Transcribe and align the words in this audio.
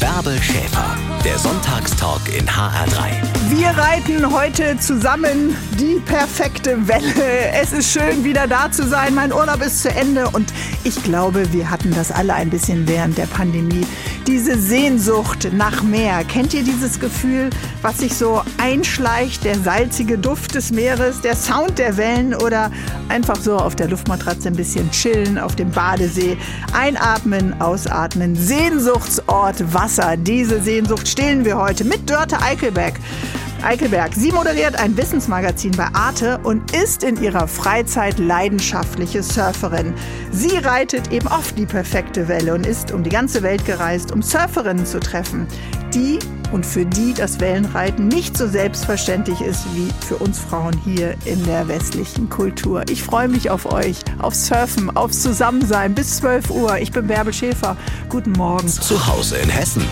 Bärbel 0.00 0.40
Schäfer, 0.42 0.96
der 1.24 1.38
Sonntagstalk 1.38 2.22
in 2.28 2.46
HR3. 2.46 3.12
Wir 3.50 3.68
reiten 3.68 4.32
heute 4.32 4.78
zusammen 4.78 5.56
die 5.78 6.00
perfekte 6.04 6.88
Welle. 6.88 7.52
Es 7.52 7.72
ist 7.72 7.92
schön, 7.92 8.24
wieder 8.24 8.46
da 8.46 8.70
zu 8.70 8.86
sein. 8.88 9.14
Mein 9.14 9.32
Urlaub 9.32 9.62
ist 9.62 9.82
zu 9.82 9.90
Ende 9.90 10.28
und 10.30 10.52
ich 10.82 11.02
glaube, 11.02 11.52
wir 11.52 11.70
hatten 11.70 11.92
das 11.94 12.10
alle 12.10 12.34
ein 12.34 12.50
bisschen 12.50 12.88
während 12.88 13.18
der 13.18 13.26
Pandemie. 13.26 13.86
Diese 14.26 14.58
Sehnsucht 14.58 15.50
nach 15.52 15.82
Meer. 15.82 16.24
Kennt 16.24 16.54
ihr 16.54 16.62
dieses 16.62 16.98
Gefühl, 16.98 17.50
was 17.82 17.98
sich 17.98 18.14
so 18.14 18.40
einschleicht? 18.56 19.44
Der 19.44 19.58
salzige 19.58 20.16
Duft 20.16 20.54
des 20.54 20.72
Meeres, 20.72 21.20
der 21.20 21.36
Sound 21.36 21.78
der 21.78 21.98
Wellen 21.98 22.34
oder 22.34 22.70
einfach 23.10 23.36
so 23.36 23.56
auf 23.56 23.76
der 23.76 23.88
Luftmatratze 23.88 24.48
ein 24.48 24.56
bisschen 24.56 24.90
chillen 24.90 25.38
auf 25.38 25.56
dem 25.56 25.70
Badesee. 25.70 26.38
Einatmen, 26.72 27.60
ausatmen. 27.60 28.34
Sehnsuchtsort 28.34 29.74
Wasser. 29.74 30.16
Diese 30.16 30.60
Sehnsucht 30.62 31.06
stillen 31.06 31.44
wir 31.44 31.58
heute 31.58 31.84
mit 31.84 32.08
Dörte 32.08 32.40
Eichelberg. 32.40 32.94
Eichelberg. 33.64 34.14
Sie 34.14 34.30
moderiert 34.30 34.76
ein 34.76 34.96
Wissensmagazin 34.96 35.72
bei 35.72 35.88
Arte 35.92 36.38
und 36.42 36.72
ist 36.76 37.02
in 37.02 37.20
ihrer 37.22 37.48
Freizeit 37.48 38.18
leidenschaftliche 38.18 39.22
Surferin. 39.22 39.94
Sie 40.30 40.56
reitet 40.58 41.10
eben 41.12 41.26
oft 41.28 41.58
die 41.58 41.66
perfekte 41.66 42.28
Welle 42.28 42.54
und 42.54 42.66
ist 42.66 42.92
um 42.92 43.02
die 43.02 43.10
ganze 43.10 43.42
Welt 43.42 43.64
gereist, 43.64 44.12
um 44.12 44.22
Surferinnen 44.22 44.86
zu 44.86 45.00
treffen, 45.00 45.46
die 45.94 46.18
und 46.52 46.64
für 46.64 46.86
die 46.86 47.14
das 47.14 47.40
Wellenreiten 47.40 48.08
nicht 48.08 48.36
so 48.36 48.46
selbstverständlich 48.46 49.40
ist 49.40 49.64
wie 49.74 49.88
für 50.06 50.16
uns 50.16 50.38
Frauen 50.38 50.76
hier 50.84 51.16
in 51.24 51.44
der 51.44 51.66
westlichen 51.66 52.30
Kultur. 52.30 52.84
Ich 52.88 53.02
freue 53.02 53.28
mich 53.28 53.50
auf 53.50 53.66
euch, 53.66 53.98
auf 54.20 54.34
Surfen, 54.34 54.96
aufs 54.96 55.20
Zusammensein 55.20 55.94
bis 55.94 56.18
12 56.18 56.50
Uhr. 56.50 56.78
Ich 56.78 56.92
bin 56.92 57.06
Bärbel 57.06 57.32
Schäfer. 57.32 57.76
Guten 58.08 58.32
Morgen. 58.32 58.68
Zu 58.68 59.06
Hause 59.06 59.36
in 59.38 59.48
Hessen. 59.48 59.84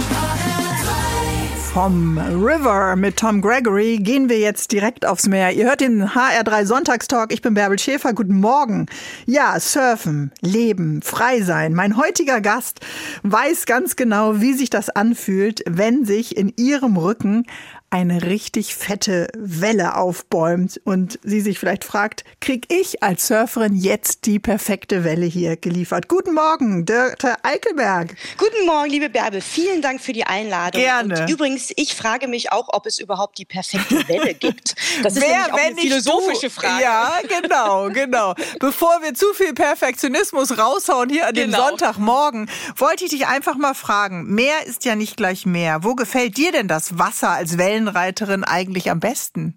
Vom 1.73 2.19
River 2.19 2.97
mit 2.97 3.17
Tom 3.17 3.41
Gregory 3.41 3.97
gehen 3.97 4.29
wir 4.29 4.39
jetzt 4.39 4.73
direkt 4.73 5.07
aufs 5.07 5.27
Meer. 5.27 5.53
Ihr 5.53 5.65
hört 5.65 5.81
den 5.81 6.07
HR3 6.07 6.67
Sonntagstalk. 6.67 7.33
Ich 7.33 7.41
bin 7.41 7.55
Bärbel 7.55 7.79
Schäfer. 7.79 8.13
Guten 8.13 8.41
Morgen. 8.41 8.85
Ja, 9.25 9.59
surfen, 9.59 10.33
leben, 10.43 11.01
frei 11.01 11.41
sein. 11.41 11.73
Mein 11.73 11.97
heutiger 11.97 12.43
Gast 12.43 12.81
weiß 13.23 13.65
ganz 13.65 13.97
genau, 13.97 14.43
wie 14.43 14.53
sich 14.53 14.69
das 14.69 14.91
anfühlt, 14.91 15.63
wenn 15.67 16.05
sich 16.05 16.37
in 16.37 16.53
ihrem 16.59 16.99
Rücken 16.99 17.47
eine 17.93 18.23
richtig 18.23 18.75
fette 18.75 19.29
Welle 19.37 19.97
aufbäumt 19.97 20.81
und 20.85 21.19
sie 21.23 21.43
sich 21.43 21.59
vielleicht 21.59 21.85
fragt, 21.85 22.25
krieg 22.41 22.65
ich 22.73 23.03
als 23.03 23.27
Surferin 23.27 23.77
jetzt 23.77 24.25
die 24.25 24.39
perfekte 24.39 25.05
Welle 25.05 25.27
hier 25.27 25.59
geliefert? 25.59 26.09
Guten 26.09 26.33
Morgen, 26.33 26.87
Dörte 26.87 27.35
Eickelberg. 27.45 28.17
Guten 28.39 28.65
Morgen, 28.65 28.89
liebe 28.89 29.11
Bärbel. 29.11 29.43
Vielen 29.43 29.83
Dank 29.83 30.01
für 30.01 30.15
die 30.15 30.25
Einladung. 30.25 30.81
Gerne. 30.81 31.21
Und 31.21 31.31
übrigens, 31.31 31.71
ich 31.77 31.95
frage 31.95 32.29
mich 32.29 32.51
auch, 32.51 32.71
ob 32.73 32.87
es 32.87 32.99
überhaupt 32.99 33.37
die 33.37 33.45
perfekte 33.45 34.09
Welle 34.09 34.33
gibt. 34.41 34.75
Das 35.03 35.15
ist 35.15 35.23
Wer, 35.23 35.53
auch 35.53 35.59
eine 35.59 35.77
philosophische 35.77 36.47
du? 36.47 36.51
Frage. 36.51 36.83
Ja, 36.83 37.13
genau, 37.29 37.91
genau. 37.91 38.35
Bevor 38.59 39.03
wir 39.03 39.13
zu 39.13 39.27
viel 39.35 39.53
Perfektionismus 39.53 40.57
raushauen 40.57 41.11
hier 41.11 41.27
an 41.29 41.35
dem 41.35 41.51
Genau. 41.51 41.69
Sonntagmorgen, 41.69 42.49
wollte 42.77 43.05
ich 43.05 43.11
dich 43.11 43.27
einfach 43.27 43.57
mal 43.57 43.75
fragen. 43.75 44.33
Meer 44.35 44.65
ist 44.67 44.87
ja 44.87 44.95
nicht 44.95 45.19
gleich 45.19 45.45
Meer. 45.45 45.85
Wo 45.85 45.95
gefällt 45.95 46.39
dir 46.39 46.53
denn 46.53 46.69
das 46.69 46.99
Wasser 46.99 47.31
als 47.31 47.59
Wellenreiterin 47.87 48.45
eigentlich 48.45 48.91
am 48.91 49.01
besten? 49.01 49.57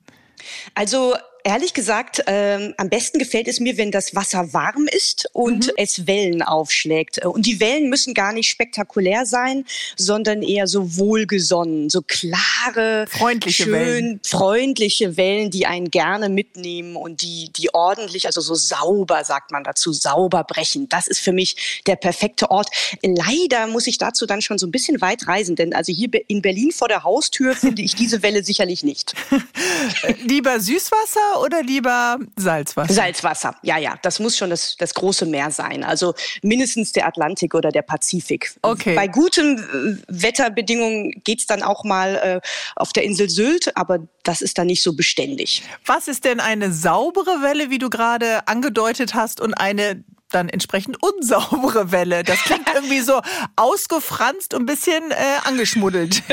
Also 0.73 1.15
ehrlich 1.45 1.73
gesagt, 1.75 2.23
ähm, 2.25 2.73
am 2.77 2.89
besten 2.89 3.19
gefällt 3.19 3.47
es 3.47 3.59
mir, 3.59 3.77
wenn 3.77 3.91
das 3.91 4.15
Wasser 4.15 4.51
warm 4.51 4.87
ist 4.91 5.29
und 5.31 5.67
Mhm. 5.67 5.73
es 5.77 6.07
Wellen 6.07 6.41
aufschlägt. 6.41 7.23
Und 7.23 7.45
die 7.45 7.59
Wellen 7.59 7.87
müssen 7.89 8.15
gar 8.15 8.33
nicht 8.33 8.49
spektakulär 8.49 9.25
sein, 9.27 9.63
sondern 9.95 10.41
eher 10.41 10.65
so 10.65 10.97
wohlgesonnen, 10.97 11.89
so 11.91 12.01
klare, 12.01 13.05
Freundliche 13.07 13.63
schön 13.63 13.73
Wellen. 13.73 14.19
freundliche 14.25 15.17
Wellen, 15.17 15.51
die 15.51 15.67
einen 15.67 15.91
gerne 15.91 16.29
mitnehmen 16.29 16.95
und 16.95 17.21
die, 17.21 17.51
die 17.55 17.73
ordentlich, 17.73 18.25
also 18.25 18.41
so 18.41 18.55
sauber, 18.55 19.23
sagt 19.23 19.51
man 19.51 19.63
dazu, 19.63 19.93
sauber 19.93 20.43
brechen. 20.43 20.89
Das 20.89 21.05
ist 21.07 21.19
für 21.19 21.31
mich 21.31 21.83
der 21.85 21.95
perfekte 21.95 22.49
Ort. 22.49 22.69
Leider 23.03 23.67
muss 23.67 23.85
ich 23.85 23.99
dazu 23.99 24.25
dann 24.25 24.41
schon 24.41 24.57
so 24.57 24.65
ein 24.65 24.71
bisschen 24.71 24.99
weit 24.99 25.27
reisen, 25.27 25.55
denn 25.55 25.75
also 25.75 25.93
hier 25.93 26.09
in 26.27 26.41
Berlin 26.41 26.71
vor 26.71 26.87
der 26.87 27.03
Haustür 27.03 27.55
finde 27.55 27.83
ich 27.83 27.93
diese 27.93 28.23
Welle 28.23 28.43
sicherlich 28.43 28.83
nicht. 28.83 29.13
Lieber 30.23 30.59
Süßwasser 30.59 31.34
oder 31.41 31.61
lieber 31.61 32.17
Salzwasser? 32.35 32.93
Salzwasser, 32.93 33.55
ja, 33.63 33.77
ja, 33.77 33.95
das 34.01 34.19
muss 34.19 34.37
schon 34.37 34.49
das, 34.49 34.75
das 34.77 34.93
große 34.93 35.25
Meer 35.25 35.51
sein. 35.51 35.83
Also 35.83 36.13
mindestens 36.41 36.91
der 36.91 37.07
Atlantik 37.07 37.53
oder 37.53 37.71
der 37.71 37.81
Pazifik. 37.81 38.55
Okay. 38.61 38.95
Bei 38.95 39.07
guten 39.07 39.57
äh, 39.57 40.03
Wetterbedingungen 40.07 41.21
geht's 41.23 41.45
dann 41.45 41.63
auch 41.63 41.83
mal 41.83 42.15
äh, 42.15 42.47
auf 42.75 42.93
der 42.93 43.03
Insel 43.03 43.29
Sylt, 43.29 43.75
aber 43.75 43.99
das 44.23 44.41
ist 44.41 44.57
dann 44.57 44.67
nicht 44.67 44.81
so 44.81 44.95
beständig. 44.95 45.63
Was 45.85 46.07
ist 46.07 46.25
denn 46.25 46.39
eine 46.39 46.71
saubere 46.71 47.41
Welle, 47.41 47.69
wie 47.69 47.77
du 47.77 47.89
gerade 47.89 48.47
angedeutet 48.47 49.13
hast, 49.13 49.39
und 49.39 49.53
eine 49.53 50.03
dann 50.31 50.49
entsprechend 50.49 51.01
unsaubere 51.01 51.91
Welle? 51.91 52.23
Das 52.23 52.39
klingt 52.39 52.67
irgendwie 52.73 53.01
so 53.01 53.21
ausgefranst 53.55 54.53
und 54.53 54.63
ein 54.63 54.65
bisschen 54.65 55.11
äh, 55.11 55.15
angeschmuddelt. 55.43 56.23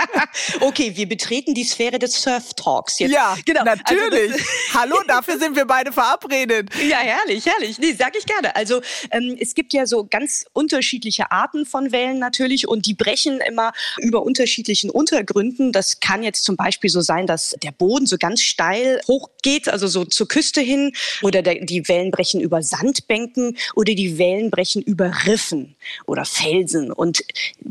okay, 0.60 0.92
wir 0.96 1.08
betreten 1.08 1.54
die 1.54 1.64
Sphäre 1.64 1.98
des 1.98 2.20
Surf-Talks 2.22 2.98
jetzt. 2.98 3.12
Ja, 3.12 3.36
genau. 3.44 3.64
natürlich. 3.64 4.32
Also 4.32 4.44
Hallo, 4.74 4.96
dafür 5.06 5.38
sind 5.38 5.56
wir 5.56 5.64
beide 5.64 5.92
verabredet. 5.92 6.70
ja, 6.88 6.98
herrlich, 6.98 7.46
herrlich. 7.46 7.78
Nee, 7.78 7.92
sag 7.92 8.16
ich 8.16 8.26
gerne. 8.26 8.54
Also 8.56 8.80
ähm, 9.10 9.36
es 9.38 9.54
gibt 9.54 9.72
ja 9.72 9.86
so 9.86 10.04
ganz 10.04 10.44
unterschiedliche 10.52 11.30
Arten 11.30 11.66
von 11.66 11.92
Wellen 11.92 12.18
natürlich 12.18 12.68
und 12.68 12.86
die 12.86 12.94
brechen 12.94 13.40
immer 13.40 13.72
über 13.98 14.22
unterschiedlichen 14.22 14.90
Untergründen. 14.90 15.72
Das 15.72 16.00
kann 16.00 16.22
jetzt 16.22 16.44
zum 16.44 16.56
Beispiel 16.56 16.90
so 16.90 17.00
sein, 17.00 17.26
dass 17.26 17.56
der 17.62 17.72
Boden 17.72 18.06
so 18.06 18.16
ganz 18.18 18.42
steil 18.42 19.00
hochgeht, 19.06 19.68
also 19.68 19.86
so 19.86 20.04
zur 20.04 20.28
Küste 20.28 20.60
hin, 20.60 20.92
oder 21.22 21.42
der, 21.42 21.64
die 21.64 21.86
Wellen 21.88 22.10
brechen 22.10 22.40
über 22.40 22.62
Sandbänken 22.62 23.35
oder 23.74 23.94
die 23.94 24.18
Wellen 24.18 24.50
brechen 24.50 24.82
über 24.82 25.12
Riffen 25.26 25.75
oder 26.06 26.24
Felsen. 26.24 26.92
Und 26.92 27.24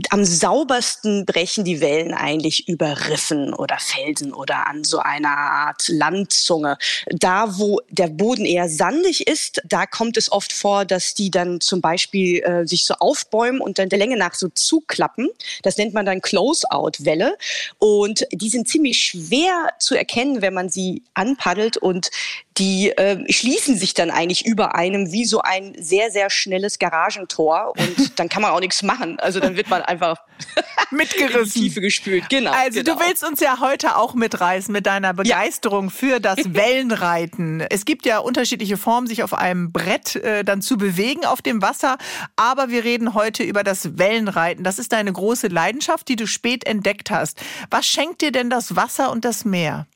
am 0.09 0.25
saubersten 0.25 1.25
brechen 1.25 1.63
die 1.63 1.81
Wellen 1.81 2.13
eigentlich 2.13 2.67
über 2.67 3.09
Riffen 3.09 3.53
oder 3.53 3.77
Felsen 3.79 4.33
oder 4.33 4.67
an 4.67 4.83
so 4.83 4.99
einer 4.99 5.35
Art 5.35 5.87
Landzunge. 5.87 6.77
Da, 7.07 7.57
wo 7.57 7.81
der 7.89 8.07
Boden 8.07 8.45
eher 8.45 8.69
sandig 8.69 9.27
ist, 9.27 9.61
da 9.65 9.85
kommt 9.85 10.17
es 10.17 10.31
oft 10.31 10.53
vor, 10.53 10.85
dass 10.85 11.13
die 11.13 11.31
dann 11.31 11.61
zum 11.61 11.81
Beispiel 11.81 12.41
äh, 12.43 12.65
sich 12.65 12.85
so 12.85 12.95
aufbäumen 12.95 13.61
und 13.61 13.79
dann 13.79 13.89
der 13.89 13.99
Länge 13.99 14.17
nach 14.17 14.35
so 14.35 14.49
zuklappen. 14.49 15.29
Das 15.63 15.77
nennt 15.77 15.93
man 15.93 16.05
dann 16.05 16.21
Close-out-Welle. 16.21 17.37
Und 17.79 18.25
die 18.31 18.49
sind 18.49 18.67
ziemlich 18.67 18.99
schwer 18.99 19.69
zu 19.79 19.95
erkennen, 19.95 20.41
wenn 20.41 20.53
man 20.53 20.69
sie 20.69 21.03
anpaddelt 21.13 21.77
und 21.77 22.09
die 22.57 22.91
äh, 22.91 23.31
schließen 23.31 23.77
sich 23.77 23.93
dann 23.93 24.11
eigentlich 24.11 24.45
über 24.45 24.75
einem 24.75 25.11
wie 25.11 25.25
so 25.25 25.41
ein 25.41 25.75
sehr, 25.77 26.09
sehr 26.11 26.29
schnelles 26.29 26.79
Garagentor 26.79 27.73
und 27.77 28.04
dann 28.15 28.29
kann 28.29 28.41
man 28.41 28.51
auch 28.51 28.59
nichts 28.59 28.83
machen. 28.83 29.19
Also 29.19 29.39
dann 29.39 29.55
wird 29.55 29.69
man 29.69 29.81
einfach 29.81 30.17
Mitgerissen. 30.91 31.61
Tiefe 31.61 31.81
gespült. 31.81 32.29
Genau. 32.29 32.51
Also 32.51 32.83
genau. 32.83 32.95
du 32.95 33.05
willst 33.05 33.23
uns 33.23 33.39
ja 33.39 33.59
heute 33.59 33.97
auch 33.97 34.13
mitreißen 34.13 34.71
mit 34.71 34.85
deiner 34.85 35.13
Begeisterung 35.13 35.89
für 35.89 36.19
das 36.19 36.37
Wellenreiten. 36.53 37.61
Es 37.61 37.85
gibt 37.85 38.05
ja 38.05 38.19
unterschiedliche 38.19 38.77
Formen, 38.77 39.07
sich 39.07 39.23
auf 39.23 39.33
einem 39.33 39.71
Brett 39.71 40.15
äh, 40.15 40.43
dann 40.43 40.61
zu 40.61 40.77
bewegen 40.77 41.25
auf 41.25 41.41
dem 41.41 41.61
Wasser. 41.61 41.97
Aber 42.35 42.69
wir 42.69 42.83
reden 42.83 43.13
heute 43.13 43.43
über 43.43 43.63
das 43.63 43.97
Wellenreiten. 43.97 44.63
Das 44.63 44.79
ist 44.79 44.91
deine 44.91 45.11
große 45.11 45.47
Leidenschaft, 45.47 46.07
die 46.07 46.15
du 46.15 46.27
spät 46.27 46.65
entdeckt 46.65 47.11
hast. 47.11 47.41
Was 47.69 47.87
schenkt 47.87 48.21
dir 48.21 48.31
denn 48.31 48.49
das 48.49 48.75
Wasser 48.75 49.11
und 49.11 49.25
das 49.25 49.45
Meer? 49.45 49.87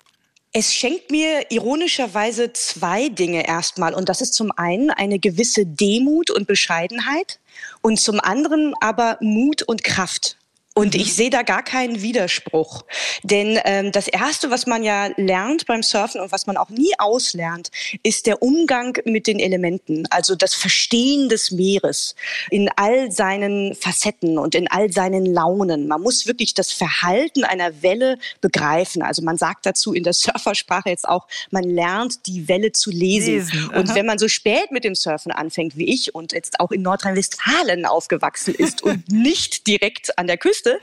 Es 0.52 0.74
schenkt 0.74 1.12
mir 1.12 1.52
ironischerweise 1.52 2.52
zwei 2.54 3.10
Dinge 3.10 3.48
erstmal. 3.48 3.94
Und 3.94 4.10
das 4.10 4.22
ist 4.22 4.34
zum 4.34 4.52
einen 4.52 4.90
eine 4.90 5.20
gewisse 5.20 5.66
Demut 5.66 6.32
und 6.32 6.48
Bescheidenheit 6.48 7.40
und 7.82 8.00
zum 8.00 8.20
anderen 8.20 8.74
aber 8.82 9.18
Mut 9.22 9.64
und 9.64 9.84
Kraft. 9.84 10.39
Und 10.76 10.96
ich 10.96 11.14
sehe 11.14 11.30
da 11.30 11.42
gar 11.42 11.64
keinen 11.64 12.02
Widerspruch. 12.02 12.84
Denn 13.24 13.60
ähm, 13.66 13.92
das 13.92 14.08
Erste, 14.08 14.50
was 14.50 14.66
man 14.66 14.84
ja 14.84 15.10
lernt 15.18 15.66
beim 15.66 15.84
Surfen 15.84 16.22
und 16.22 16.32
was 16.32 16.48
man 16.48 16.56
auch 16.56 16.70
nie 16.70 16.92
auslernt, 17.00 17.70
ist 18.04 18.28
der 18.28 18.42
Umgang 18.42 18.98
mit 19.04 19.28
den 19.28 19.40
Elementen. 19.40 20.08
Also 20.10 20.36
das 20.36 20.54
Verstehen 20.54 21.28
des 21.28 21.52
Meeres 21.52 22.16
in 22.50 22.70
all 22.78 23.12
seinen 23.12 23.76
Facetten 23.76 24.38
und 24.38 24.56
in 24.56 24.70
all 24.70 24.92
seinen 24.92 25.26
Launen. 25.26 25.88
Man 25.88 26.02
muss 26.02 26.28
wirklich 26.28 26.54
das 26.54 26.72
Verhalten 26.72 27.44
einer 27.44 27.82
Welle 27.82 28.18
begreifen. 28.40 29.02
Also 29.02 29.22
man 29.22 29.38
sagt 29.38 29.66
dazu 29.66 29.94
in 29.94 30.04
der 30.04 30.14
Surfersprache 30.14 30.90
jetzt 30.90 31.10
auch, 31.10 31.28
man 31.52 31.64
lernt 31.64 32.26
die 32.26 32.48
Welle 32.48 32.72
zu 32.72 32.90
lesen. 32.90 33.34
Lesen, 33.34 33.70
und 33.70 33.96
wenn 33.96 34.06
man 34.06 34.18
so 34.18 34.28
spät 34.28 34.72
mit 34.72 34.84
dem 34.84 34.96
Surfen 34.96 35.32
anfängt 35.32 35.76
wie 35.76 35.92
ich 35.92 36.16
und 36.16 36.32
jetzt 36.32 36.60
auch 36.60 36.72
in 36.72 36.84
Nordrhein-Westfalen 36.84 37.86
aufgewachsen 37.86 38.54
ist 38.56 38.82
und 38.82 39.10
nicht 39.12 39.68
direkt 39.68 40.18
an 40.18 40.28
der 40.28 40.38
Küste, 40.38 40.59
Küste, 40.60 40.80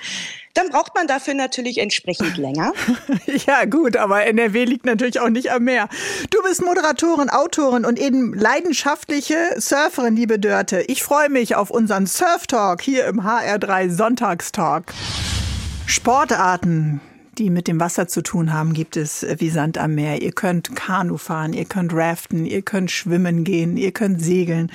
dann 0.55 0.71
braucht 0.71 0.95
man 0.95 1.07
dafür 1.07 1.35
natürlich 1.35 1.79
entsprechend 1.79 2.37
länger. 2.37 2.73
ja, 3.47 3.65
gut, 3.67 3.97
aber 3.97 4.25
NRW 4.25 4.65
liegt 4.65 4.87
natürlich 4.87 5.21
auch 5.21 5.29
nicht 5.29 5.51
am 5.51 5.65
Meer. 5.65 5.89
Du 6.31 6.43
bist 6.43 6.63
Moderatorin, 6.63 7.29
Autorin 7.29 7.85
und 7.85 7.99
eben 7.99 8.35
leidenschaftliche 8.35 9.37
Surferin, 9.59 10.17
liebe 10.17 10.39
Dörte. 10.39 10.83
Ich 10.83 11.03
freue 11.03 11.29
mich 11.29 11.57
auf 11.57 11.71
unseren 11.71 12.07
Surf-Talk 12.07 12.81
hier 12.81 13.07
im 13.07 13.21
HR3 13.21 13.91
Sonntagstalk. 13.91 14.93
Sportarten 15.87 17.01
die 17.39 17.51
mit 17.51 17.69
dem 17.69 17.79
Wasser 17.79 18.09
zu 18.09 18.23
tun 18.23 18.55
haben, 18.55 18.73
gibt 18.73 18.97
es 18.97 19.27
wie 19.37 19.51
Sand 19.51 19.77
am 19.77 19.95
Meer. 19.95 20.23
Ihr 20.23 20.33
könnt 20.33 20.75
Kanu 20.75 21.19
fahren, 21.19 21.53
ihr 21.53 21.67
könnt 21.67 21.93
raften, 21.93 22.47
ihr 22.47 22.63
könnt 22.63 22.91
schwimmen 22.91 23.45
gehen, 23.45 23.77
ihr 23.77 23.93
könnt 23.93 24.23
segeln. 24.23 24.73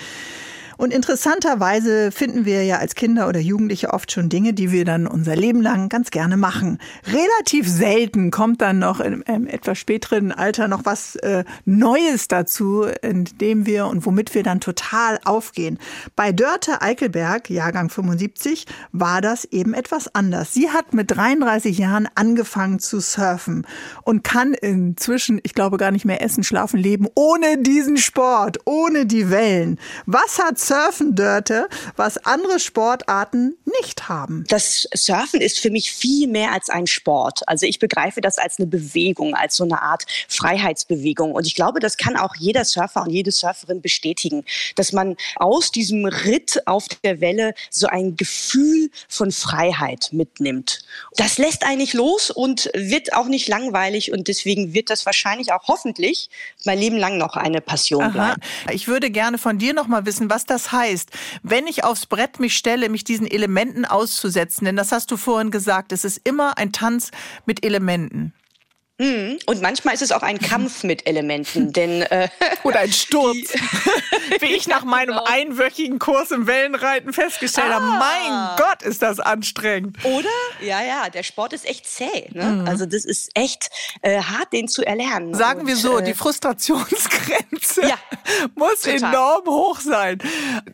Und 0.82 0.92
interessanterweise 0.92 2.12
finden 2.12 2.44
wir 2.44 2.64
ja 2.64 2.78
als 2.78 2.96
Kinder 2.96 3.28
oder 3.28 3.40
Jugendliche 3.40 3.94
oft 3.94 4.12
schon 4.12 4.30
Dinge, 4.30 4.54
die 4.54 4.72
wir 4.72 4.84
dann 4.84 5.06
unser 5.06 5.36
Leben 5.36 5.62
lang 5.62 5.90
ganz 5.90 6.10
gerne 6.10 6.38
machen. 6.38 6.80
Relativ 7.06 7.70
selten 7.70 8.32
kommt 8.32 8.62
dann 8.62 8.80
noch 8.80 9.00
im, 9.00 9.22
im 9.28 9.46
etwas 9.46 9.78
späteren 9.78 10.32
Alter 10.32 10.68
noch 10.68 10.84
was 10.84 11.18
äh, 11.18 11.44
Neues 11.66 12.30
dazu, 12.30 12.86
in 13.04 13.26
dem 13.26 13.68
wir 13.68 13.86
und 13.86 14.08
womit 14.08 14.34
wir 14.34 14.42
dann 14.42 14.60
total 14.60 15.20
aufgehen. 15.24 15.78
Bei 16.16 16.32
Dörte 16.32 16.82
Eickelberg, 16.82 17.52
Jahrgang 17.52 17.92
75, 17.92 18.66
war 18.92 19.22
das 19.22 19.46
eben 19.46 19.76
etwas 19.76 20.16
anders. 20.16 20.52
Sie 20.52 20.72
hat 20.72 20.96
mit 20.96 21.12
33 21.12 21.78
Jahren 21.78 22.10
angefangen 22.16 22.80
zu 22.80 23.02
surfen 23.02 23.68
und 24.02 24.24
kann 24.24 24.56
inzwischen, 24.56 25.42
ich 25.44 25.54
glaube, 25.54 25.78
gar 25.78 25.92
nicht 25.92 26.06
mehr 26.06 26.24
essen, 26.24 26.44
schlafen, 26.44 26.80
leben 26.80 27.06
ohne 27.14 27.60
diesen 27.60 27.98
Sport, 27.98 28.58
ohne 28.66 29.06
die 29.06 29.30
Wellen. 29.30 29.78
Was 30.08 30.40
hat 30.40 30.58
Surfen, 30.72 31.16
Dörte, 31.16 31.68
was 31.98 32.18
andere 32.20 32.58
Sportarten 32.58 33.58
nicht 33.82 34.08
haben. 34.08 34.46
Das 34.48 34.88
Surfen 34.94 35.42
ist 35.42 35.60
für 35.60 35.70
mich 35.70 35.92
viel 35.92 36.30
mehr 36.30 36.54
als 36.54 36.70
ein 36.70 36.88
Sport. 36.88 37.42
Also 37.46 37.66
ich 37.66 37.78
begreife 37.78 38.22
das 38.22 38.38
als 38.38 38.58
eine 38.58 38.68
Bewegung, 38.68 39.36
als 39.36 39.58
so 39.58 39.66
eine 39.66 39.82
Art 39.82 40.06
Freiheitsbewegung. 40.30 41.34
Und 41.34 41.46
ich 41.46 41.56
glaube, 41.56 41.82
das 41.82 41.98
kann 41.98 42.16
auch 42.16 42.38
jeder 42.38 42.64
Surfer 42.64 43.02
und 43.02 43.10
jede 43.10 43.34
Surferin 43.34 43.82
bestätigen, 43.82 44.46
dass 44.78 44.94
man 44.94 45.18
aus 45.36 45.74
diesem 45.74 46.06
Ritt 46.06 46.66
auf 46.68 46.86
der 47.04 47.20
Welle 47.20 47.54
so 47.70 47.88
ein 47.88 48.16
Gefühl 48.16 48.92
von 49.10 49.34
Freiheit 49.34 50.14
mitnimmt. 50.14 50.86
Das 51.18 51.38
lässt 51.38 51.66
eigentlich 51.66 51.92
los 51.92 52.32
und 52.32 52.70
wird 52.74 53.12
auch 53.12 53.28
nicht 53.28 53.50
langweilig 53.50 54.14
und 54.14 54.30
deswegen 54.30 54.74
wird 54.74 54.90
das 54.90 55.06
wahrscheinlich 55.06 55.52
auch 55.52 55.68
hoffentlich 55.68 56.30
mein 56.64 56.80
Leben 56.80 56.96
lang 56.96 57.18
noch 57.18 57.36
eine 57.36 57.60
Passion 57.60 58.04
Aha. 58.04 58.10
bleiben. 58.10 58.42
Ich 58.72 58.88
würde 58.88 59.12
gerne 59.12 59.38
von 59.38 59.58
dir 59.58 59.74
noch 59.74 59.88
mal 59.88 60.06
wissen, 60.06 60.30
was 60.30 60.46
das 60.46 60.61
das 60.62 60.72
heißt, 60.72 61.10
wenn 61.42 61.66
ich 61.66 61.84
aufs 61.84 62.06
Brett 62.06 62.40
mich 62.40 62.56
stelle, 62.56 62.88
mich 62.90 63.04
diesen 63.04 63.26
Elementen 63.26 63.84
auszusetzen, 63.84 64.66
denn 64.66 64.76
das 64.76 64.92
hast 64.92 65.10
du 65.10 65.18
vorhin 65.18 65.50
gesagt, 65.50 65.92
es 65.92 66.06
ist 66.06 66.22
immer 66.24 66.60
ein 66.60 66.72
Tanz 66.72 67.10
mit 67.48 67.66
Elementen. 67.66 68.32
Mhm. 69.02 69.40
Und 69.48 69.62
manchmal 69.64 69.96
ist 69.96 70.04
es 70.04 70.12
auch 70.12 70.22
ein 70.22 70.38
Kampf 70.38 70.84
mit 70.84 71.08
Elementen, 71.08 71.74
denn 71.74 72.04
äh, 72.04 72.30
oder 72.64 72.80
ein 72.80 72.92
Sturz, 72.92 73.36
wie 74.40 74.54
ich 74.54 74.68
nach 74.68 74.84
meinem 74.84 75.16
genau. 75.16 75.24
einwöchigen 75.26 75.98
Kurs 75.98 76.30
im 76.32 76.46
Wellenreiten 76.46 77.12
festgestellt 77.12 77.72
ah. 77.72 77.82
habe. 77.82 77.86
Mein 77.86 78.58
Gott, 78.58 78.84
ist 78.84 79.02
das 79.02 79.20
anstrengend. 79.20 79.98
Oder? 80.06 80.30
Ja, 80.62 80.84
ja, 80.84 81.10
der 81.10 81.24
Sport 81.24 81.54
ist 81.54 81.66
echt 81.66 81.88
zäh. 81.88 82.30
Ne? 82.32 82.44
Mhm. 82.44 82.68
Also 82.68 82.86
das 82.86 83.04
ist 83.06 83.32
echt 83.34 83.72
äh, 84.04 84.22
hart, 84.22 84.54
den 84.54 84.68
zu 84.68 84.86
erlernen. 84.86 85.34
Sagen 85.34 85.62
Und, 85.62 85.68
wir 85.68 85.76
so, 85.76 85.98
äh, 85.98 86.04
die 86.04 86.14
Frustrationsgrenze 86.14 87.82
ja, 87.82 87.98
muss 88.54 88.82
total. 88.82 89.14
enorm 89.14 89.46
hoch 89.48 89.80
sein. 89.80 90.20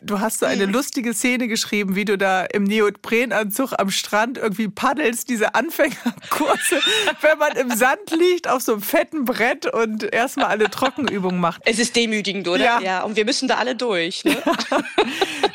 Du 0.02 0.20
hast 0.20 0.40
so 0.40 0.46
eine 0.46 0.66
mhm. 0.66 0.74
lustige 0.74 1.14
Szene 1.14 1.48
geschrieben, 1.48 1.94
wie 1.94 2.04
du 2.04 2.18
da 2.18 2.44
im 2.44 2.64
Neoprenanzug 2.64 3.72
am 3.78 3.90
Strand 3.90 4.36
irgendwie 4.36 4.68
paddelst, 4.68 5.30
diese 5.30 5.54
Anfängerkurse, 5.54 6.80
wenn 7.22 7.38
man 7.38 7.56
im 7.56 7.74
Sand 7.74 8.17
liegt 8.18 8.48
auf 8.48 8.62
so 8.62 8.72
einem 8.72 8.82
fetten 8.82 9.24
Brett 9.24 9.66
und 9.66 10.12
erstmal 10.12 10.46
alle 10.46 10.70
Trockenübungen 10.70 11.40
macht. 11.40 11.62
Es 11.64 11.78
ist 11.78 11.96
demütigend, 11.96 12.48
oder? 12.48 12.64
Ja. 12.64 12.80
ja 12.80 13.02
und 13.02 13.16
wir 13.16 13.24
müssen 13.24 13.48
da 13.48 13.56
alle 13.56 13.76
durch. 13.76 14.24
Ne? 14.24 14.36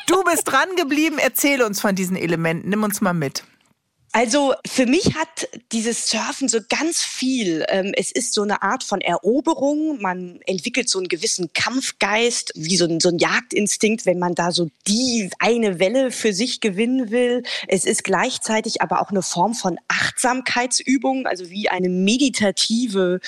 du 0.06 0.24
bist 0.24 0.44
dran 0.44 0.68
geblieben. 0.76 1.16
Erzähl 1.18 1.62
uns 1.62 1.80
von 1.80 1.94
diesen 1.94 2.16
Elementen. 2.16 2.68
Nimm 2.68 2.82
uns 2.82 3.00
mal 3.00 3.14
mit. 3.14 3.44
Also 4.16 4.54
für 4.64 4.86
mich 4.86 5.16
hat 5.16 5.48
dieses 5.72 6.08
Surfen 6.08 6.48
so 6.48 6.60
ganz 6.68 7.02
viel. 7.02 7.64
Ähm, 7.68 7.92
es 7.96 8.12
ist 8.12 8.32
so 8.32 8.42
eine 8.42 8.62
Art 8.62 8.84
von 8.84 9.00
Eroberung. 9.00 10.00
Man 10.00 10.38
entwickelt 10.46 10.88
so 10.88 11.00
einen 11.00 11.08
gewissen 11.08 11.52
Kampfgeist, 11.52 12.52
wie 12.54 12.76
so 12.76 12.84
ein, 12.84 13.00
so 13.00 13.08
ein 13.08 13.18
Jagdinstinkt, 13.18 14.06
wenn 14.06 14.20
man 14.20 14.36
da 14.36 14.52
so 14.52 14.70
die 14.86 15.30
eine 15.40 15.80
Welle 15.80 16.12
für 16.12 16.32
sich 16.32 16.60
gewinnen 16.60 17.10
will. 17.10 17.42
Es 17.66 17.84
ist 17.84 18.04
gleichzeitig 18.04 18.82
aber 18.82 19.02
auch 19.02 19.10
eine 19.10 19.22
Form 19.22 19.52
von 19.52 19.80
Achtsamkeitsübung, 19.88 21.26
also 21.26 21.50
wie 21.50 21.68
eine 21.68 21.88
meditative 21.88 23.18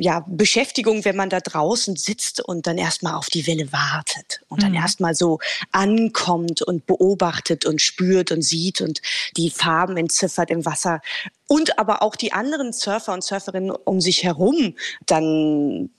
ja, 0.00 0.24
Beschäftigung, 0.28 1.04
wenn 1.04 1.16
man 1.16 1.28
da 1.28 1.40
draußen 1.40 1.96
sitzt 1.96 2.40
und 2.40 2.68
dann 2.68 2.78
erstmal 2.78 3.14
auf 3.14 3.26
die 3.26 3.48
Welle 3.48 3.72
wartet 3.72 4.40
und 4.48 4.62
dann 4.62 4.70
mhm. 4.70 4.76
erstmal 4.76 5.14
so 5.16 5.40
ankommt 5.72 6.62
und 6.62 6.86
beobachtet 6.86 7.66
und 7.66 7.82
spürt 7.82 8.30
und 8.30 8.42
sieht 8.42 8.80
und 8.80 9.02
die 9.36 9.50
Farben 9.50 9.96
entziffert 9.96 10.50
im 10.50 10.64
Wasser 10.64 11.00
und 11.48 11.80
aber 11.80 12.02
auch 12.02 12.14
die 12.14 12.32
anderen 12.32 12.72
Surfer 12.72 13.12
und 13.12 13.24
Surferinnen 13.24 13.72
um 13.72 14.00
sich 14.00 14.22
herum 14.22 14.76
dann 15.06 15.90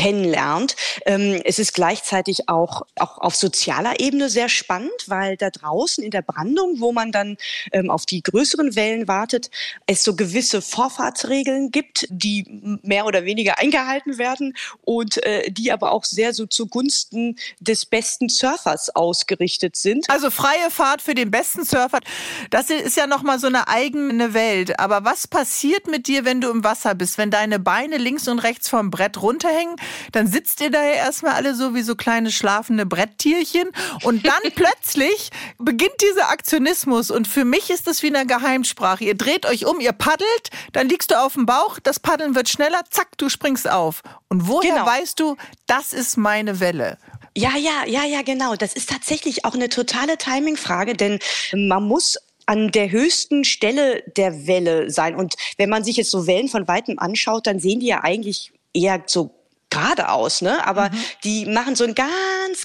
kennenlernt. 0.00 0.76
Ähm, 1.04 1.42
es 1.44 1.58
ist 1.58 1.74
gleichzeitig 1.74 2.48
auch, 2.48 2.86
auch 2.98 3.18
auf 3.18 3.36
sozialer 3.36 4.00
Ebene 4.00 4.30
sehr 4.30 4.48
spannend, 4.48 4.90
weil 5.08 5.36
da 5.36 5.50
draußen 5.50 6.02
in 6.02 6.10
der 6.10 6.22
Brandung, 6.22 6.80
wo 6.80 6.90
man 6.92 7.12
dann 7.12 7.36
ähm, 7.72 7.90
auf 7.90 8.06
die 8.06 8.22
größeren 8.22 8.76
Wellen 8.76 9.08
wartet, 9.08 9.50
es 9.84 10.02
so 10.02 10.16
gewisse 10.16 10.62
Vorfahrtsregeln 10.62 11.70
gibt, 11.70 12.06
die 12.08 12.46
mehr 12.82 13.04
oder 13.04 13.26
weniger 13.26 13.58
eingehalten 13.58 14.16
werden 14.16 14.56
und 14.80 15.22
äh, 15.22 15.50
die 15.50 15.70
aber 15.70 15.92
auch 15.92 16.04
sehr 16.04 16.32
so 16.32 16.46
zugunsten 16.46 17.36
des 17.58 17.84
besten 17.84 18.30
Surfers 18.30 18.96
ausgerichtet 18.96 19.76
sind. 19.76 20.08
Also 20.08 20.30
freie 20.30 20.70
Fahrt 20.70 21.02
für 21.02 21.14
den 21.14 21.30
besten 21.30 21.66
Surfer, 21.66 21.98
das 22.48 22.70
ist 22.70 22.96
ja 22.96 23.06
nochmal 23.06 23.38
so 23.38 23.48
eine 23.48 23.68
eigene 23.68 24.32
Welt. 24.32 24.80
Aber 24.80 25.04
was 25.04 25.28
passiert 25.28 25.88
mit 25.88 26.06
dir, 26.06 26.24
wenn 26.24 26.40
du 26.40 26.48
im 26.48 26.64
Wasser 26.64 26.94
bist, 26.94 27.18
wenn 27.18 27.30
deine 27.30 27.58
Beine 27.58 27.98
links 27.98 28.28
und 28.28 28.38
rechts 28.38 28.70
vom 28.70 28.90
Brett 28.90 29.20
runterhängen? 29.20 29.76
Dann 30.12 30.26
sitzt 30.26 30.60
ihr 30.60 30.70
da 30.70 30.82
ja 30.82 30.92
erstmal 30.92 31.34
alle 31.34 31.54
so 31.54 31.74
wie 31.74 31.82
so 31.82 31.94
kleine 31.94 32.30
schlafende 32.30 32.86
Bretttierchen 32.86 33.70
und 34.02 34.26
dann 34.26 34.40
plötzlich 34.54 35.30
beginnt 35.58 35.94
dieser 36.00 36.30
Aktionismus 36.30 37.10
und 37.10 37.28
für 37.28 37.44
mich 37.44 37.70
ist 37.70 37.86
das 37.86 38.02
wie 38.02 38.14
eine 38.14 38.26
Geheimsprache. 38.26 39.04
Ihr 39.04 39.16
dreht 39.16 39.46
euch 39.46 39.66
um, 39.66 39.80
ihr 39.80 39.92
paddelt, 39.92 40.50
dann 40.72 40.88
liegst 40.88 41.10
du 41.10 41.20
auf 41.20 41.34
dem 41.34 41.46
Bauch, 41.46 41.78
das 41.80 42.00
Paddeln 42.00 42.34
wird 42.34 42.48
schneller, 42.48 42.82
zack, 42.90 43.16
du 43.18 43.28
springst 43.28 43.70
auf. 43.70 44.02
Und 44.28 44.48
woher 44.48 44.74
genau. 44.74 44.86
weißt 44.86 45.18
du, 45.20 45.36
das 45.66 45.92
ist 45.92 46.16
meine 46.16 46.60
Welle? 46.60 46.98
Ja, 47.36 47.56
ja, 47.56 47.84
ja, 47.86 48.04
ja, 48.04 48.22
genau. 48.22 48.56
Das 48.56 48.72
ist 48.72 48.90
tatsächlich 48.90 49.44
auch 49.44 49.54
eine 49.54 49.68
totale 49.68 50.18
Timing-Frage, 50.18 50.94
denn 50.94 51.20
man 51.52 51.84
muss 51.84 52.16
an 52.46 52.72
der 52.72 52.90
höchsten 52.90 53.44
Stelle 53.44 54.02
der 54.16 54.46
Welle 54.48 54.90
sein. 54.90 55.14
Und 55.14 55.34
wenn 55.56 55.70
man 55.70 55.84
sich 55.84 55.96
jetzt 55.96 56.10
so 56.10 56.26
Wellen 56.26 56.48
von 56.48 56.66
weitem 56.66 56.98
anschaut, 56.98 57.46
dann 57.46 57.60
sehen 57.60 57.78
die 57.78 57.86
ja 57.86 58.02
eigentlich 58.02 58.52
eher 58.72 59.02
so 59.06 59.30
geradeaus, 59.80 60.42
ne? 60.42 60.66
Aber 60.66 60.90
mhm. 60.90 60.98
die 61.24 61.46
machen 61.46 61.74
so 61.74 61.84
einen 61.84 61.94
ganz 61.94 62.10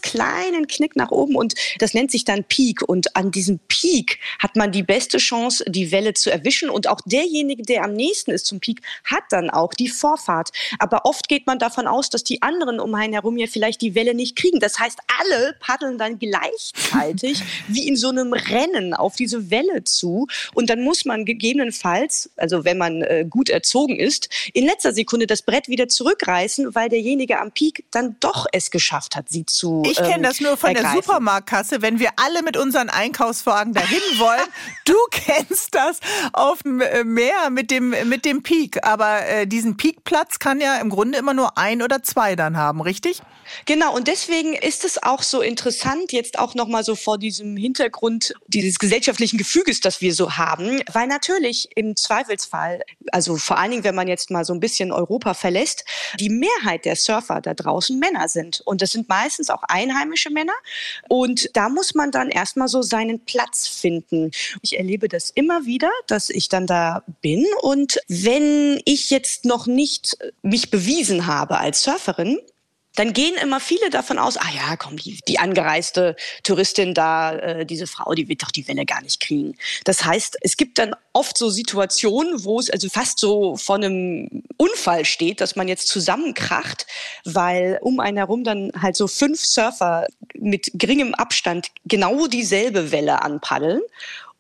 kleinen 0.02 0.68
Knick 0.68 0.96
nach 0.96 1.12
oben 1.12 1.36
und 1.36 1.56
das 1.80 1.94
nennt 1.94 2.12
sich 2.12 2.26
dann 2.26 2.44
Peak. 2.44 2.82
Und 2.88 3.16
an 3.16 3.32
diesem 3.32 3.60
Peak 3.68 4.20
hat 4.40 4.56
man 4.56 4.72
die 4.72 4.84
beste 4.84 5.18
Chance, 5.18 5.64
die 5.68 5.92
Welle 5.92 6.14
zu 6.14 6.32
erwischen. 6.32 6.70
Und 6.70 6.88
auch 6.88 7.02
derjenige, 7.06 7.64
der 7.64 7.84
am 7.84 7.94
nächsten 7.94 8.32
ist 8.32 8.46
zum 8.46 8.60
Peak, 8.60 8.82
hat 9.04 9.24
dann 9.30 9.50
auch 9.50 9.74
die 9.74 9.88
Vorfahrt. 9.88 10.50
Aber 10.80 11.06
oft 11.06 11.28
geht 11.28 11.48
man 11.48 11.60
davon 11.60 11.88
aus, 11.88 12.10
dass 12.10 12.24
die 12.24 12.42
anderen 12.42 12.80
um 12.80 12.94
einen 12.96 13.14
herum 13.14 13.38
ja 13.38 13.48
vielleicht 13.48 13.82
die 13.82 13.96
Welle 13.96 14.14
nicht 14.14 14.36
kriegen. 14.36 14.60
Das 14.60 14.80
heißt, 14.80 15.00
alle 15.20 15.56
paddeln 15.60 15.98
dann 15.98 16.20
gleichzeitig 16.20 17.42
wie 17.68 17.88
in 17.88 17.96
so 17.96 18.10
einem 18.10 18.34
Rennen 18.34 18.94
auf 18.94 19.16
diese 19.16 19.50
Welle 19.50 19.84
zu. 19.84 20.28
Und 20.54 20.70
dann 20.70 20.82
muss 20.82 21.06
man 21.06 21.26
gegebenenfalls, 21.26 22.30
also 22.36 22.66
wenn 22.66 22.78
man 22.78 23.02
äh, 23.02 23.26
gut 23.30 23.50
erzogen 23.50 23.98
ist, 24.00 24.30
in 24.54 24.66
letzter 24.66 24.94
Sekunde 24.94 25.28
das 25.28 25.42
Brett 25.42 25.68
wieder 25.68 25.88
zurückreißen, 25.88 26.76
weil 26.76 26.90
derjenige 26.90 27.40
am 27.40 27.52
Peak 27.52 27.86
dann 27.92 28.16
doch 28.20 28.46
es 28.52 28.72
geschafft 28.72 29.16
hat, 29.16 29.30
sie 29.30 29.46
zu 29.46 29.75
Ich 29.86 29.98
kenne 29.98 30.16
ähm, 30.16 30.24
das 30.24 30.40
nur 30.40 30.58
von 30.58 30.70
ergreifen. 30.70 30.96
der 30.96 31.04
Supermarktkasse, 31.04 31.82
wenn 31.82 32.00
wir 32.00 32.10
alle 32.18 32.44
mit 32.44 32.58
unseren 32.58 32.90
Einkaufswagen 32.90 33.74
dahin 33.74 34.02
wollen. 34.18 34.48
du 34.86 34.96
kennst 35.12 35.76
das 35.76 36.00
auf 36.34 36.64
dem 36.64 36.82
äh, 36.82 37.04
Meer 37.04 37.50
mit 37.50 37.72
dem, 37.72 37.90
mit 38.08 38.26
dem 38.26 38.44
Peak. 38.44 38.86
Aber 38.86 39.26
äh, 39.26 39.48
diesen 39.48 39.78
Peakplatz 39.78 40.40
kann 40.40 40.60
ja 40.60 40.78
im 40.78 40.90
Grunde 40.90 41.18
immer 41.18 41.34
nur 41.34 41.58
ein 41.58 41.82
oder 41.82 42.04
zwei 42.04 42.36
dann 42.36 42.58
haben, 42.58 42.82
richtig? 42.82 43.22
Genau, 43.66 43.96
und 43.96 44.08
deswegen 44.08 44.54
ist 44.54 44.86
es 44.86 45.02
auch 45.02 45.24
so 45.24 45.42
interessant, 45.42 46.12
jetzt 46.12 46.40
auch 46.40 46.56
nochmal 46.56 46.84
so 46.84 46.96
vor 46.96 47.18
diesem 47.18 47.58
Hintergrund 47.58 48.34
dieses 48.48 48.80
gesellschaftlichen 48.80 49.38
Gefüges, 49.38 49.80
das 49.80 50.02
wir 50.02 50.14
so 50.14 50.38
haben, 50.38 50.82
weil 50.92 51.08
natürlich 51.08 51.70
im 51.76 51.96
Zweifelsfall, 51.96 52.82
also 53.12 53.38
vor 53.38 53.58
allen 53.58 53.72
Dingen, 53.72 53.84
wenn 53.84 53.96
man 53.96 54.08
jetzt 54.08 54.32
mal 54.32 54.46
so 54.46 54.54
ein 54.54 54.60
bisschen 54.60 54.92
Europa 54.92 55.34
verlässt, 55.34 55.86
die 56.20 56.30
Mehrheit 56.30 56.86
der 56.86 56.96
Surfer 56.96 57.42
da 57.42 57.54
draußen 57.54 57.98
Männer 58.00 58.28
sind. 58.28 58.62
Und 58.66 58.82
das 58.82 58.92
sind 58.92 59.10
meistens 59.10 59.50
auch 59.50 59.64
einheimische 59.64 60.30
Männer. 60.30 60.54
Und 61.10 61.50
da 61.54 61.70
muss 61.70 61.96
man 61.96 62.12
dann 62.12 62.30
erstmal 62.30 62.68
so 62.68 62.82
seinen 62.82 63.24
Platz 63.26 63.68
finden. 63.68 64.32
Ich 64.62 64.78
erlebe 64.78 65.08
das 65.08 65.30
immer 65.30 65.66
wieder, 65.66 65.92
dass 66.08 66.30
ich 66.30 66.50
dann 66.50 66.68
da 66.68 67.04
bin. 67.22 67.46
Und 67.62 68.00
wenn 68.08 68.82
ich 68.86 69.10
jetzt 69.10 69.46
noch 69.46 69.68
nicht 69.68 70.18
mich 70.42 70.72
bewiesen 70.72 71.28
habe 71.28 71.58
als 71.58 71.84
Surferin, 71.84 72.40
dann 72.96 73.14
gehen 73.14 73.36
immer 73.42 73.60
viele 73.60 73.90
davon 73.90 74.18
aus, 74.18 74.38
ah 74.38 74.50
ja, 74.56 74.76
komm, 74.78 74.98
die, 74.98 75.20
die 75.28 75.40
angereiste 75.40 76.16
Touristin 76.44 76.94
da, 76.94 77.34
äh, 77.36 77.66
diese 77.66 77.88
Frau, 77.88 78.14
die 78.14 78.28
wird 78.28 78.44
doch 78.44 78.52
die 78.52 78.68
Welle 78.68 78.86
gar 78.86 79.02
nicht 79.02 79.20
kriegen. 79.20 79.56
Das 79.84 80.06
heißt, 80.06 80.38
es 80.42 80.58
gibt 80.58 80.80
dann 80.80 80.96
oft 81.14 81.38
so 81.38 81.50
Situationen, 81.50 82.44
wo 82.44 82.60
es 82.60 82.70
also 82.70 82.90
fast 82.90 83.20
so 83.20 83.56
vor 83.56 83.76
einem 83.76 84.44
Unfall 84.58 85.06
steht, 85.06 85.42
dass 85.42 85.56
man 85.56 85.68
jetzt 85.68 85.88
zusammenkracht, 85.88 86.86
weil 87.24 87.80
um 87.82 88.00
einen 88.00 88.18
herum 88.18 88.44
dann 88.44 88.72
halt 88.82 88.96
so 88.96 89.08
fünf 89.08 89.44
Surfer 89.44 90.08
mit 90.34 90.72
geringem 90.74 91.14
Abstand 91.14 91.72
genau 91.86 92.28
dieselbe 92.28 92.92
Welle 92.92 93.22
anpaddeln 93.22 93.82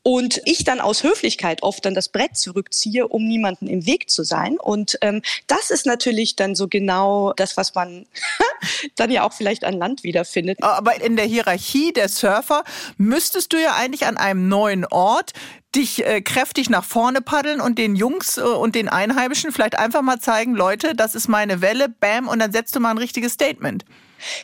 und 0.08 0.40
ich 0.46 0.64
dann 0.64 0.82
aus 0.82 1.02
Höflichkeit 1.02 1.64
oft 1.64 1.84
dann 1.84 1.96
das 1.96 2.10
Brett 2.10 2.38
zurückziehe, 2.38 3.08
um 3.08 3.28
niemanden 3.28 3.66
im 3.66 3.88
Weg 3.88 4.12
zu 4.12 4.24
sein. 4.24 4.58
Und 4.60 5.00
ähm, 5.02 5.24
das 5.48 5.72
ist 5.72 5.88
natürlich 5.88 6.36
dann 6.36 6.54
so 6.54 6.68
genau 6.68 7.34
das, 7.34 7.58
was 7.58 7.74
man 7.74 8.06
dann 8.98 9.10
ja 9.10 9.24
auch 9.24 9.34
vielleicht 9.34 9.64
an 9.64 9.74
Land 9.74 10.04
wiederfindet. 10.04 10.62
Aber 10.62 11.02
in 11.02 11.16
der 11.16 11.26
Hierarchie 11.26 11.92
der 11.92 12.08
Surfer 12.08 12.64
müsstest 12.98 13.52
du 13.52 13.58
ja 13.60 13.74
eigentlich 13.74 14.06
an 14.06 14.18
einem 14.18 14.48
neuen 14.48 14.86
Ort 14.86 15.34
dich 15.74 16.06
äh, 16.06 16.22
kräftig 16.22 16.70
nach 16.70 16.84
vorne 16.84 17.22
paddeln 17.22 17.60
und 17.60 17.80
den 17.80 17.96
Jungs 17.96 18.38
äh, 18.38 18.42
und 18.42 18.76
den 18.76 18.90
Einheimischen 18.90 19.52
vielleicht 19.52 19.76
einfach 19.76 20.04
mal 20.04 20.20
zeigen, 20.20 20.54
Leute, 20.54 20.94
das 20.94 21.16
ist 21.16 21.30
meine 21.30 21.62
Welle, 21.62 21.90
bam, 21.90 22.28
und 22.28 22.38
dann 22.38 22.52
setzt 22.52 22.76
du 22.76 22.80
mal 22.80 22.92
ein 22.92 23.00
richtiges 23.00 23.34
Statement. 23.34 23.86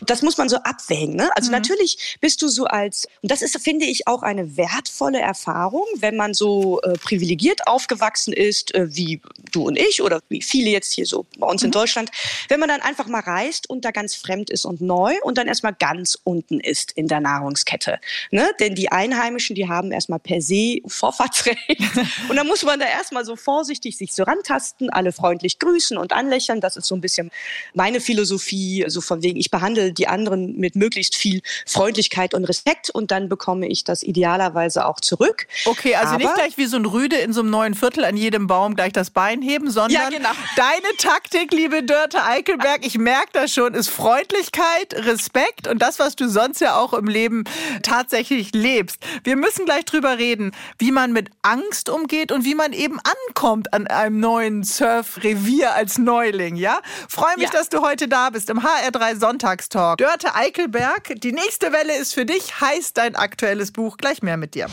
Das 0.01 0.21
muss 0.21 0.37
man 0.37 0.49
so 0.49 0.57
abwägen. 0.57 1.15
Ne? 1.15 1.29
Also 1.35 1.49
mhm. 1.49 1.57
natürlich 1.57 2.17
bist 2.21 2.41
du 2.41 2.47
so 2.47 2.65
als, 2.65 3.07
und 3.21 3.31
das 3.31 3.41
ist, 3.41 3.57
finde 3.61 3.85
ich, 3.85 4.07
auch 4.07 4.23
eine 4.23 4.57
wertvolle 4.57 5.19
Erfahrung, 5.19 5.85
wenn 5.97 6.15
man 6.15 6.33
so 6.33 6.81
äh, 6.81 6.93
privilegiert 6.93 7.67
aufgewachsen 7.67 8.33
ist, 8.33 8.73
äh, 8.75 8.95
wie 8.95 9.21
du 9.51 9.67
und 9.67 9.77
ich 9.77 10.01
oder 10.01 10.21
wie 10.29 10.41
viele 10.41 10.69
jetzt 10.69 10.93
hier 10.93 11.05
so 11.05 11.25
bei 11.37 11.47
uns 11.47 11.61
mhm. 11.61 11.67
in 11.67 11.71
Deutschland, 11.71 12.11
wenn 12.47 12.59
man 12.59 12.69
dann 12.69 12.81
einfach 12.81 13.07
mal 13.07 13.21
reist 13.21 13.69
und 13.69 13.85
da 13.85 13.91
ganz 13.91 14.15
fremd 14.15 14.49
ist 14.49 14.65
und 14.65 14.81
neu 14.81 15.13
und 15.23 15.37
dann 15.37 15.47
erstmal 15.47 15.73
ganz 15.73 16.17
unten 16.23 16.59
ist 16.59 16.91
in 16.93 17.07
der 17.07 17.19
Nahrungskette. 17.19 17.99
Ne? 18.29 18.49
Denn 18.59 18.75
die 18.75 18.91
Einheimischen, 18.91 19.55
die 19.55 19.67
haben 19.67 19.91
erstmal 19.91 20.19
per 20.19 20.41
se 20.41 20.77
Vorfahrtsrecht. 20.85 21.59
und 22.29 22.35
dann 22.35 22.47
muss 22.47 22.63
man 22.63 22.79
da 22.79 22.85
erstmal 22.85 23.25
so 23.25 23.35
vorsichtig 23.35 23.97
sich 23.97 24.13
so 24.13 24.23
rantasten, 24.23 24.89
alle 24.89 25.11
freundlich 25.11 25.59
grüßen 25.59 25.97
und 25.97 26.13
anlächeln. 26.13 26.61
Das 26.61 26.77
ist 26.77 26.87
so 26.87 26.95
ein 26.95 27.01
bisschen 27.01 27.31
meine 27.73 27.99
Philosophie, 27.99 28.85
so 28.87 29.01
von 29.01 29.23
wegen, 29.23 29.39
ich 29.39 29.51
behandle 29.51 29.60
behandle 29.61 29.93
die 29.93 30.07
anderen 30.07 30.57
mit 30.57 30.75
möglichst 30.75 31.15
viel 31.15 31.41
Freundlichkeit 31.67 32.33
und 32.33 32.45
Respekt 32.45 32.89
und 32.89 33.11
dann 33.11 33.29
bekomme 33.29 33.67
ich 33.67 33.83
das 33.83 34.01
idealerweise 34.01 34.87
auch 34.87 34.99
zurück. 34.99 35.45
Okay, 35.65 35.95
also 35.95 36.15
Aber 36.15 36.23
nicht 36.23 36.33
gleich 36.33 36.57
wie 36.57 36.65
so 36.65 36.77
ein 36.77 36.85
Rüde 36.85 37.17
in 37.17 37.31
so 37.31 37.41
einem 37.41 37.51
neuen 37.51 37.75
Viertel 37.75 38.03
an 38.05 38.17
jedem 38.17 38.47
Baum 38.47 38.75
gleich 38.75 38.91
das 38.91 39.11
Bein 39.11 39.43
heben, 39.43 39.69
sondern 39.69 40.01
ja, 40.01 40.09
genau. 40.09 40.29
deine 40.55 40.97
Taktik, 40.97 41.53
liebe 41.53 41.83
Dörte 41.83 42.23
Eichelberg, 42.23 42.83
ich 42.83 42.97
merke 42.97 43.29
das 43.33 43.53
schon, 43.53 43.75
ist 43.75 43.89
Freundlichkeit, 43.89 44.95
Respekt 44.95 45.67
und 45.67 45.79
das, 45.79 45.99
was 45.99 46.15
du 46.15 46.27
sonst 46.27 46.59
ja 46.59 46.75
auch 46.77 46.93
im 46.93 47.05
Leben 47.05 47.43
tatsächlich 47.83 48.53
lebst. 48.53 48.97
Wir 49.23 49.35
müssen 49.35 49.65
gleich 49.65 49.85
drüber 49.85 50.17
reden, 50.17 50.53
wie 50.79 50.91
man 50.91 51.13
mit 51.13 51.29
Angst 51.43 51.87
umgeht 51.87 52.31
und 52.31 52.45
wie 52.45 52.55
man 52.55 52.73
eben 52.73 52.99
ankommt 53.27 53.73
an 53.73 53.85
einem 53.85 54.19
neuen 54.19 54.63
Surfrevier 54.63 55.75
als 55.75 55.99
Neuling, 55.99 56.55
ja? 56.55 56.79
Freue 57.07 57.35
mich, 57.35 57.45
ja. 57.45 57.51
dass 57.51 57.69
du 57.69 57.81
heute 57.81 58.07
da 58.07 58.31
bist 58.31 58.49
im 58.49 58.61
HR3 58.61 59.19
Sonntag 59.19 59.50
Sonntagstalk. 59.51 59.97
Dörte 59.97 60.33
Eichelberg, 60.35 61.13
die 61.17 61.33
nächste 61.33 61.73
Welle 61.73 61.97
ist 61.99 62.13
für 62.13 62.25
dich, 62.25 62.61
heißt 62.61 62.97
dein 62.97 63.15
aktuelles 63.15 63.71
Buch. 63.71 63.97
Gleich 63.97 64.21
mehr 64.21 64.37
mit 64.37 64.55
dir. 64.55 64.67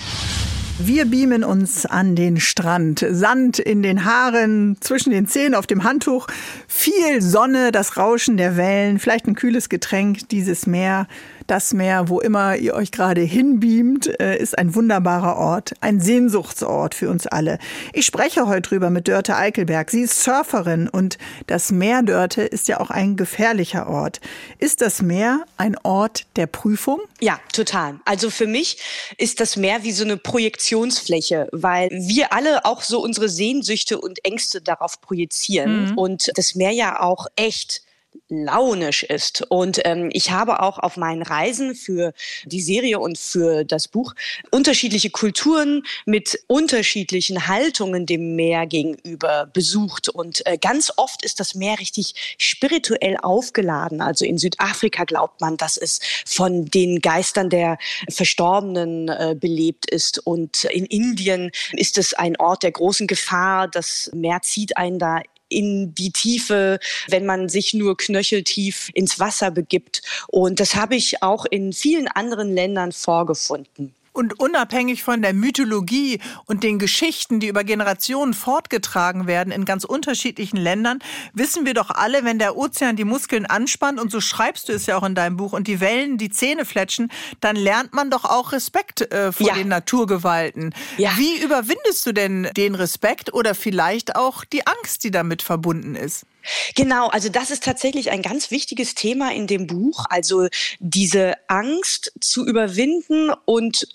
Wir 0.79 1.07
beamen 1.07 1.43
uns 1.43 1.85
an 1.85 2.15
den 2.15 2.39
Strand. 2.39 3.05
Sand 3.11 3.59
in 3.59 3.83
den 3.83 4.05
Haaren, 4.05 4.77
zwischen 4.81 5.11
den 5.11 5.27
Zähnen 5.27 5.57
auf 5.57 5.67
dem 5.67 5.83
Handtuch. 5.83 6.29
Viel 6.69 7.21
Sonne, 7.21 7.73
das 7.73 7.97
Rauschen 7.97 8.37
der 8.37 8.57
Wellen, 8.57 9.01
vielleicht 9.01 9.27
ein 9.27 9.35
kühles 9.35 9.69
Getränk, 9.69 10.29
dieses 10.29 10.67
Meer. 10.67 11.09
Das 11.49 11.73
Meer, 11.73 12.11
wo 12.11 12.21
immer 12.21 12.57
ihr 12.57 12.75
euch 12.75 12.93
gerade 12.93 13.23
hinbeamt, 13.23 14.21
äh, 14.21 14.37
ist 14.37 14.59
ein 14.59 14.75
wunderbarer 14.75 15.39
Ort, 15.39 15.73
ein 15.81 15.99
Sehnsuchtsort 15.99 16.95
für 16.95 17.09
uns 17.09 17.27
alle. 17.27 17.59
Ich 17.95 18.05
spreche 18.05 18.47
heute 18.47 18.69
drüber 18.69 18.91
mit 18.91 19.09
Dörte 19.09 19.35
Eichelberg. 19.35 19.91
Sie 19.91 20.03
ist 20.03 20.23
Surferin 20.23 20.91
und 20.91 21.17
das 21.47 21.73
Meer 21.73 22.03
Dörte 22.03 22.43
ist 22.43 22.69
ja 22.69 22.81
auch 22.81 22.91
ein 22.91 23.17
gefährlicher 23.17 23.89
Ort. 23.89 24.21
Ist 24.59 24.83
das 24.83 25.01
Meer 25.01 25.43
ein 25.57 25.79
Ort 25.85 26.27
der 26.37 26.49
Prüfung? 26.49 27.01
Ja, 27.19 27.41
total. 27.51 27.99
Also 28.05 28.29
für 28.29 28.47
mich 28.47 28.77
ist 29.17 29.41
das 29.41 29.57
Meer 29.57 29.83
wie 29.85 29.93
so 29.93 30.05
eine 30.05 30.19
Projektionsfläche, 30.19 31.49
weil 31.53 31.89
wir 31.89 32.35
alle 32.35 32.67
auch 32.67 32.83
so 32.83 33.01
unsere 33.01 33.31
Sehnsüchte 33.31 33.99
und 33.99 34.23
Ängste 34.23 34.61
darauf 34.61 35.01
projizieren 35.01 35.93
mhm. 35.93 35.99
und 35.99 36.31
das 36.35 36.55
Meer 36.55 36.73
ja 36.73 37.01
auch 37.01 37.27
echt 37.37 37.88
launisch 38.29 39.03
ist. 39.03 39.43
Und 39.49 39.81
ähm, 39.85 40.11
ich 40.13 40.31
habe 40.31 40.61
auch 40.61 40.79
auf 40.79 40.97
meinen 40.97 41.23
Reisen 41.23 41.75
für 41.75 42.13
die 42.45 42.61
Serie 42.61 42.99
und 42.99 43.19
für 43.19 43.65
das 43.65 43.89
Buch 43.89 44.15
unterschiedliche 44.51 45.11
Kulturen 45.11 45.83
mit 46.05 46.39
unterschiedlichen 46.47 47.49
Haltungen 47.49 48.07
dem 48.07 48.37
Meer 48.37 48.67
gegenüber 48.67 49.47
besucht. 49.53 50.09
Und 50.09 50.45
äh, 50.47 50.59
ganz 50.59 50.93
oft 50.97 51.25
ist 51.25 51.41
das 51.41 51.55
Meer 51.55 51.79
richtig 51.79 52.37
spirituell 52.39 53.17
aufgeladen. 53.23 54.01
Also 54.01 54.25
in 54.25 54.39
Südafrika 54.39 55.05
glaubt 55.05 55.41
man, 55.41 55.57
dass 55.57 55.77
es 55.77 56.01
von 56.27 56.67
den 56.67 57.01
Geistern 57.01 57.51
der 57.51 57.79
Verstorbenen 58.11 59.09
äh, 59.09 59.37
belebt 59.39 59.91
ist. 59.91 60.19
Und 60.27 60.65
in 60.65 60.85
Indien 60.85 61.51
ist 61.73 61.99
es 61.99 62.15
ein 62.15 62.37
Ort 62.37 62.63
der 62.63 62.73
großen 62.73 63.07
Gefahr. 63.07 63.69
Das 63.69 64.11
Meer 64.15 64.41
zieht 64.43 64.77
einen 64.77 64.99
da 64.99 65.23
in 65.49 65.95
die 65.95 66.11
Tiefe, 66.11 66.79
wenn 67.09 67.27
man 67.27 67.49
sich 67.49 67.75
nur 67.75 67.97
knöcheltief 67.97 68.91
ins 68.95 69.19
Wasser 69.19 69.51
begibt. 69.51 70.03
Und 70.29 70.61
das 70.61 70.75
habe 70.75 70.97
ich 70.97 71.23
auch 71.23 71.45
in 71.45 71.73
vielen 71.73 72.09
anderen 72.09 72.55
Ländern 72.55 72.93
vorgefunden. 72.93 73.95
Und 74.19 74.41
unabhängig 74.41 75.05
von 75.05 75.23
der 75.23 75.33
Mythologie 75.33 76.19
und 76.45 76.65
den 76.65 76.81
Geschichten, 76.81 77.39
die 77.39 77.47
über 77.47 77.63
Generationen 77.63 78.35
fortgetragen 78.35 79.29
werden 79.29 79.53
in 79.53 79.65
ganz 79.65 79.85
unterschiedlichen 79.85 80.57
Ländern, 80.57 80.99
wissen 81.35 81.65
wir 81.65 81.73
doch 81.73 81.91
alle, 81.91 82.25
wenn 82.25 82.41
der 82.41 82.57
Ozean 82.57 82.97
die 82.97 83.05
Muskeln 83.05 83.47
anspannt, 83.47 84.01
und 84.01 84.11
so 84.11 84.21
schreibst 84.21 84.69
du 84.69 84.73
es 84.73 84.87
ja 84.87 84.99
auch 84.99 85.05
in 85.05 85.15
deinem 85.15 85.37
Buch, 85.37 85.53
und 85.53 85.69
die 85.69 85.79
Wellen 85.79 86.19
die 86.19 86.31
Zähne 86.31 86.65
fletschen, 86.65 87.13
dann 87.41 87.55
lernt 87.55 87.95
man 87.95 88.11
doch 88.11 88.25
auch 88.25 88.51
Respekt 88.51 89.03
äh, 89.13 89.31
vor 89.31 89.47
ja. 89.47 89.55
den 89.55 89.69
Naturgewalten. 89.69 90.75
Ja. 90.97 91.13
Wie 91.17 91.41
überwindest 91.41 92.05
du 92.05 92.11
denn 92.11 92.49
den 92.57 92.75
Respekt 92.75 93.33
oder 93.33 93.55
vielleicht 93.55 94.17
auch 94.17 94.45
die 94.45 94.67
Angst, 94.67 95.05
die 95.05 95.13
damit 95.13 95.43
verbunden 95.43 95.95
ist? 95.95 96.27
Genau, 96.75 97.07
also 97.07 97.29
das 97.29 97.53
ist 97.53 97.63
tatsächlich 97.63 98.11
ein 98.11 98.23
ganz 98.23 98.51
wichtiges 98.51 98.97
Thema 98.97 99.33
in 99.33 99.47
dem 99.47 99.69
Buch. 99.69 100.07
Also 100.09 100.49
diese 100.81 101.35
Angst 101.47 102.13
zu 102.21 102.45
überwinden 102.45 103.31
und 103.45 103.87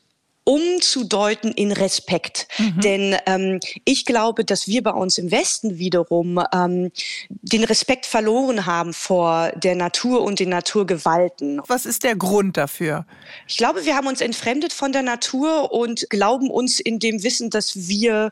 umzudeuten 0.43 1.51
in 1.51 1.71
Respekt. 1.71 2.47
Mhm. 2.57 2.81
Denn 2.81 3.15
ähm, 3.25 3.59
ich 3.85 4.05
glaube, 4.05 4.43
dass 4.43 4.67
wir 4.67 4.83
bei 4.83 4.91
uns 4.91 5.17
im 5.17 5.31
Westen 5.31 5.77
wiederum 5.77 6.43
ähm, 6.53 6.91
den 7.29 7.63
Respekt 7.63 8.05
verloren 8.05 8.65
haben 8.65 8.93
vor 8.93 9.51
der 9.55 9.75
Natur 9.75 10.21
und 10.21 10.39
den 10.39 10.49
Naturgewalten. 10.49 11.61
Was 11.67 11.85
ist 11.85 12.03
der 12.03 12.15
Grund 12.15 12.57
dafür? 12.57 13.05
Ich 13.47 13.57
glaube, 13.57 13.85
wir 13.85 13.95
haben 13.95 14.07
uns 14.07 14.21
entfremdet 14.21 14.73
von 14.73 14.91
der 14.91 15.03
Natur 15.03 15.71
und 15.71 16.09
glauben 16.09 16.49
uns 16.49 16.79
in 16.79 16.99
dem 16.99 17.23
Wissen, 17.23 17.49
dass 17.49 17.87
wir 17.87 18.31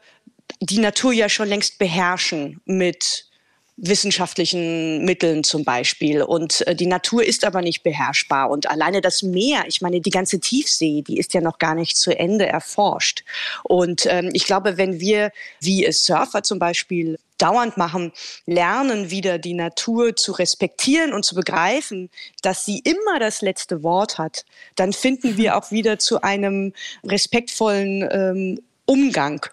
die 0.59 0.79
Natur 0.79 1.13
ja 1.13 1.29
schon 1.29 1.47
längst 1.47 1.77
beherrschen 1.79 2.59
mit 2.65 3.30
wissenschaftlichen 3.77 5.03
Mitteln 5.05 5.43
zum 5.43 5.63
Beispiel. 5.63 6.21
Und 6.21 6.65
äh, 6.67 6.75
die 6.75 6.85
Natur 6.85 7.23
ist 7.23 7.45
aber 7.45 7.61
nicht 7.61 7.83
beherrschbar. 7.83 8.49
Und 8.49 8.69
alleine 8.69 9.01
das 9.01 9.23
Meer, 9.23 9.63
ich 9.67 9.81
meine, 9.81 10.01
die 10.01 10.09
ganze 10.09 10.39
Tiefsee, 10.39 11.01
die 11.01 11.17
ist 11.17 11.33
ja 11.33 11.41
noch 11.41 11.57
gar 11.57 11.75
nicht 11.75 11.97
zu 11.97 12.17
Ende 12.17 12.45
erforscht. 12.45 13.23
Und 13.63 14.05
ähm, 14.07 14.29
ich 14.33 14.45
glaube, 14.45 14.77
wenn 14.77 14.99
wir, 14.99 15.31
wie 15.59 15.85
es 15.85 16.05
Surfer 16.05 16.43
zum 16.43 16.59
Beispiel 16.59 17.17
dauernd 17.41 17.75
machen, 17.75 18.11
lernen 18.45 19.09
wieder 19.09 19.39
die 19.39 19.55
Natur 19.55 20.15
zu 20.15 20.31
respektieren 20.33 21.11
und 21.11 21.25
zu 21.25 21.33
begreifen, 21.33 22.09
dass 22.43 22.65
sie 22.65 22.79
immer 22.79 23.19
das 23.19 23.41
letzte 23.41 23.81
Wort 23.81 24.17
hat, 24.19 24.45
dann 24.75 24.93
finden 24.93 25.37
wir 25.37 25.57
auch 25.57 25.71
wieder 25.71 25.97
zu 25.97 26.21
einem 26.21 26.73
respektvollen 27.03 28.07
ähm, 28.11 28.59
Umgang. 28.91 29.45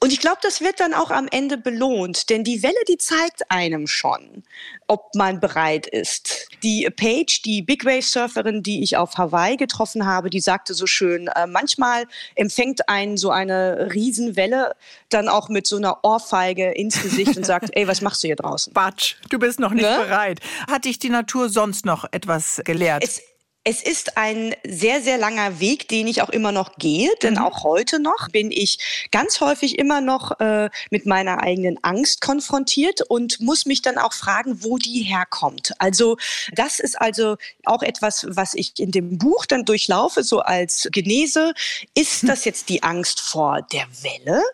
Und 0.00 0.10
ich 0.10 0.20
glaube, 0.20 0.38
das 0.40 0.62
wird 0.62 0.80
dann 0.80 0.94
auch 0.94 1.10
am 1.10 1.28
Ende 1.30 1.58
belohnt, 1.58 2.30
denn 2.30 2.44
die 2.44 2.62
Welle, 2.62 2.82
die 2.88 2.96
zeigt 2.96 3.50
einem 3.50 3.86
schon, 3.86 4.42
ob 4.86 5.14
man 5.14 5.38
bereit 5.38 5.86
ist. 5.86 6.48
Die 6.62 6.88
Paige, 6.88 7.42
die 7.44 7.60
Big 7.60 7.84
Wave 7.84 8.00
Surferin, 8.00 8.62
die 8.62 8.82
ich 8.82 8.96
auf 8.96 9.18
Hawaii 9.18 9.58
getroffen 9.58 10.06
habe, 10.06 10.30
die 10.30 10.40
sagte 10.40 10.72
so 10.72 10.86
schön, 10.86 11.28
äh, 11.28 11.46
manchmal 11.46 12.06
empfängt 12.36 12.88
einen 12.88 13.18
so 13.18 13.30
eine 13.30 13.90
Riesenwelle 13.92 14.74
dann 15.10 15.28
auch 15.28 15.50
mit 15.50 15.66
so 15.66 15.76
einer 15.76 16.02
Ohrfeige 16.02 16.70
ins 16.70 17.02
Gesicht 17.02 17.36
und 17.36 17.44
sagt, 17.44 17.68
ey, 17.72 17.86
was 17.86 18.00
machst 18.00 18.22
du 18.22 18.28
hier 18.28 18.36
draußen? 18.36 18.72
Batsch, 18.72 19.16
du 19.28 19.38
bist 19.38 19.60
noch 19.60 19.72
nicht 19.72 19.84
ne? 19.84 19.98
bereit. 20.06 20.40
Hat 20.70 20.86
dich 20.86 20.98
die 20.98 21.10
Natur 21.10 21.50
sonst 21.50 21.84
noch 21.84 22.06
etwas 22.12 22.62
gelehrt? 22.64 23.04
Es 23.04 23.20
Es 23.68 23.82
ist 23.82 24.16
ein 24.16 24.54
sehr, 24.64 25.02
sehr 25.02 25.18
langer 25.18 25.58
Weg, 25.58 25.88
den 25.88 26.06
ich 26.06 26.22
auch 26.22 26.28
immer 26.28 26.52
noch 26.52 26.76
gehe, 26.76 27.10
denn 27.22 27.34
mhm. 27.34 27.40
auch 27.40 27.64
heute 27.64 27.98
noch 27.98 28.28
bin 28.28 28.52
ich 28.52 29.08
ganz 29.10 29.40
häufig 29.40 29.76
immer 29.76 30.00
noch 30.00 30.38
äh, 30.38 30.70
mit 30.92 31.04
meiner 31.04 31.42
eigenen 31.42 31.82
Angst 31.82 32.20
konfrontiert 32.20 33.02
und 33.02 33.40
muss 33.40 33.66
mich 33.66 33.82
dann 33.82 33.98
auch 33.98 34.12
fragen, 34.12 34.62
wo 34.62 34.78
die 34.78 35.02
herkommt. 35.02 35.72
Also 35.80 36.16
das 36.52 36.78
ist 36.78 37.00
also 37.00 37.38
auch 37.64 37.82
etwas, 37.82 38.24
was 38.28 38.54
ich 38.54 38.78
in 38.78 38.92
dem 38.92 39.18
Buch 39.18 39.46
dann 39.46 39.64
durchlaufe, 39.64 40.22
so 40.22 40.38
als 40.38 40.86
Genese. 40.92 41.52
Ist 41.92 42.22
hm. 42.22 42.28
das 42.28 42.44
jetzt 42.44 42.68
die 42.68 42.84
Angst 42.84 43.18
vor 43.20 43.62
der 43.72 43.88
Welle? 44.00 44.44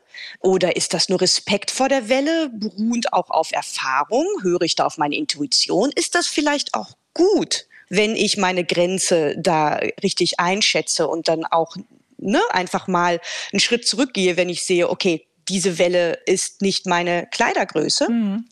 Oder 0.41 0.75
ist 0.75 0.95
das 0.95 1.11
nur 1.11 1.21
Respekt 1.21 1.71
vor 1.71 1.91
der 1.91 2.09
Welle, 2.09 2.49
beruhend 2.49 3.13
auch 3.13 3.29
auf 3.29 3.53
Erfahrung? 3.53 4.27
Höre 4.41 4.63
ich 4.63 4.75
da 4.75 4.87
auf 4.87 4.97
meine 4.97 5.17
Intuition? 5.17 5.93
Ist 5.95 6.15
das 6.15 6.29
vielleicht 6.29 6.73
auch 6.73 6.97
gut? 7.13 7.67
Wenn 7.93 8.17
ich 8.17 8.39
meine 8.39 8.65
Grenze 8.65 9.35
da 9.37 9.79
richtig 10.03 10.41
einschätze 10.41 11.07
und 11.07 11.29
dann 11.29 11.45
auch 11.45 11.77
ne, 12.17 12.41
einfach 12.49 12.89
mal 12.89 13.21
einen 13.53 13.61
Schritt 13.61 13.87
zurückgehe, 13.87 14.39
wenn 14.39 14.49
ich 14.49 14.65
sehe, 14.65 14.89
okay, 14.89 15.27
diese 15.53 15.79
Welle 15.79 16.19
ist 16.25 16.63
nicht 16.63 16.87
meine 16.87 17.29
Kleidergröße. 17.31 18.11
Mhm. 18.11 18.47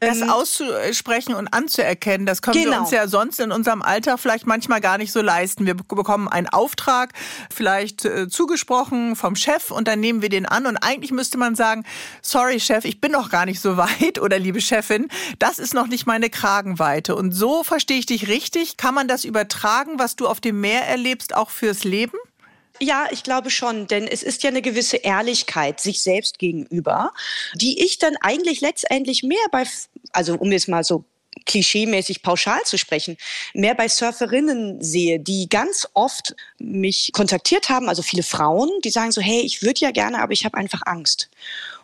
Das 0.00 0.22
ähm, 0.22 0.30
auszusprechen 0.30 1.34
und 1.34 1.48
anzuerkennen, 1.48 2.26
das 2.26 2.40
können 2.40 2.62
genau. 2.62 2.76
wir 2.76 2.80
uns 2.80 2.90
ja 2.90 3.06
sonst 3.06 3.38
in 3.38 3.52
unserem 3.52 3.82
Alltag 3.82 4.18
vielleicht 4.18 4.46
manchmal 4.46 4.80
gar 4.80 4.96
nicht 4.96 5.12
so 5.12 5.20
leisten. 5.20 5.66
Wir 5.66 5.74
bekommen 5.74 6.26
einen 6.26 6.48
Auftrag, 6.48 7.12
vielleicht 7.54 8.06
äh, 8.06 8.28
zugesprochen 8.28 9.14
vom 9.14 9.36
Chef 9.36 9.70
und 9.70 9.86
dann 9.86 10.00
nehmen 10.00 10.22
wir 10.22 10.30
den 10.30 10.46
an 10.46 10.66
und 10.66 10.78
eigentlich 10.78 11.10
müsste 11.10 11.36
man 11.36 11.54
sagen, 11.54 11.84
sorry 12.22 12.58
Chef, 12.58 12.86
ich 12.86 13.00
bin 13.00 13.12
noch 13.12 13.28
gar 13.30 13.44
nicht 13.44 13.60
so 13.60 13.76
weit 13.76 14.18
oder 14.18 14.38
liebe 14.38 14.62
Chefin, 14.62 15.08
das 15.38 15.58
ist 15.58 15.74
noch 15.74 15.86
nicht 15.86 16.06
meine 16.06 16.30
Kragenweite. 16.30 17.14
Und 17.14 17.32
so 17.32 17.62
verstehe 17.62 17.98
ich 17.98 18.06
dich 18.06 18.28
richtig. 18.28 18.78
Kann 18.78 18.94
man 18.94 19.06
das 19.06 19.24
übertragen, 19.24 19.98
was 19.98 20.16
du 20.16 20.26
auf 20.26 20.40
dem 20.40 20.60
Meer 20.60 20.86
erlebst, 20.86 21.36
auch 21.36 21.50
fürs 21.50 21.84
Leben? 21.84 22.16
Ja, 22.82 23.08
ich 23.10 23.22
glaube 23.22 23.50
schon, 23.50 23.86
denn 23.86 24.06
es 24.06 24.22
ist 24.22 24.42
ja 24.42 24.48
eine 24.48 24.62
gewisse 24.62 24.96
Ehrlichkeit 24.96 25.80
sich 25.80 26.02
selbst 26.02 26.38
gegenüber, 26.38 27.12
die 27.54 27.82
ich 27.84 27.98
dann 27.98 28.16
eigentlich 28.16 28.62
letztendlich 28.62 29.22
mehr 29.22 29.38
bei, 29.52 29.64
also 30.12 30.34
um 30.34 30.50
jetzt 30.50 30.68
mal 30.68 30.82
so 30.82 31.04
klischeemäßig 31.46 32.22
pauschal 32.22 32.62
zu 32.64 32.78
sprechen, 32.78 33.16
mehr 33.54 33.74
bei 33.74 33.88
Surferinnen 33.88 34.82
sehe, 34.82 35.20
die 35.20 35.48
ganz 35.48 35.86
oft 35.94 36.34
mich 36.58 37.10
kontaktiert 37.12 37.68
haben, 37.68 37.88
also 37.88 38.02
viele 38.02 38.22
Frauen, 38.22 38.70
die 38.84 38.90
sagen 38.90 39.12
so, 39.12 39.20
hey, 39.20 39.40
ich 39.40 39.62
würde 39.62 39.80
ja 39.80 39.90
gerne, 39.90 40.20
aber 40.22 40.32
ich 40.32 40.44
habe 40.44 40.56
einfach 40.56 40.82
Angst. 40.86 41.28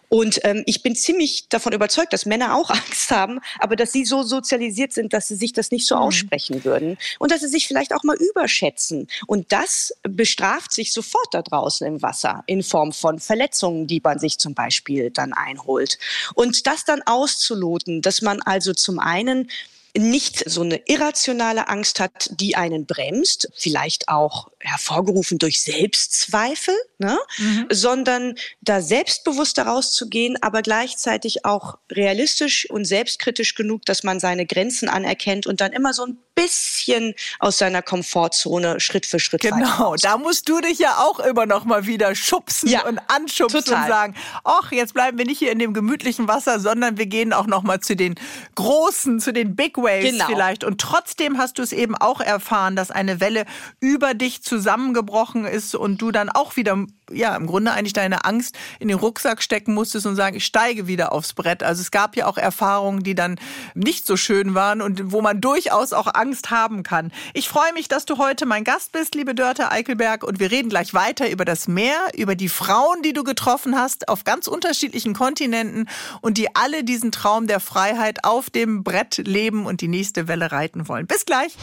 Und 0.09 0.41
ähm, 0.45 0.63
ich 0.67 0.83
bin 0.83 0.95
ziemlich 0.95 1.49
davon 1.49 1.73
überzeugt, 1.73 2.13
dass 2.13 2.27
Männer 2.27 2.55
auch 2.55 2.71
Angst 2.87 3.11
haben, 3.11 3.41
aber 3.59 3.77
dass 3.77 3.93
sie 3.93 4.05
so 4.05 4.23
sozialisiert 4.23 4.93
sind, 4.93 5.13
dass 5.13 5.29
sie 5.29 5.37
sich 5.37 5.53
das 5.53 5.71
nicht 5.71 5.87
so 5.87 5.97
mhm. 5.97 6.03
aussprechen 6.03 6.65
würden 6.65 6.99
und 7.19 7.31
dass 7.31 7.41
sie 7.41 7.49
sich 7.49 7.67
vielleicht 7.67 7.95
auch 7.95 8.05
mal 8.05 8.17
überschätzen. 8.17 9.09
Und 9.27 9.53
das 9.53 9.93
bestraft 10.03 10.73
sich 10.73 10.93
sofort 10.93 11.29
da 11.33 11.43
draußen 11.43 11.87
im 11.87 12.03
Wasser 12.03 12.45
in 12.47 12.63
Form 12.63 12.93
von 12.93 13.19
Verletzungen, 13.19 13.87
die 13.87 14.01
man 14.03 14.19
sich 14.19 14.39
zum 14.39 14.55
Beispiel 14.55 15.11
dann 15.11 15.33
einholt. 15.33 15.99
Und 16.35 16.67
das 16.67 16.85
dann 16.85 17.03
auszuloten, 17.03 18.03
dass 18.03 18.23
man 18.23 18.43
also 18.43 18.73
zum 18.73 18.99
einen 18.99 19.51
nicht 19.99 20.49
so 20.49 20.63
eine 20.63 20.81
irrationale 20.87 21.69
Angst 21.69 22.01
hat, 22.01 22.31
die 22.31 22.57
einen 22.57 22.87
bremst, 22.87 23.49
vielleicht 23.55 24.09
auch 24.09 24.51
hervorgerufen 24.67 25.39
durch 25.39 25.63
Selbstzweifel, 25.63 26.75
ne? 26.99 27.19
Mhm. 27.39 27.67
sondern 27.71 28.35
da 28.61 28.81
selbstbewusst 28.81 29.59
daraus 29.59 29.93
zu 29.93 30.09
gehen, 30.09 30.37
aber 30.43 30.63
gleichzeitig 30.63 31.45
auch 31.45 31.79
realistisch 31.91 32.69
und 32.71 32.85
selbstkritisch 32.85 33.55
genug, 33.55 33.85
dass 33.87 34.03
man 34.03 34.21
seine 34.21 34.47
Grenzen 34.47 34.89
anerkennt 34.89 35.47
und 35.47 35.61
dann 35.61 35.73
immer 35.73 35.93
so 35.93 36.05
ein 36.05 36.19
bisschen 36.37 37.15
aus 37.39 37.59
seiner 37.59 37.83
Komfortzone 37.83 38.79
Schritt 38.79 39.07
für 39.07 39.19
Schritt 39.19 39.41
Genau, 39.41 39.97
da 39.97 40.19
musst 40.19 40.49
du 40.49 40.61
dich 40.61 40.79
ja 40.79 40.99
auch 40.99 41.19
immer 41.19 41.47
noch 41.47 41.65
mal 41.65 41.87
wieder 41.87 42.15
schubsen 42.15 42.69
ja, 42.69 42.85
und 42.85 43.01
anschubsen 43.09 43.65
total. 43.65 43.83
und 43.83 43.89
sagen, 43.89 44.15
ach, 44.45 44.71
jetzt 44.71 44.93
bleiben 44.93 45.17
wir 45.17 45.25
nicht 45.25 45.39
hier 45.39 45.51
in 45.51 45.59
dem 45.59 45.73
gemütlichen 45.73 46.29
Wasser, 46.29 46.61
sondern 46.61 46.99
wir 46.99 47.07
gehen 47.07 47.33
auch 47.33 47.47
noch 47.47 47.63
mal 47.63 47.81
zu 47.81 47.97
den 47.97 48.17
großen, 48.55 49.19
zu 49.19 49.33
den 49.33 49.57
Big 49.57 49.79
Waves 49.79 50.11
genau. 50.11 50.27
vielleicht. 50.27 50.63
Und 50.63 50.79
trotzdem 50.79 51.39
hast 51.39 51.59
du 51.59 51.63
es 51.63 51.73
eben 51.73 51.97
auch 51.97 52.21
erfahren, 52.21 52.77
dass 52.77 52.91
eine 52.91 53.21
Welle 53.21 53.47
über 53.81 54.13
dich 54.13 54.43
zusammengebrochen 54.57 55.45
ist 55.45 55.75
und 55.75 56.01
du 56.01 56.11
dann 56.11 56.29
auch 56.31 56.57
wieder 56.57 56.87
ja, 57.11 57.37
im 57.37 57.47
Grunde 57.47 57.73
eigentlich 57.73 57.93
deine 57.93 58.25
Angst 58.25 58.57
in 58.81 58.89
den 58.89 58.99
Rucksack 58.99 59.43
stecken 59.43 59.75
musstest 59.75 60.07
und 60.07 60.17
sagen, 60.17 60.37
ich 60.37 60.45
steige 60.45 60.87
wieder 60.87 61.13
aufs 61.13 61.35
Brett. 61.35 61.63
Also 61.63 61.81
es 61.81 61.91
gab 61.91 62.17
ja 62.17 62.27
auch 62.27 62.39
Erfahrungen, 62.39 63.03
die 63.03 63.15
dann 63.15 63.39
nicht 63.75 64.07
so 64.07 64.17
schön 64.17 64.55
waren 64.55 64.83
und 64.83 65.13
wo 65.13 65.21
man 65.21 65.41
durchaus 65.41 65.93
auch 65.93 66.13
Angst 66.15 66.51
haben 66.51 66.83
kann. 66.83 67.13
Ich 67.35 67.49
freue 67.49 67.73
mich, 67.75 67.89
dass 67.89 68.07
du 68.07 68.19
heute 68.19 68.47
mein 68.47 68.65
Gast 68.65 68.93
bist, 68.93 69.15
liebe 69.15 69.35
Dörte 69.35 69.71
Eichelberg, 69.71 70.25
und 70.25 70.41
wir 70.41 70.51
reden 70.51 70.69
gleich 70.69 70.95
weiter 70.95 71.31
über 71.31 71.45
das 71.45 71.69
Meer, 71.69 71.99
über 72.17 72.35
die 72.35 72.49
Frauen, 72.49 73.03
die 73.03 73.13
du 73.13 73.23
getroffen 73.23 73.79
hast 73.79 74.09
auf 74.09 74.25
ganz 74.25 74.47
unterschiedlichen 74.47 75.15
Kontinenten 75.15 75.89
und 76.21 76.39
die 76.39 76.55
alle 76.57 76.83
diesen 76.83 77.13
Traum 77.13 77.47
der 77.47 77.61
Freiheit 77.61 78.25
auf 78.25 78.51
dem 78.51 78.83
Brett 78.83 79.19
leben 79.19 79.67
und 79.67 79.81
die 79.81 79.89
nächste 79.89 80.29
Welle 80.29 80.51
reiten 80.51 80.89
wollen. 80.89 81.07
Bis 81.07 81.25
gleich. 81.25 81.57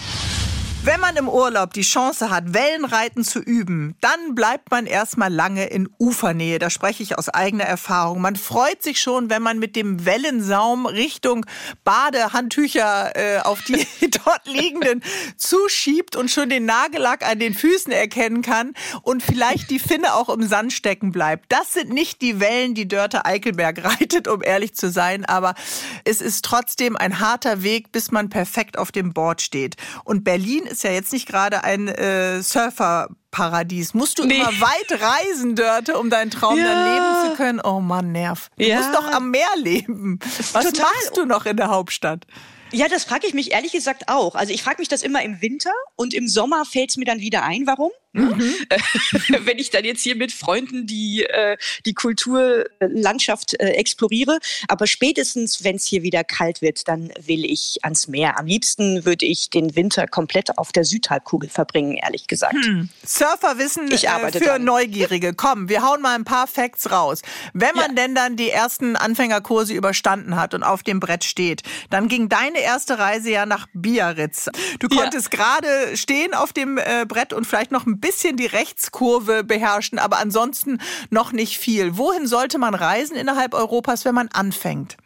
Wenn 0.85 0.99
man 0.99 1.15
im 1.15 1.29
Urlaub 1.29 1.71
die 1.71 1.81
Chance 1.81 2.29
hat, 2.29 2.53
Wellenreiten 2.53 3.23
zu 3.23 3.39
üben, 3.39 3.95
dann 4.01 4.35
bleibt 4.35 4.69
man 4.69 4.85
erstmal 4.85 5.31
lange 5.31 5.67
in 5.67 5.87
Ufernähe. 5.97 6.59
Da 6.59 6.69
spreche 6.69 7.01
ich 7.03 7.17
aus 7.17 7.29
eigener 7.29 7.63
Erfahrung. 7.63 8.19
Man 8.19 8.35
freut 8.35 8.83
sich 8.83 8.99
schon, 8.99 9.29
wenn 9.29 9.41
man 9.41 9.59
mit 9.59 9.77
dem 9.77 10.05
Wellensaum 10.05 10.85
Richtung 10.85 11.45
Badehandtücher 11.85 13.15
äh, 13.15 13.39
auf 13.39 13.61
die 13.61 13.87
dort 14.25 14.45
liegenden 14.45 15.01
zuschiebt 15.37 16.17
und 16.17 16.29
schon 16.29 16.49
den 16.49 16.65
Nagellack 16.65 17.25
an 17.25 17.39
den 17.39 17.53
Füßen 17.53 17.93
erkennen 17.93 18.41
kann 18.41 18.73
und 19.03 19.23
vielleicht 19.23 19.69
die 19.69 19.79
Finne 19.79 20.15
auch 20.15 20.27
im 20.27 20.43
Sand 20.43 20.73
stecken 20.73 21.13
bleibt. 21.13 21.45
Das 21.47 21.71
sind 21.71 21.93
nicht 21.93 22.21
die 22.21 22.41
Wellen, 22.41 22.75
die 22.75 22.89
Dörte 22.89 23.23
Eichelberg 23.23 23.81
reitet, 23.85 24.27
um 24.27 24.43
ehrlich 24.43 24.75
zu 24.75 24.91
sein, 24.91 25.23
aber 25.23 25.55
es 26.03 26.19
ist 26.19 26.43
trotzdem 26.43 26.97
ein 26.97 27.21
harter 27.21 27.63
Weg, 27.63 27.93
bis 27.93 28.11
man 28.11 28.27
perfekt 28.27 28.77
auf 28.77 28.91
dem 28.91 29.13
Board 29.13 29.41
steht. 29.41 29.77
Und 30.03 30.25
Berlin 30.25 30.67
ist 30.73 30.83
ja 30.83 30.91
jetzt 30.91 31.13
nicht 31.13 31.27
gerade 31.27 31.63
ein 31.63 31.87
äh, 31.87 32.41
Surferparadies. 32.41 33.93
Musst 33.93 34.19
du 34.19 34.25
nee. 34.25 34.35
immer 34.35 34.47
weit 34.47 35.01
reisen, 35.01 35.55
Dörte, 35.55 35.97
um 35.97 36.09
deinen 36.09 36.31
Traum 36.31 36.57
ja. 36.57 36.65
dann 36.65 36.93
leben 36.93 37.29
zu 37.29 37.37
können? 37.37 37.61
Oh 37.63 37.79
Mann, 37.79 38.11
nerv. 38.11 38.49
Du 38.57 38.65
ja. 38.65 38.77
musst 38.77 38.93
doch 38.93 39.11
am 39.11 39.31
Meer 39.31 39.47
leben. 39.57 40.19
Was 40.53 40.65
Total. 40.65 40.85
machst 40.85 41.15
du 41.15 41.25
noch 41.25 41.45
in 41.45 41.57
der 41.57 41.69
Hauptstadt? 41.69 42.25
Ja, 42.71 42.87
das 42.87 43.03
frage 43.03 43.27
ich 43.27 43.35
mich 43.35 43.51
ehrlich 43.51 43.71
gesagt 43.71 44.05
auch. 44.07 44.35
Also 44.35 44.51
ich 44.51 44.63
frage 44.63 44.79
mich 44.79 44.87
das 44.87 45.03
immer 45.03 45.21
im 45.21 45.41
Winter 45.41 45.73
und 45.95 46.13
im 46.13 46.27
Sommer 46.27 46.65
fällt 46.65 46.89
es 46.89 46.97
mir 46.97 47.05
dann 47.05 47.19
wieder 47.19 47.43
ein, 47.43 47.67
warum. 47.67 47.91
Mhm. 48.13 48.53
Wenn 49.45 49.57
ich 49.57 49.71
dann 49.71 49.83
jetzt 49.83 50.01
hier 50.01 50.15
mit 50.15 50.31
Freunden 50.31 50.85
die, 50.85 51.23
äh, 51.23 51.57
die 51.85 51.95
Kulturlandschaft 51.95 53.59
äh, 53.59 53.71
exploriere. 53.71 54.37
Aber 54.67 54.85
spätestens, 54.85 55.63
wenn 55.63 55.77
es 55.77 55.85
hier 55.85 56.03
wieder 56.03 56.23
kalt 56.23 56.61
wird, 56.61 56.87
dann 56.87 57.11
will 57.19 57.43
ich 57.43 57.79
ans 57.81 58.07
Meer. 58.07 58.37
Am 58.37 58.45
liebsten 58.45 59.03
würde 59.05 59.25
ich 59.25 59.49
den 59.49 59.75
Winter 59.75 60.07
komplett 60.07 60.57
auf 60.57 60.71
der 60.71 60.85
Südhalbkugel 60.85 61.49
verbringen, 61.49 61.97
ehrlich 61.97 62.27
gesagt. 62.27 62.53
Hm. 62.53 62.89
Surferwissen 63.03 63.91
äh, 63.91 63.97
für 64.31 64.39
dran. 64.39 64.63
Neugierige. 64.63 65.33
Komm, 65.33 65.69
wir 65.69 65.81
hauen 65.81 66.01
mal 66.01 66.15
ein 66.15 66.23
paar 66.23 66.45
Facts 66.45 66.91
raus. 66.91 67.21
Wenn 67.53 67.75
man 67.75 67.95
ja. 67.95 68.03
denn 68.03 68.15
dann 68.15 68.35
die 68.35 68.51
ersten 68.51 68.95
Anfängerkurse 68.95 69.73
überstanden 69.73 70.35
hat 70.35 70.53
und 70.53 70.61
auf 70.61 70.83
dem 70.83 70.99
Brett 70.99 71.23
steht, 71.23 71.63
dann 71.89 72.07
ging 72.07 72.29
deine 72.29 72.59
erste 72.59 72.99
Reise 72.99 73.31
ja 73.31 73.47
nach 73.47 73.67
Biarritz. 73.73 74.49
Du 74.79 74.87
konntest 74.87 75.33
ja. 75.33 75.39
gerade 75.39 75.97
stehen 75.97 76.35
auf 76.35 76.53
dem 76.53 76.79
Brett 77.07 77.33
und 77.33 77.47
vielleicht 77.47 77.71
noch 77.71 77.87
ein 77.87 78.02
bisschen 78.03 78.37
die 78.37 78.45
Rechtskurve 78.45 79.43
beherrschen, 79.43 79.97
aber 79.97 80.17
ansonsten 80.19 80.79
noch 81.09 81.31
nicht 81.31 81.57
viel. 81.57 81.97
Wohin 81.97 82.27
sollte 82.27 82.59
man 82.59 82.75
reisen 82.75 83.15
innerhalb 83.15 83.53
Europas, 83.53 84.05
wenn 84.05 84.13
man 84.13 84.27
anfängt? 84.27 84.97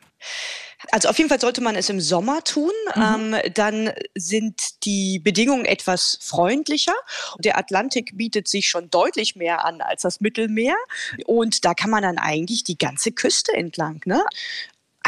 Also 0.91 1.09
auf 1.09 1.17
jeden 1.17 1.29
Fall 1.29 1.39
sollte 1.39 1.61
man 1.61 1.75
es 1.75 1.89
im 1.89 1.99
Sommer 1.99 2.43
tun. 2.43 2.71
Mhm. 2.95 3.33
Ähm, 3.33 3.53
dann 3.53 3.91
sind 4.15 4.85
die 4.85 5.19
Bedingungen 5.19 5.65
etwas 5.65 6.19
freundlicher. 6.21 6.93
Der 7.39 7.57
Atlantik 7.57 8.11
bietet 8.15 8.47
sich 8.47 8.67
schon 8.67 8.89
deutlich 8.89 9.35
mehr 9.35 9.65
an 9.65 9.81
als 9.81 10.03
das 10.03 10.21
Mittelmeer. 10.21 10.75
Und 11.25 11.65
da 11.65 11.73
kann 11.73 11.89
man 11.89 12.03
dann 12.03 12.17
eigentlich 12.17 12.63
die 12.63 12.77
ganze 12.77 13.11
Küste 13.11 13.53
entlang. 13.53 14.01
Ne? 14.05 14.23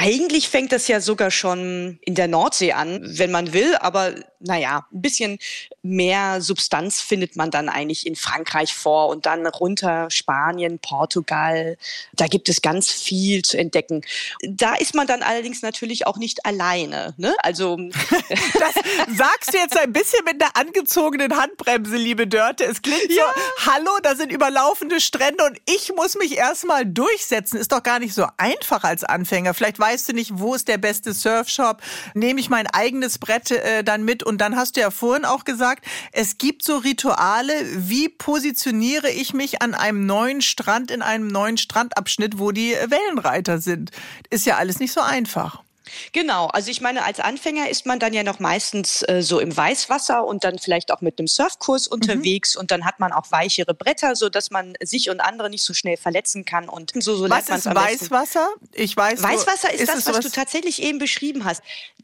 Eigentlich 0.01 0.47
fängt 0.47 0.71
das 0.71 0.87
ja 0.87 1.01
sogar 1.01 1.29
schon 1.29 1.99
in 2.01 2.15
der 2.15 2.29
Nordsee 2.29 2.71
an, 2.71 3.01
wenn 3.03 3.31
man 3.31 3.51
will, 3.51 3.75
aber 3.75 4.13
naja, 4.39 4.87
ein 4.93 5.01
bisschen 5.01 5.39
mehr 5.81 6.41
Substanz 6.41 7.01
findet 7.01 7.35
man 7.35 7.51
dann 7.51 7.67
eigentlich 7.67 8.07
in 8.07 8.15
Frankreich 8.15 8.73
vor 8.73 9.09
und 9.09 9.25
dann 9.25 9.45
runter 9.45 10.09
Spanien, 10.09 10.79
Portugal. 10.79 11.77
Da 12.13 12.27
gibt 12.27 12.47
es 12.47 12.61
ganz 12.61 12.89
viel 12.89 13.41
zu 13.41 13.57
entdecken. 13.57 14.01
Da 14.41 14.75
ist 14.75 14.95
man 14.95 15.07
dann 15.07 15.21
allerdings 15.21 15.61
natürlich 15.61 16.07
auch 16.07 16.15
nicht 16.15 16.45
alleine. 16.45 17.13
Ne? 17.17 17.35
Also 17.39 17.75
das 18.29 18.75
sagst 19.17 19.53
du 19.53 19.57
jetzt 19.57 19.77
ein 19.77 19.91
bisschen 19.91 20.23
mit 20.23 20.41
einer 20.41 20.55
angezogenen 20.55 21.35
Handbremse, 21.35 21.97
liebe 21.97 22.25
Dörte. 22.25 22.63
Es 22.63 22.81
klingt 22.81 23.11
ja. 23.11 23.23
so, 23.23 23.71
hallo, 23.71 23.91
da 24.01 24.15
sind 24.15 24.31
überlaufende 24.31 25.01
Strände 25.01 25.43
und 25.43 25.59
ich 25.69 25.91
muss 25.93 26.15
mich 26.15 26.37
erstmal 26.37 26.85
durchsetzen. 26.85 27.57
Ist 27.57 27.73
doch 27.73 27.83
gar 27.83 27.99
nicht 27.99 28.13
so 28.13 28.25
einfach 28.37 28.85
als 28.85 29.03
Anfänger. 29.03 29.53
Vielleicht 29.53 29.79
war 29.79 29.88
weißt 29.89 30.09
du 30.09 30.13
nicht, 30.13 30.37
wo 30.37 30.53
ist 30.53 30.67
der 30.67 30.77
beste 30.77 31.13
Surfshop, 31.15 31.81
nehme 32.13 32.39
ich 32.39 32.49
mein 32.49 32.67
eigenes 32.67 33.17
Brett 33.17 33.49
äh, 33.49 33.83
dann 33.83 34.03
mit 34.03 34.21
und 34.21 34.39
dann 34.39 34.55
hast 34.55 34.75
du 34.75 34.81
ja 34.81 34.91
vorhin 34.91 35.25
auch 35.25 35.45
gesagt, 35.45 35.83
es 36.11 36.37
gibt 36.37 36.63
so 36.63 36.77
Rituale, 36.77 37.53
wie 37.75 38.07
positioniere 38.07 39.09
ich 39.09 39.33
mich 39.33 39.63
an 39.63 39.73
einem 39.73 40.05
neuen 40.05 40.41
Strand 40.41 40.91
in 40.91 41.01
einem 41.01 41.27
neuen 41.27 41.57
Strandabschnitt, 41.57 42.37
wo 42.37 42.51
die 42.51 42.73
Wellenreiter 42.73 43.59
sind. 43.59 43.89
Ist 44.29 44.45
ja 44.45 44.57
alles 44.57 44.79
nicht 44.79 44.93
so 44.93 45.01
einfach. 45.01 45.63
Genau, 46.11 46.47
also 46.47 46.71
ich 46.71 46.81
meine, 46.81 47.03
als 47.03 47.19
Anfänger 47.19 47.69
ist 47.69 47.85
man 47.85 47.99
dann 47.99 48.13
ja 48.13 48.23
noch 48.23 48.39
meistens 48.39 49.03
äh, 49.03 49.21
so 49.21 49.39
im 49.39 49.55
Weißwasser 49.55 50.25
und 50.25 50.43
dann 50.43 50.59
vielleicht 50.59 50.91
auch 50.91 51.01
mit 51.01 51.19
einem 51.19 51.27
Surfkurs 51.27 51.89
mhm. 51.89 51.93
unterwegs 51.93 52.55
mhm. 52.55 52.61
und 52.61 52.71
dann 52.71 52.85
hat 52.85 52.99
man 52.99 53.11
auch 53.11 53.31
weichere 53.31 53.73
Bretter, 53.73 54.15
so 54.15 54.29
dass 54.29 54.51
man 54.51 54.73
sich 54.81 55.09
und 55.09 55.19
andere 55.19 55.49
nicht 55.49 55.63
so 55.63 55.73
schnell 55.73 55.97
verletzen 55.97 56.45
kann 56.45 56.69
und 56.69 56.91
so, 56.95 57.15
so 57.15 57.29
Was 57.29 57.49
ist 57.49 57.65
Weißwasser? 57.65 58.49
Ich 58.73 58.95
weiß. 58.95 59.21
Weißwasser 59.21 59.73
ist, 59.73 59.81
ist 59.81 59.89
das, 59.89 60.05
was, 60.07 60.19
du 60.19 60.29
tatsächlich 60.29 60.81
eben 60.81 60.99
beschrieben 60.99 61.45
hast. 61.45 61.61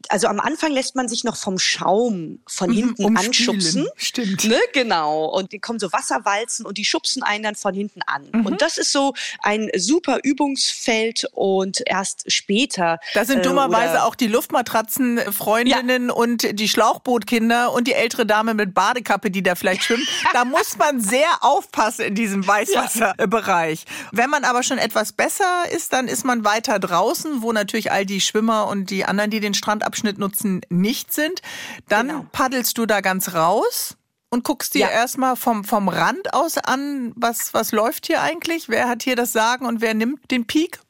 Also 0.08 0.28
am 0.28 0.40
Anfang 0.40 0.72
lässt 0.72 0.94
man 0.94 1.08
sich 1.08 1.24
noch 1.24 1.36
vom 1.36 1.58
Schaum 1.58 2.40
von 2.46 2.70
mhm, 2.70 2.74
hinten 2.74 3.10
mhm, 3.10 3.16
anschubsen. 3.16 3.88
Stimmt. 3.96 4.44
Ne? 4.44 4.58
Genau. 4.72 5.26
Und 5.26 5.52
dann 5.52 5.60
kommen 5.60 5.78
so 5.78 5.92
Wasserwalzen 5.92 6.66
und 6.66 6.78
die 6.78 6.84
schubsen 6.84 7.22
einen 7.22 7.44
dann 7.44 7.54
von 7.54 7.74
hinten 7.74 8.02
an. 8.02 8.28
Mhm. 8.32 8.46
Und 8.46 8.62
das 8.62 8.78
ist 8.78 8.92
so 8.92 9.14
ein 9.42 9.70
super 9.76 10.20
Übungsfeld 10.22 11.26
und 11.32 11.82
erst 11.86 12.30
später. 12.30 12.98
Da 13.14 13.24
sind 13.24 13.44
dummerweise 13.44 13.75
dummerweise 13.76 14.04
auch 14.04 14.14
die 14.14 14.26
Luftmatratzenfreundinnen 14.26 16.08
ja. 16.08 16.14
und 16.14 16.58
die 16.58 16.68
Schlauchbootkinder 16.68 17.72
und 17.72 17.86
die 17.86 17.94
ältere 17.94 18.26
Dame 18.26 18.54
mit 18.54 18.74
Badekappe, 18.74 19.30
die 19.30 19.42
da 19.42 19.54
vielleicht 19.54 19.84
schwimmt. 19.84 20.06
da 20.32 20.44
muss 20.44 20.76
man 20.78 21.00
sehr 21.00 21.28
aufpassen 21.40 22.06
in 22.06 22.14
diesem 22.14 22.46
Weißwasserbereich. 22.46 23.84
Ja. 23.84 24.08
Wenn 24.12 24.30
man 24.30 24.44
aber 24.44 24.62
schon 24.62 24.78
etwas 24.78 25.12
besser 25.12 25.64
ist, 25.74 25.92
dann 25.92 26.08
ist 26.08 26.24
man 26.24 26.44
weiter 26.44 26.78
draußen, 26.78 27.42
wo 27.42 27.52
natürlich 27.52 27.92
all 27.92 28.06
die 28.06 28.20
Schwimmer 28.20 28.68
und 28.68 28.90
die 28.90 29.04
anderen, 29.04 29.30
die 29.30 29.40
den 29.40 29.54
Strandabschnitt 29.54 30.18
nutzen, 30.18 30.60
nicht 30.68 31.12
sind. 31.12 31.42
Dann 31.88 32.08
genau. 32.08 32.26
paddelst 32.32 32.78
du 32.78 32.86
da 32.86 33.00
ganz 33.00 33.34
raus 33.34 33.96
und 34.30 34.44
guckst 34.44 34.74
dir 34.74 34.80
ja. 34.80 34.88
erstmal 34.88 35.36
vom, 35.36 35.64
vom 35.64 35.88
Rand 35.88 36.34
aus 36.34 36.58
an, 36.58 37.12
was, 37.16 37.54
was 37.54 37.72
läuft 37.72 38.06
hier 38.06 38.22
eigentlich? 38.22 38.68
Wer 38.68 38.88
hat 38.88 39.02
hier 39.02 39.16
das 39.16 39.32
Sagen 39.32 39.66
und 39.66 39.80
wer 39.80 39.94
nimmt 39.94 40.30
den 40.30 40.46
Peak? 40.46 40.80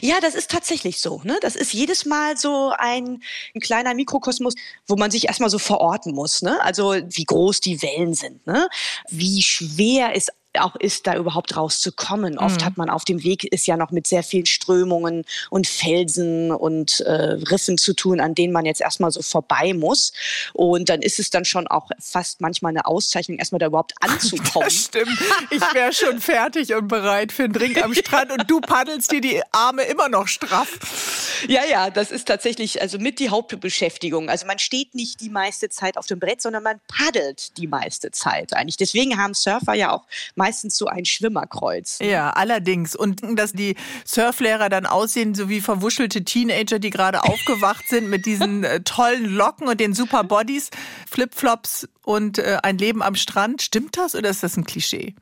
Ja, 0.00 0.20
das 0.20 0.34
ist 0.34 0.50
tatsächlich 0.50 1.00
so. 1.00 1.20
Ne? 1.24 1.38
Das 1.42 1.56
ist 1.56 1.72
jedes 1.72 2.06
Mal 2.06 2.36
so 2.36 2.72
ein, 2.76 3.22
ein 3.54 3.60
kleiner 3.60 3.94
Mikrokosmos, 3.94 4.54
wo 4.86 4.96
man 4.96 5.10
sich 5.10 5.26
erstmal 5.26 5.50
so 5.50 5.58
verorten 5.58 6.14
muss. 6.14 6.42
Ne? 6.42 6.60
Also 6.62 6.94
wie 6.94 7.24
groß 7.24 7.60
die 7.60 7.82
Wellen 7.82 8.14
sind, 8.14 8.46
ne? 8.46 8.68
wie 9.08 9.42
schwer 9.42 10.14
es 10.14 10.28
auch 10.58 10.76
ist, 10.76 11.06
da 11.06 11.16
überhaupt 11.16 11.56
rauszukommen. 11.56 12.34
Mhm. 12.34 12.38
Oft 12.38 12.64
hat 12.64 12.76
man 12.76 12.90
auf 12.90 13.04
dem 13.04 13.22
Weg 13.22 13.44
ist 13.44 13.66
ja 13.66 13.76
noch 13.76 13.90
mit 13.90 14.06
sehr 14.06 14.22
vielen 14.22 14.46
Strömungen 14.46 15.24
und 15.50 15.66
Felsen 15.66 16.50
und 16.50 17.00
äh, 17.00 17.12
Riffen 17.12 17.78
zu 17.78 17.94
tun, 17.94 18.20
an 18.20 18.34
denen 18.34 18.52
man 18.52 18.66
jetzt 18.66 18.80
erstmal 18.80 19.10
so 19.10 19.22
vorbei 19.22 19.72
muss. 19.74 20.12
Und 20.52 20.88
dann 20.88 21.02
ist 21.02 21.18
es 21.18 21.30
dann 21.30 21.44
schon 21.44 21.66
auch 21.66 21.90
fast 22.00 22.40
manchmal 22.40 22.70
eine 22.70 22.86
Auszeichnung, 22.86 23.38
erstmal 23.38 23.58
da 23.58 23.66
überhaupt 23.66 23.94
anzukommen. 24.00 24.66
Das 24.66 24.74
stimmt. 24.74 25.18
Ich 25.50 25.62
wäre 25.74 25.92
schon 25.92 26.20
fertig 26.20 26.74
und 26.74 26.88
bereit 26.88 27.32
für 27.32 27.44
einen 27.44 27.52
Drink 27.52 27.82
am 27.82 27.94
Strand 27.94 28.32
und 28.32 28.50
du 28.50 28.60
paddelst 28.60 29.12
dir 29.12 29.20
die 29.20 29.42
Arme 29.52 29.82
immer 29.82 30.08
noch 30.08 30.28
straff. 30.28 31.44
Ja, 31.48 31.62
ja, 31.64 31.90
das 31.90 32.10
ist 32.10 32.26
tatsächlich 32.26 32.80
also 32.80 32.98
mit 32.98 33.18
die 33.18 33.30
Hauptbeschäftigung. 33.30 34.28
Also 34.28 34.46
man 34.46 34.58
steht 34.58 34.94
nicht 34.94 35.20
die 35.20 35.30
meiste 35.30 35.68
Zeit 35.68 35.96
auf 35.96 36.06
dem 36.06 36.18
Brett, 36.18 36.42
sondern 36.42 36.62
man 36.62 36.80
paddelt 36.88 37.56
die 37.58 37.66
meiste 37.66 38.10
Zeit 38.10 38.52
eigentlich. 38.52 38.76
Deswegen 38.76 39.18
haben 39.18 39.34
Surfer 39.34 39.74
ja 39.74 39.92
auch 39.92 40.04
meistens 40.46 40.76
so 40.76 40.86
ein 40.86 41.04
Schwimmerkreuz. 41.04 41.98
Ja, 42.00 42.30
allerdings. 42.30 42.94
Und 42.94 43.20
dass 43.36 43.52
die 43.52 43.74
Surflehrer 44.04 44.68
dann 44.68 44.86
aussehen, 44.86 45.34
so 45.34 45.48
wie 45.48 45.60
verwuschelte 45.60 46.22
Teenager, 46.22 46.78
die 46.78 46.90
gerade 46.90 47.24
aufgewacht 47.24 47.88
sind 47.88 48.08
mit 48.08 48.26
diesen 48.26 48.62
äh, 48.64 48.80
tollen 48.82 49.24
Locken 49.24 49.66
und 49.66 49.80
den 49.80 49.92
super 49.92 50.22
Bodies, 50.22 50.70
Flipflops 51.10 51.88
und 52.04 52.38
äh, 52.38 52.58
ein 52.62 52.78
Leben 52.78 53.02
am 53.02 53.16
Strand. 53.16 53.60
Stimmt 53.60 53.96
das 53.96 54.14
oder 54.14 54.30
ist 54.30 54.44
das 54.44 54.56
ein 54.56 54.64
Klischee? 54.64 55.16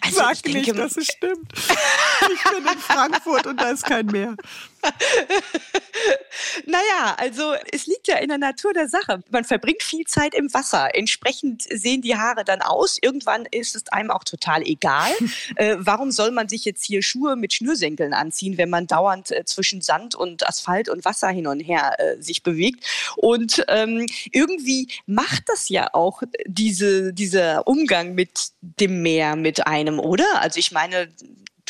Also 0.00 0.16
Sag 0.16 0.32
ich 0.32 0.42
denke, 0.42 0.58
nicht, 0.58 0.78
dass 0.78 0.96
es 0.96 1.06
stimmt. 1.06 1.52
Ich 2.32 2.42
bin 2.42 2.64
in 2.72 2.78
Frankfurt 2.78 3.46
und 3.46 3.60
da 3.60 3.70
ist 3.70 3.84
kein 3.84 4.06
Meer. 4.06 4.36
naja, 6.66 7.14
also 7.18 7.54
es 7.70 7.86
liegt 7.86 8.08
ja 8.08 8.16
in 8.18 8.28
der 8.28 8.38
Natur 8.38 8.72
der 8.72 8.88
Sache. 8.88 9.22
Man 9.30 9.44
verbringt 9.44 9.82
viel 9.82 10.06
Zeit 10.06 10.34
im 10.34 10.52
Wasser. 10.52 10.94
Entsprechend 10.94 11.62
sehen 11.62 12.02
die 12.02 12.16
Haare 12.16 12.44
dann 12.44 12.62
aus. 12.62 12.98
Irgendwann 13.00 13.46
ist 13.50 13.76
es 13.76 13.88
einem 13.88 14.10
auch 14.10 14.24
total 14.24 14.62
egal. 14.62 15.10
äh, 15.56 15.76
warum 15.78 16.10
soll 16.10 16.30
man 16.30 16.48
sich 16.48 16.64
jetzt 16.64 16.84
hier 16.84 17.02
Schuhe 17.02 17.36
mit 17.36 17.52
Schnürsenkeln 17.52 18.14
anziehen, 18.14 18.58
wenn 18.58 18.70
man 18.70 18.86
dauernd 18.86 19.30
äh, 19.30 19.44
zwischen 19.44 19.82
Sand 19.82 20.14
und 20.14 20.46
Asphalt 20.48 20.88
und 20.88 21.04
Wasser 21.04 21.28
hin 21.28 21.46
und 21.46 21.60
her 21.60 21.94
äh, 21.98 22.20
sich 22.20 22.42
bewegt? 22.42 22.86
Und 23.16 23.64
ähm, 23.68 24.06
irgendwie 24.32 24.88
macht 25.06 25.44
das 25.48 25.68
ja 25.68 25.88
auch 25.92 26.22
diese, 26.46 27.12
dieser 27.12 27.66
Umgang 27.66 28.14
mit 28.14 28.50
dem 28.60 29.02
Meer 29.02 29.36
mit 29.36 29.66
einem, 29.66 29.98
oder? 29.98 30.40
Also 30.40 30.58
ich 30.58 30.72
meine, 30.72 31.08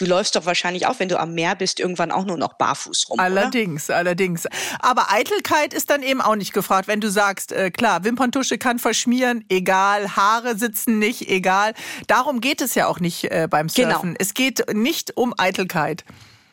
Du 0.01 0.07
läufst 0.07 0.35
doch 0.35 0.47
wahrscheinlich 0.47 0.87
auch, 0.87 0.99
wenn 0.99 1.11
du 1.11 1.21
am 1.21 1.35
Meer 1.35 1.55
bist, 1.55 1.79
irgendwann 1.79 2.11
auch 2.11 2.25
nur 2.25 2.39
noch 2.39 2.55
barfuß 2.55 3.11
rum. 3.11 3.21
Allerdings, 3.21 3.91
oder? 3.91 3.99
allerdings. 3.99 4.49
Aber 4.79 5.13
Eitelkeit 5.13 5.75
ist 5.75 5.91
dann 5.91 6.03
eben 6.03 6.23
auch 6.23 6.37
nicht 6.37 6.55
gefragt, 6.55 6.89
wenn 6.89 7.03
du 7.03 7.11
sagst, 7.11 7.53
äh, 7.53 7.71
klar, 7.71 8.03
Wimperntusche 8.03 8.57
kann 8.57 8.79
verschmieren, 8.79 9.45
egal, 9.51 10.17
Haare 10.17 10.57
sitzen 10.57 10.99
nicht, 10.99 11.29
egal. 11.29 11.75
Darum 12.07 12.41
geht 12.41 12.63
es 12.63 12.75
ja 12.75 12.87
auch 12.87 12.99
nicht 12.99 13.25
äh, 13.25 13.47
beim 13.51 13.67
genau. 13.67 13.91
Surfen. 13.91 14.09
Genau. 14.15 14.17
Es 14.19 14.33
geht 14.33 14.75
nicht 14.75 15.19
um 15.19 15.35
Eitelkeit. 15.37 16.07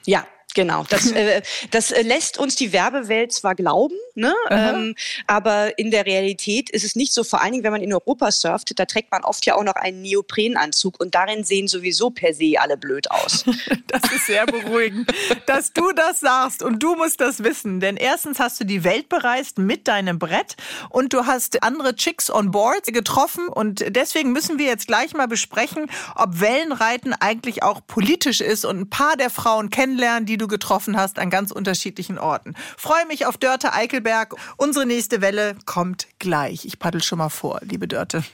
Ja, 0.06 0.26
Genau, 0.58 0.84
das, 0.90 1.12
äh, 1.12 1.44
das 1.70 1.92
äh, 1.92 2.02
lässt 2.02 2.40
uns 2.40 2.56
die 2.56 2.74
Werbewelt 2.74 3.32
zwar 3.32 3.54
glauben, 3.54 3.94
ne? 4.16 4.34
Ähm, 4.50 4.96
aber 5.28 5.78
in 5.78 5.92
der 5.92 6.08
Realität 6.08 6.72
ist 6.72 6.84
es 6.84 6.96
nicht 6.96 7.14
so. 7.14 7.24
Vor 7.24 7.44
allen 7.44 7.52
Dingen, 7.52 7.64
wenn 7.64 7.72
man 7.72 7.84
in 7.84 7.94
Europa 7.94 8.32
surft, 8.32 8.80
da 8.80 8.86
trägt 8.86 9.12
man 9.12 9.24
oft 9.24 9.46
ja 9.46 9.54
auch 9.54 9.64
noch 9.64 9.76
einen 9.76 10.02
Neoprenanzug 10.02 11.00
und 11.00 11.14
darin 11.14 11.44
sehen 11.44 11.68
sowieso 11.68 12.10
per 12.10 12.34
se 12.34 12.56
alle 12.58 12.76
blöd 12.76 13.12
aus. 13.12 13.46
das 13.88 14.02
ist 14.12 14.26
sehr 14.26 14.48
beruhigend, 14.48 15.12
dass 15.46 15.74
du 15.74 15.92
das 15.92 16.22
sagst 16.22 16.64
und 16.64 16.82
du 16.82 16.96
musst 16.96 17.22
das 17.22 17.44
wissen. 17.44 17.80
Denn 17.80 17.96
erstens 17.96 18.40
hast 18.40 18.60
du 18.60 18.64
die 18.64 18.84
Welt 18.84 19.10
bereist 19.10 19.60
mit 19.60 19.88
deinem 19.88 20.18
Brett 20.18 20.56
und 20.90 21.14
du 21.14 21.28
hast 21.28 21.62
andere 21.62 21.96
Chicks 21.96 22.32
on 22.32 22.50
board 22.50 22.86
getroffen 22.88 23.48
und 23.48 23.86
deswegen 23.90 24.32
müssen 24.32 24.58
wir 24.58 24.66
jetzt 24.66 24.88
gleich 24.88 25.14
mal 25.14 25.28
besprechen, 25.28 25.86
ob 26.16 26.40
Wellenreiten 26.40 27.14
eigentlich 27.14 27.62
auch 27.62 27.82
politisch 27.86 28.42
ist 28.42 28.66
und 28.66 28.80
ein 28.80 28.90
paar 28.90 29.18
der 29.18 29.30
Frauen 29.30 29.70
kennenlernen, 29.70 30.26
die 30.26 30.38
du 30.38 30.47
getroffen 30.48 30.98
hast 30.98 31.20
an 31.20 31.30
ganz 31.30 31.52
unterschiedlichen 31.52 32.18
Orten. 32.18 32.56
Freue 32.78 33.06
mich 33.08 33.26
auf 33.26 33.38
Dörte 33.38 33.74
Eichelberg. 33.74 34.36
Unsere 34.58 34.86
nächste 34.86 35.22
Welle 35.22 35.56
kommt 35.66 36.08
gleich. 36.20 36.66
Ich 36.66 36.80
paddel 36.80 37.04
schon 37.04 37.20
mal 37.20 37.30
vor, 37.30 37.60
liebe 37.64 37.88
Dörte. 37.88 38.24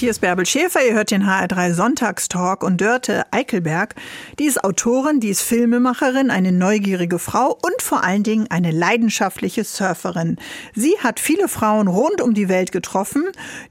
Hier 0.00 0.12
ist 0.12 0.22
Bärbel 0.22 0.46
Schäfer, 0.46 0.80
ihr 0.82 0.94
hört 0.94 1.10
den 1.10 1.26
HR3 1.26 1.74
Sonntagstalk 1.74 2.64
und 2.64 2.80
Dörte 2.80 3.30
Eichelberg. 3.32 3.94
Die 4.38 4.46
ist 4.46 4.64
Autorin, 4.64 5.20
die 5.20 5.28
ist 5.28 5.42
Filmemacherin, 5.42 6.30
eine 6.30 6.52
neugierige 6.52 7.18
Frau 7.18 7.48
und 7.50 7.82
vor 7.82 8.02
allen 8.02 8.22
Dingen 8.22 8.46
eine 8.48 8.70
leidenschaftliche 8.70 9.62
Surferin. 9.62 10.38
Sie 10.74 10.94
hat 11.02 11.20
viele 11.20 11.48
Frauen 11.48 11.86
rund 11.86 12.22
um 12.22 12.32
die 12.32 12.48
Welt 12.48 12.72
getroffen, 12.72 13.24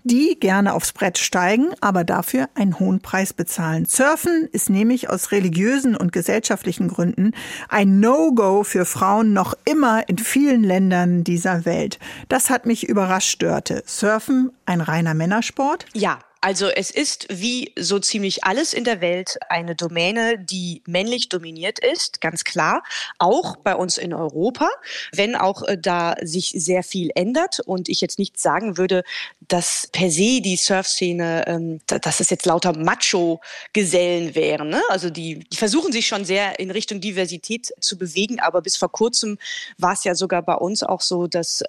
die 0.03 0.39
gerne 0.39 0.75
aufs 0.75 0.91
Brett 0.91 1.17
steigen, 1.17 1.69
aber 1.81 2.03
dafür 2.03 2.47
einen 2.53 2.77
hohen 2.77 3.01
Preis 3.01 3.33
bezahlen. 3.33 3.85
Surfen 3.85 4.47
ist 4.51 4.69
nämlich 4.69 5.09
aus 5.09 5.31
religiösen 5.31 5.95
und 5.95 6.11
gesellschaftlichen 6.11 6.89
Gründen 6.89 7.31
ein 7.69 7.99
No-Go 7.99 8.63
für 8.63 8.85
Frauen 8.85 9.33
noch 9.33 9.55
immer 9.65 10.07
in 10.07 10.19
vielen 10.19 10.63
Ländern 10.63 11.23
dieser 11.23 11.65
Welt. 11.65 11.97
Das 12.27 12.51
hat 12.51 12.67
mich 12.67 12.87
überrascht, 12.87 13.41
Dörte. 13.41 13.81
Surfen 13.87 14.51
ein 14.67 14.81
reiner 14.81 15.15
Männersport? 15.15 15.87
Ja, 15.95 16.18
also 16.41 16.67
es 16.67 16.89
ist 16.89 17.27
wie 17.29 17.73
so 17.77 17.99
ziemlich 17.99 18.45
alles 18.45 18.73
in 18.73 18.85
der 18.85 19.01
Welt 19.01 19.37
eine 19.49 19.75
Domäne, 19.75 20.39
die 20.39 20.81
männlich 20.85 21.27
dominiert 21.27 21.79
ist, 21.79 22.21
ganz 22.21 22.45
klar. 22.45 22.81
Auch 23.17 23.57
bei 23.57 23.75
uns 23.75 23.97
in 23.97 24.13
Europa, 24.13 24.69
wenn 25.11 25.35
auch 25.35 25.63
äh, 25.63 25.77
da 25.77 26.15
sich 26.21 26.53
sehr 26.55 26.83
viel 26.83 27.11
ändert 27.13 27.59
und 27.65 27.89
ich 27.89 27.99
jetzt 27.99 28.19
nicht 28.19 28.39
sagen 28.39 28.77
würde, 28.77 29.03
dass 29.49 29.89
per 29.91 30.09
se 30.09 30.39
die 30.41 30.55
Surfszene, 30.55 31.45
ähm, 31.47 31.81
dass 31.87 32.21
es 32.21 32.29
jetzt 32.29 32.45
lauter 32.45 32.77
Macho-Gesellen 32.77 34.33
wären. 34.33 34.69
Ne? 34.69 34.81
Also 34.89 35.09
die, 35.09 35.39
die 35.39 35.57
versuchen 35.57 35.91
sich 35.91 36.07
schon 36.07 36.23
sehr 36.23 36.59
in 36.59 36.71
Richtung 36.71 37.01
Diversität 37.01 37.73
zu 37.81 37.97
bewegen, 37.97 38.39
aber 38.39 38.61
bis 38.61 38.77
vor 38.77 38.91
kurzem 38.91 39.37
war 39.77 39.93
es 39.93 40.05
ja 40.05 40.15
sogar 40.15 40.41
bei 40.41 40.55
uns 40.55 40.83
auch 40.83 41.01
so, 41.01 41.27
dass 41.27 41.63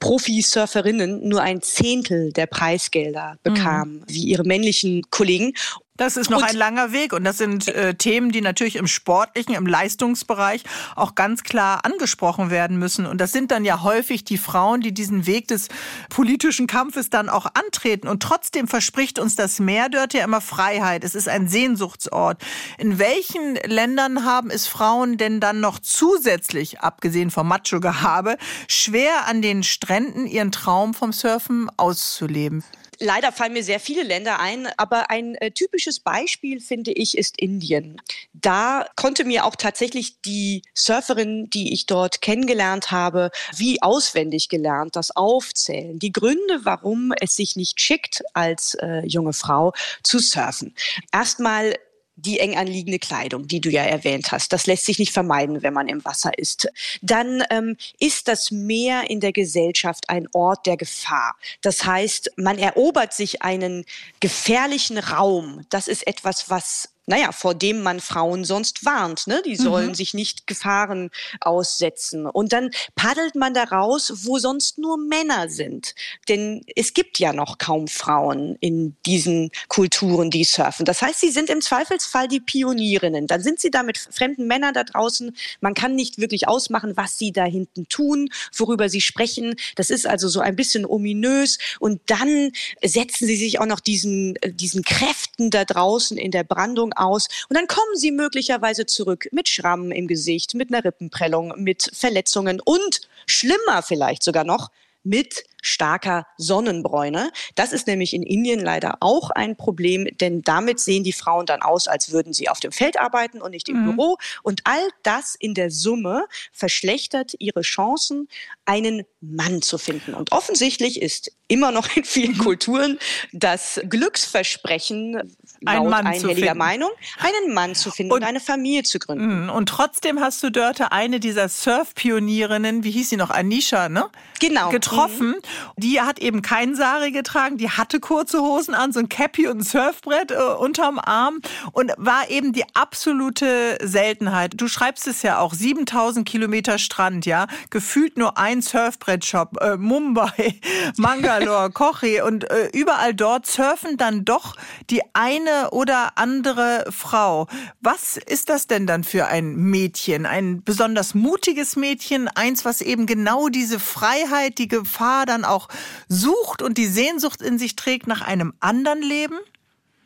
Profi-Surferinnen 0.00 1.28
nur 1.28 1.42
ein 1.42 1.62
Zehntel 1.62 2.32
der 2.32 2.46
Preisgelder 2.46 3.38
bekamen. 3.44 4.04
Mhm 4.08 4.15
wie 4.16 4.24
ihre 4.24 4.44
männlichen 4.44 5.02
Kollegen. 5.10 5.52
Das 5.96 6.18
ist 6.18 6.30
noch 6.30 6.42
und 6.42 6.44
ein 6.50 6.56
langer 6.56 6.92
Weg 6.92 7.12
und 7.14 7.24
das 7.24 7.38
sind 7.38 7.68
äh, 7.68 7.94
Themen, 7.94 8.30
die 8.30 8.42
natürlich 8.42 8.76
im 8.76 8.86
sportlichen, 8.86 9.54
im 9.54 9.66
Leistungsbereich 9.66 10.62
auch 10.94 11.14
ganz 11.14 11.42
klar 11.42 11.84
angesprochen 11.84 12.50
werden 12.50 12.78
müssen. 12.78 13.06
Und 13.06 13.18
das 13.18 13.32
sind 13.32 13.50
dann 13.50 13.64
ja 13.64 13.82
häufig 13.82 14.24
die 14.24 14.36
Frauen, 14.36 14.82
die 14.82 14.92
diesen 14.92 15.26
Weg 15.26 15.48
des 15.48 15.68
politischen 16.10 16.66
Kampfes 16.66 17.08
dann 17.08 17.30
auch 17.30 17.46
antreten. 17.54 18.08
Und 18.08 18.22
trotzdem 18.22 18.68
verspricht 18.68 19.18
uns 19.18 19.36
das 19.36 19.58
Meer 19.58 19.88
dort 19.88 20.12
ja 20.12 20.22
immer 20.24 20.42
Freiheit. 20.42 21.02
Es 21.02 21.14
ist 21.14 21.28
ein 21.28 21.48
Sehnsuchtsort. 21.48 22.42
In 22.76 22.98
welchen 22.98 23.54
Ländern 23.64 24.24
haben 24.24 24.50
es 24.50 24.66
Frauen 24.66 25.16
denn 25.16 25.40
dann 25.40 25.60
noch 25.60 25.78
zusätzlich, 25.78 26.80
abgesehen 26.80 27.30
vom 27.30 27.48
Macho-Gehabe, 27.48 28.36
schwer 28.68 29.26
an 29.26 29.40
den 29.40 29.62
Stränden 29.62 30.26
ihren 30.26 30.52
Traum 30.52 30.92
vom 30.92 31.12
Surfen 31.12 31.70
auszuleben? 31.78 32.62
Leider 32.98 33.32
fallen 33.32 33.52
mir 33.52 33.64
sehr 33.64 33.80
viele 33.80 34.02
Länder 34.02 34.40
ein, 34.40 34.68
aber 34.76 35.10
ein 35.10 35.34
äh, 35.36 35.50
typisches 35.50 36.00
Beispiel, 36.00 36.60
finde 36.60 36.92
ich, 36.92 37.16
ist 37.16 37.38
Indien. 37.40 38.00
Da 38.32 38.86
konnte 38.96 39.24
mir 39.24 39.44
auch 39.44 39.56
tatsächlich 39.56 40.20
die 40.22 40.62
Surferin, 40.74 41.50
die 41.50 41.72
ich 41.72 41.86
dort 41.86 42.20
kennengelernt 42.20 42.90
habe, 42.90 43.30
wie 43.56 43.82
auswendig 43.82 44.48
gelernt, 44.48 44.96
das 44.96 45.14
Aufzählen, 45.14 45.98
die 45.98 46.12
Gründe, 46.12 46.60
warum 46.62 47.12
es 47.20 47.36
sich 47.36 47.56
nicht 47.56 47.80
schickt, 47.80 48.22
als 48.34 48.74
äh, 48.74 49.04
junge 49.06 49.32
Frau 49.32 49.72
zu 50.02 50.18
surfen. 50.18 50.74
Erstmal 51.12 51.74
die 52.16 52.40
eng 52.40 52.56
anliegende 52.56 52.98
Kleidung, 52.98 53.46
die 53.46 53.60
du 53.60 53.70
ja 53.70 53.82
erwähnt 53.82 54.32
hast. 54.32 54.52
Das 54.52 54.66
lässt 54.66 54.86
sich 54.86 54.98
nicht 54.98 55.12
vermeiden, 55.12 55.62
wenn 55.62 55.74
man 55.74 55.86
im 55.86 56.04
Wasser 56.04 56.36
ist. 56.38 56.68
Dann 57.02 57.44
ähm, 57.50 57.76
ist 58.00 58.26
das 58.26 58.50
Meer 58.50 59.10
in 59.10 59.20
der 59.20 59.32
Gesellschaft 59.32 60.08
ein 60.08 60.26
Ort 60.32 60.66
der 60.66 60.76
Gefahr. 60.76 61.36
Das 61.60 61.84
heißt, 61.84 62.32
man 62.36 62.58
erobert 62.58 63.12
sich 63.12 63.42
einen 63.42 63.84
gefährlichen 64.20 64.98
Raum. 64.98 65.66
Das 65.68 65.88
ist 65.88 66.06
etwas, 66.06 66.48
was 66.48 66.88
naja, 67.06 67.32
vor 67.32 67.54
dem 67.54 67.82
man 67.82 68.00
Frauen 68.00 68.44
sonst 68.44 68.84
warnt. 68.84 69.26
Ne? 69.26 69.40
Die 69.44 69.56
sollen 69.56 69.90
mhm. 69.90 69.94
sich 69.94 70.12
nicht 70.12 70.46
Gefahren 70.46 71.10
aussetzen. 71.40 72.26
Und 72.26 72.52
dann 72.52 72.70
paddelt 72.96 73.36
man 73.36 73.54
da 73.54 73.64
raus, 73.64 74.12
wo 74.24 74.38
sonst 74.38 74.78
nur 74.78 74.98
Männer 74.98 75.48
sind. 75.48 75.94
Denn 76.28 76.62
es 76.74 76.94
gibt 76.94 77.18
ja 77.18 77.32
noch 77.32 77.58
kaum 77.58 77.86
Frauen 77.86 78.56
in 78.60 78.96
diesen 79.06 79.50
Kulturen, 79.68 80.30
die 80.30 80.44
surfen. 80.44 80.84
Das 80.84 81.00
heißt, 81.00 81.20
sie 81.20 81.30
sind 81.30 81.48
im 81.48 81.60
Zweifelsfall 81.60 82.26
die 82.26 82.40
Pionierinnen. 82.40 83.28
Dann 83.28 83.40
sind 83.40 83.60
sie 83.60 83.70
da 83.70 83.84
mit 83.84 83.98
fremden 83.98 84.46
Männern 84.46 84.74
da 84.74 84.82
draußen. 84.82 85.36
Man 85.60 85.74
kann 85.74 85.94
nicht 85.94 86.18
wirklich 86.18 86.48
ausmachen, 86.48 86.96
was 86.96 87.18
sie 87.18 87.32
da 87.32 87.44
hinten 87.44 87.88
tun, 87.88 88.30
worüber 88.54 88.88
sie 88.88 89.00
sprechen. 89.00 89.54
Das 89.76 89.90
ist 89.90 90.06
also 90.06 90.28
so 90.28 90.40
ein 90.40 90.56
bisschen 90.56 90.84
ominös. 90.84 91.58
Und 91.78 92.00
dann 92.06 92.50
setzen 92.82 93.26
sie 93.26 93.36
sich 93.36 93.60
auch 93.60 93.66
noch 93.66 93.80
diesen, 93.80 94.34
diesen 94.44 94.82
Kräften 94.82 95.50
da 95.50 95.64
draußen 95.64 96.18
in 96.18 96.32
der 96.32 96.42
Brandung 96.44 96.92
aus. 96.96 97.28
Und 97.48 97.56
dann 97.56 97.66
kommen 97.66 97.96
sie 97.96 98.10
möglicherweise 98.10 98.86
zurück 98.86 99.28
mit 99.32 99.48
Schrammen 99.48 99.92
im 99.92 100.06
Gesicht, 100.06 100.54
mit 100.54 100.72
einer 100.72 100.84
Rippenprellung, 100.84 101.54
mit 101.56 101.90
Verletzungen 101.92 102.60
und 102.60 103.00
schlimmer 103.26 103.82
vielleicht 103.82 104.22
sogar 104.22 104.44
noch 104.44 104.70
mit 105.02 105.44
starker 105.66 106.26
Sonnenbräune. 106.36 107.30
Das 107.54 107.72
ist 107.72 107.86
nämlich 107.86 108.14
in 108.14 108.22
Indien 108.22 108.60
leider 108.60 108.98
auch 109.00 109.30
ein 109.30 109.56
Problem, 109.56 110.08
denn 110.20 110.42
damit 110.42 110.80
sehen 110.80 111.04
die 111.04 111.12
Frauen 111.12 111.46
dann 111.46 111.62
aus, 111.62 111.88
als 111.88 112.12
würden 112.12 112.32
sie 112.32 112.48
auf 112.48 112.60
dem 112.60 112.72
Feld 112.72 112.98
arbeiten 112.98 113.42
und 113.42 113.50
nicht 113.50 113.68
im 113.68 113.82
mhm. 113.82 113.96
Büro. 113.96 114.16
Und 114.42 114.62
all 114.64 114.88
das 115.02 115.34
in 115.34 115.54
der 115.54 115.70
Summe 115.70 116.26
verschlechtert 116.52 117.34
ihre 117.38 117.62
Chancen, 117.62 118.28
einen 118.64 119.04
Mann 119.20 119.62
zu 119.62 119.78
finden. 119.78 120.14
Und 120.14 120.32
offensichtlich 120.32 121.00
ist 121.00 121.32
immer 121.48 121.70
noch 121.70 121.96
in 121.96 122.04
vielen 122.04 122.38
Kulturen 122.38 122.98
das 123.32 123.80
Glücksversprechen 123.88 125.36
laut 125.60 125.92
einhelliger 125.92 126.54
Meinung, 126.54 126.90
einen 127.18 127.54
Mann 127.54 127.74
zu 127.74 127.90
finden 127.90 128.12
und, 128.12 128.22
und, 128.22 128.28
eine 128.28 128.40
Familie 128.40 128.82
zu 128.82 128.98
gründen. 128.98 129.44
Mhm. 129.44 129.50
Und 129.50 129.68
trotzdem 129.68 130.20
hast 130.20 130.42
du 130.42 130.50
Dörte 130.50 130.92
eine 130.92 131.20
dieser 131.20 131.48
Surf-Pionierinnen, 131.48 132.84
wie 132.84 132.90
hieß 132.90 133.10
sie 133.10 133.16
noch, 133.16 133.30
Anisha, 133.30 133.88
ne? 133.88 134.10
Genau. 134.40 134.70
Getroffen. 134.70 135.28
Mhm. 135.28 135.42
Die 135.76 136.00
hat 136.00 136.18
eben 136.18 136.42
kein 136.42 136.74
Sari 136.74 137.10
getragen, 137.10 137.56
die 137.56 137.70
hatte 137.70 138.00
kurze 138.00 138.40
Hosen 138.40 138.74
an, 138.74 138.92
so 138.92 139.00
ein 139.00 139.08
Cappy 139.08 139.48
und 139.48 139.58
ein 139.58 139.62
Surfbrett 139.62 140.30
äh, 140.30 140.36
unterm 140.36 140.98
Arm 140.98 141.40
und 141.72 141.92
war 141.96 142.30
eben 142.30 142.52
die 142.52 142.64
absolute 142.74 143.78
Seltenheit. 143.82 144.54
Du 144.56 144.68
schreibst 144.68 145.06
es 145.06 145.22
ja 145.22 145.38
auch, 145.38 145.54
7000 145.54 146.28
Kilometer 146.28 146.78
Strand, 146.78 147.26
ja, 147.26 147.46
gefühlt 147.70 148.16
nur 148.16 148.38
ein 148.38 148.62
Surfbrettshop, 148.62 149.60
äh, 149.60 149.76
Mumbai, 149.76 150.60
Mangalore, 150.96 151.70
Kochi 151.70 152.20
und 152.20 152.50
äh, 152.50 152.70
überall 152.72 153.14
dort 153.14 153.46
surfen 153.46 153.96
dann 153.96 154.24
doch 154.24 154.56
die 154.90 155.02
eine 155.12 155.70
oder 155.70 156.12
andere 156.16 156.86
Frau. 156.90 157.46
Was 157.80 158.16
ist 158.16 158.48
das 158.48 158.66
denn 158.66 158.86
dann 158.86 159.04
für 159.04 159.26
ein 159.26 159.56
Mädchen? 159.56 160.26
Ein 160.26 160.62
besonders 160.62 161.14
mutiges 161.14 161.76
Mädchen, 161.76 162.28
eins, 162.28 162.64
was 162.64 162.80
eben 162.80 163.06
genau 163.06 163.48
diese 163.48 163.78
Freiheit, 163.78 164.58
die 164.58 164.68
Gefahr 164.68 165.26
dann 165.26 165.44
auch 165.48 165.68
sucht 166.08 166.62
und 166.62 166.78
die 166.78 166.86
Sehnsucht 166.86 167.42
in 167.42 167.58
sich 167.58 167.76
trägt 167.76 168.06
nach 168.06 168.22
einem 168.22 168.54
anderen 168.60 169.02
Leben? 169.02 169.38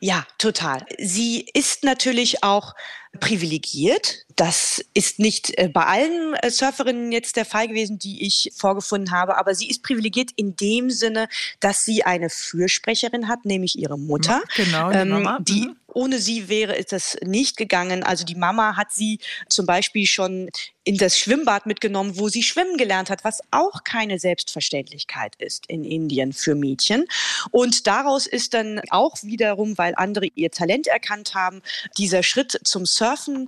Ja, 0.00 0.26
total. 0.38 0.86
Sie 0.98 1.46
ist 1.52 1.84
natürlich 1.84 2.42
auch 2.42 2.74
privilegiert. 3.18 4.24
Das 4.36 4.82
ist 4.94 5.18
nicht 5.18 5.58
äh, 5.58 5.68
bei 5.68 5.84
allen 5.84 6.34
äh, 6.34 6.50
Surferinnen 6.50 7.10
jetzt 7.10 7.36
der 7.36 7.44
Fall 7.44 7.68
gewesen, 7.68 7.98
die 7.98 8.24
ich 8.24 8.52
vorgefunden 8.56 9.10
habe, 9.10 9.36
aber 9.36 9.54
sie 9.54 9.68
ist 9.68 9.82
privilegiert 9.82 10.30
in 10.36 10.54
dem 10.56 10.90
Sinne, 10.90 11.28
dass 11.58 11.84
sie 11.84 12.04
eine 12.04 12.30
Fürsprecherin 12.30 13.28
hat, 13.28 13.44
nämlich 13.44 13.78
ihre 13.78 13.98
Mutter, 13.98 14.40
genau, 14.56 14.90
die, 14.90 14.96
ähm, 14.96 15.08
Mama. 15.08 15.38
die 15.40 15.66
mhm. 15.66 15.76
ohne 15.88 16.18
sie 16.20 16.48
wäre 16.48 16.82
das 16.88 17.16
nicht 17.22 17.56
gegangen. 17.56 18.04
Also 18.04 18.24
die 18.24 18.36
Mama 18.36 18.76
hat 18.76 18.92
sie 18.92 19.18
zum 19.48 19.66
Beispiel 19.66 20.06
schon 20.06 20.48
in 20.84 20.96
das 20.96 21.18
Schwimmbad 21.18 21.66
mitgenommen, 21.66 22.18
wo 22.18 22.28
sie 22.28 22.42
schwimmen 22.42 22.78
gelernt 22.78 23.10
hat, 23.10 23.22
was 23.22 23.40
auch 23.50 23.84
keine 23.84 24.18
Selbstverständlichkeit 24.18 25.34
ist 25.36 25.66
in 25.66 25.84
Indien 25.84 26.32
für 26.32 26.54
Mädchen. 26.54 27.04
Und 27.50 27.86
daraus 27.86 28.26
ist 28.26 28.54
dann 28.54 28.80
auch 28.88 29.16
wiederum, 29.22 29.76
weil 29.76 29.94
andere 29.96 30.26
ihr 30.34 30.50
Talent 30.50 30.86
erkannt 30.86 31.34
haben, 31.34 31.60
dieser 31.98 32.22
Schritt 32.22 32.58
zum 32.64 32.86
Surfen 32.86 32.99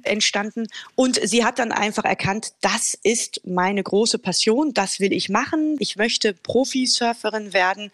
entstanden. 0.02 0.66
Und 0.94 1.20
sie 1.22 1.44
hat 1.44 1.58
dann 1.58 1.72
einfach 1.72 2.04
erkannt, 2.04 2.52
das 2.60 2.98
ist 3.02 3.40
meine 3.44 3.82
große 3.82 4.18
Passion, 4.18 4.74
das 4.74 5.00
will 5.00 5.12
ich 5.12 5.28
machen. 5.28 5.76
Ich 5.78 5.96
möchte 5.96 6.34
Profisurferin 6.34 7.52
werden. 7.52 7.90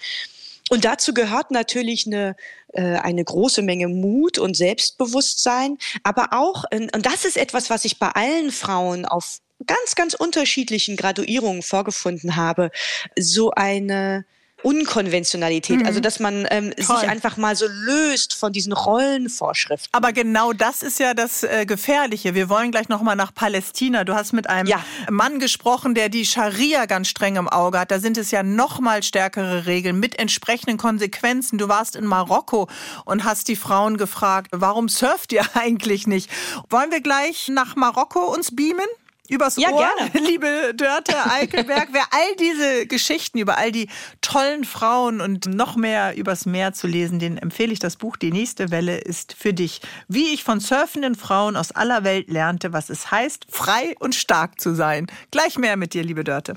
Und 0.71 0.85
dazu 0.85 1.15
gehört 1.15 1.51
natürlich 1.51 2.07
eine, 2.07 2.37
äh, 2.73 2.83
eine 2.83 3.25
große 3.25 3.63
Menge 3.63 3.89
Mut 3.89 4.39
und 4.39 4.57
Selbstbewusstsein, 4.57 5.79
aber 6.03 6.29
auch, 6.33 6.65
und 6.71 7.07
das 7.07 7.25
ist 7.25 7.37
etwas, 7.37 7.71
was 7.71 7.85
ich 7.85 7.99
bei 7.99 8.11
allen 8.11 8.51
Frauen 8.51 9.07
auf 9.07 9.41
ganz, 9.67 9.95
ganz 9.95 10.15
unterschiedlichen 10.15 10.97
Graduierungen 10.97 11.63
vorgefunden 11.63 12.37
habe, 12.37 12.71
so 13.19 13.51
eine 13.53 14.25
Unkonventionalität, 14.63 15.77
also 15.77 15.83
mhm. 15.83 15.87
also 15.87 16.01
dass 16.01 16.21
man 16.21 16.47
ähm, 16.51 16.73
sich 16.77 16.91
einfach 16.91 17.37
mal 17.37 17.55
so 17.57 17.67
löst 17.67 18.35
von 18.35 18.53
diesen 18.53 18.73
Rollenvorschriften. 18.73 19.89
Aber 19.93 20.13
genau 20.13 20.53
das 20.53 20.83
ist 20.83 20.99
ja 20.99 21.15
das 21.15 21.45
äh, 21.45 21.65
Gefährliche. 21.67 22.35
Wir 22.35 22.49
wollen 22.49 22.71
gleich 22.71 22.89
noch 22.89 23.03
mal 23.03 23.15
nach 23.15 23.33
Palästina. 23.33 24.05
Du 24.05 24.15
hast 24.15 24.33
mit 24.33 24.49
einem 24.49 24.69
ja. 24.69 24.85
Mann 25.11 25.39
gesprochen, 25.39 25.95
der 25.95 26.09
die 26.09 26.27
Scharia 26.27 26.87
ganz 26.87 27.09
streng 27.09 27.37
im 27.37 27.49
Auge 27.49 27.79
hat. 27.79 27.91
Da 27.91 28.01
sind 28.01 28.19
es 28.19 28.31
ja 28.31 28.43
noch 28.43 28.81
mal 28.81 29.03
stärkere 29.03 29.67
Regeln 29.67 29.99
mit 30.01 30.19
entsprechenden 30.19 30.77
Konsequenzen. 30.77 31.59
Du 31.59 31.69
warst 31.69 31.95
in 31.97 32.05
Marokko 32.05 32.69
und 33.05 33.25
hast 33.25 33.49
die 33.49 33.57
Frauen 33.57 33.97
gefragt, 33.97 34.49
warum 34.53 34.89
surft 34.89 35.33
ihr 35.33 35.45
eigentlich 35.55 36.07
nicht? 36.07 36.31
Wollen 36.69 36.91
wir 36.91 37.01
gleich 37.01 37.49
nach 37.49 37.77
Marokko 37.77 38.33
uns 38.35 38.55
beamen? 38.55 38.87
Übers 39.29 39.57
ja, 39.57 39.71
Ohr, 39.71 39.87
gerne. 39.97 40.27
liebe 40.27 40.73
Dörte 40.75 41.15
Eickelberg. 41.31 41.89
Wer 41.93 42.05
all 42.11 42.37
diese 42.39 42.87
Geschichten 42.87 43.39
über 43.39 43.59
all 43.59 43.73
die 43.73 43.89
tollen 44.21 44.65
Frauen 44.65 45.21
und 45.21 45.47
noch 45.47 45.77
mehr 45.77 46.17
übers 46.17 46.47
Meer 46.47 46.73
zu 46.73 46.87
lesen, 46.87 47.19
den 47.19 47.39
empfehle 47.39 47.73
ich 47.73 47.79
das 47.79 47.97
Buch 47.97 48.17
Die 48.17 48.33
nächste 48.33 48.71
Welle 48.71 48.99
ist 48.99 49.35
für 49.35 49.53
dich. 49.53 49.81
Wie 50.09 50.33
ich 50.33 50.45
von 50.45 50.61
surfenden 50.61 51.15
Frauen 51.15 51.57
aus 51.57 51.73
aller 51.73 52.05
Welt 52.05 52.31
lernte, 52.31 52.73
was 52.73 52.91
es 52.91 53.11
heißt, 53.11 53.47
frei 53.51 53.95
und 54.01 54.15
stark 54.15 54.61
zu 54.61 54.75
sein. 54.75 55.07
Gleich 55.31 55.59
mehr 55.59 55.77
mit 55.77 55.95
dir, 55.95 56.03
liebe 56.03 56.25
Dörte. 56.25 56.55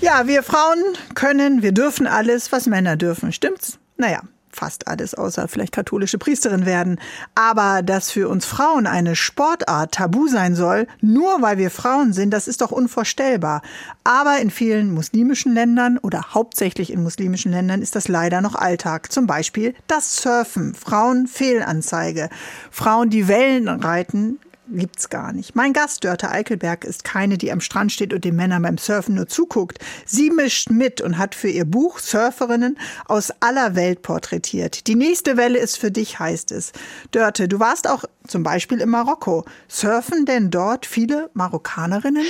Ja, 0.00 0.26
wir 0.26 0.42
Frauen 0.42 0.82
können, 1.14 1.62
wir 1.62 1.72
dürfen 1.72 2.06
alles, 2.06 2.52
was 2.52 2.66
Männer 2.66 2.96
dürfen. 2.96 3.32
Stimmt's? 3.32 3.78
Naja, 3.98 4.22
fast 4.52 4.88
alles 4.88 5.14
außer 5.14 5.48
vielleicht 5.48 5.72
katholische 5.72 6.18
Priesterin 6.18 6.66
werden. 6.66 7.00
Aber 7.34 7.82
dass 7.82 8.10
für 8.10 8.28
uns 8.28 8.44
Frauen 8.44 8.86
eine 8.86 9.16
Sportart 9.16 9.92
tabu 9.92 10.28
sein 10.28 10.54
soll, 10.54 10.86
nur 11.00 11.42
weil 11.42 11.58
wir 11.58 11.70
Frauen 11.70 12.12
sind, 12.12 12.30
das 12.30 12.48
ist 12.48 12.60
doch 12.60 12.70
unvorstellbar. 12.70 13.62
Aber 14.04 14.38
in 14.38 14.50
vielen 14.50 14.92
muslimischen 14.92 15.54
Ländern 15.54 15.98
oder 15.98 16.34
hauptsächlich 16.34 16.92
in 16.92 17.02
muslimischen 17.02 17.52
Ländern 17.52 17.82
ist 17.82 17.96
das 17.96 18.08
leider 18.08 18.40
noch 18.40 18.54
Alltag. 18.54 19.12
Zum 19.12 19.26
Beispiel 19.26 19.74
das 19.86 20.16
Surfen, 20.16 20.74
Frauen 20.74 21.26
Fehlanzeige, 21.26 22.28
Frauen, 22.70 23.10
die 23.10 23.28
Wellen 23.28 23.68
reiten, 23.68 24.38
gibt's 24.70 25.08
gar 25.08 25.32
nicht. 25.32 25.54
Mein 25.54 25.72
Gast, 25.72 26.04
Dörte 26.04 26.30
Eickelberg, 26.30 26.84
ist 26.84 27.04
keine, 27.04 27.38
die 27.38 27.52
am 27.52 27.60
Strand 27.60 27.92
steht 27.92 28.12
und 28.12 28.24
den 28.24 28.36
Männern 28.36 28.62
beim 28.62 28.78
Surfen 28.78 29.14
nur 29.14 29.26
zuguckt. 29.26 29.78
Sie 30.06 30.30
mischt 30.30 30.70
mit 30.70 31.00
und 31.00 31.18
hat 31.18 31.34
für 31.34 31.48
ihr 31.48 31.64
Buch 31.64 31.98
Surferinnen 31.98 32.78
aus 33.06 33.30
aller 33.40 33.74
Welt 33.74 34.02
porträtiert. 34.02 34.86
Die 34.86 34.94
nächste 34.94 35.36
Welle 35.36 35.58
ist 35.58 35.78
für 35.78 35.90
dich, 35.90 36.18
heißt 36.18 36.52
es. 36.52 36.72
Dörte, 37.10 37.48
du 37.48 37.60
warst 37.60 37.88
auch 37.88 38.04
zum 38.26 38.42
Beispiel 38.42 38.80
in 38.80 38.88
Marokko. 38.88 39.44
Surfen 39.68 40.24
denn 40.26 40.50
dort 40.50 40.86
viele 40.86 41.30
Marokkanerinnen? 41.34 42.26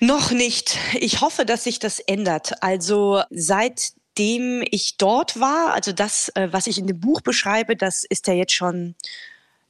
Noch 0.00 0.30
nicht. 0.30 0.78
Ich 0.94 1.20
hoffe, 1.20 1.44
dass 1.44 1.64
sich 1.64 1.78
das 1.78 1.98
ändert. 1.98 2.62
Also 2.62 3.22
seit 3.30 3.92
ich 4.20 4.96
dort 4.96 5.38
war, 5.38 5.72
also 5.74 5.92
das, 5.92 6.30
äh, 6.34 6.48
was 6.50 6.66
ich 6.66 6.78
in 6.78 6.88
dem 6.88 6.98
Buch 6.98 7.20
beschreibe, 7.20 7.76
das 7.76 8.02
ist 8.02 8.26
ja 8.26 8.34
jetzt 8.34 8.52
schon 8.52 8.96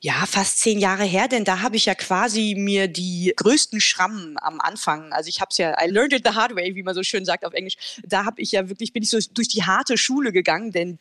ja, 0.01 0.27
fast 0.27 0.61
zehn 0.61 0.79
Jahre 0.79 1.03
her, 1.03 1.27
denn 1.27 1.45
da 1.45 1.61
habe 1.61 1.75
ich 1.75 1.87
ja 1.87 1.95
quasi 1.95 2.55
mir 2.57 2.87
die 2.87 3.33
größten 3.37 3.81
Schrammen 3.81 4.37
am 4.41 4.61
Anfang, 4.61 5.13
also 5.13 5.29
ich 5.29 5.41
habe 5.41 5.49
es 5.51 5.59
ja, 5.59 5.75
I 5.83 5.91
learned 5.91 6.13
it 6.13 6.23
the 6.25 6.35
hard 6.35 6.55
way, 6.55 6.77
wie 6.77 6.85
man 6.85 6.95
so 6.95 7.03
schön 7.03 7.25
sagt 7.25 7.45
auf 7.45 7.53
Englisch, 7.53 7.99
da 8.05 8.25
habe 8.25 8.41
ich 8.41 8.53
ja 8.53 8.69
wirklich, 8.69 8.93
bin 8.93 9.03
ich 9.03 9.11
so 9.11 9.19
durch 9.33 9.49
die 9.49 9.65
harte 9.65 9.99
Schule 9.99 10.31
gegangen, 10.31 10.71
denn 10.71 10.99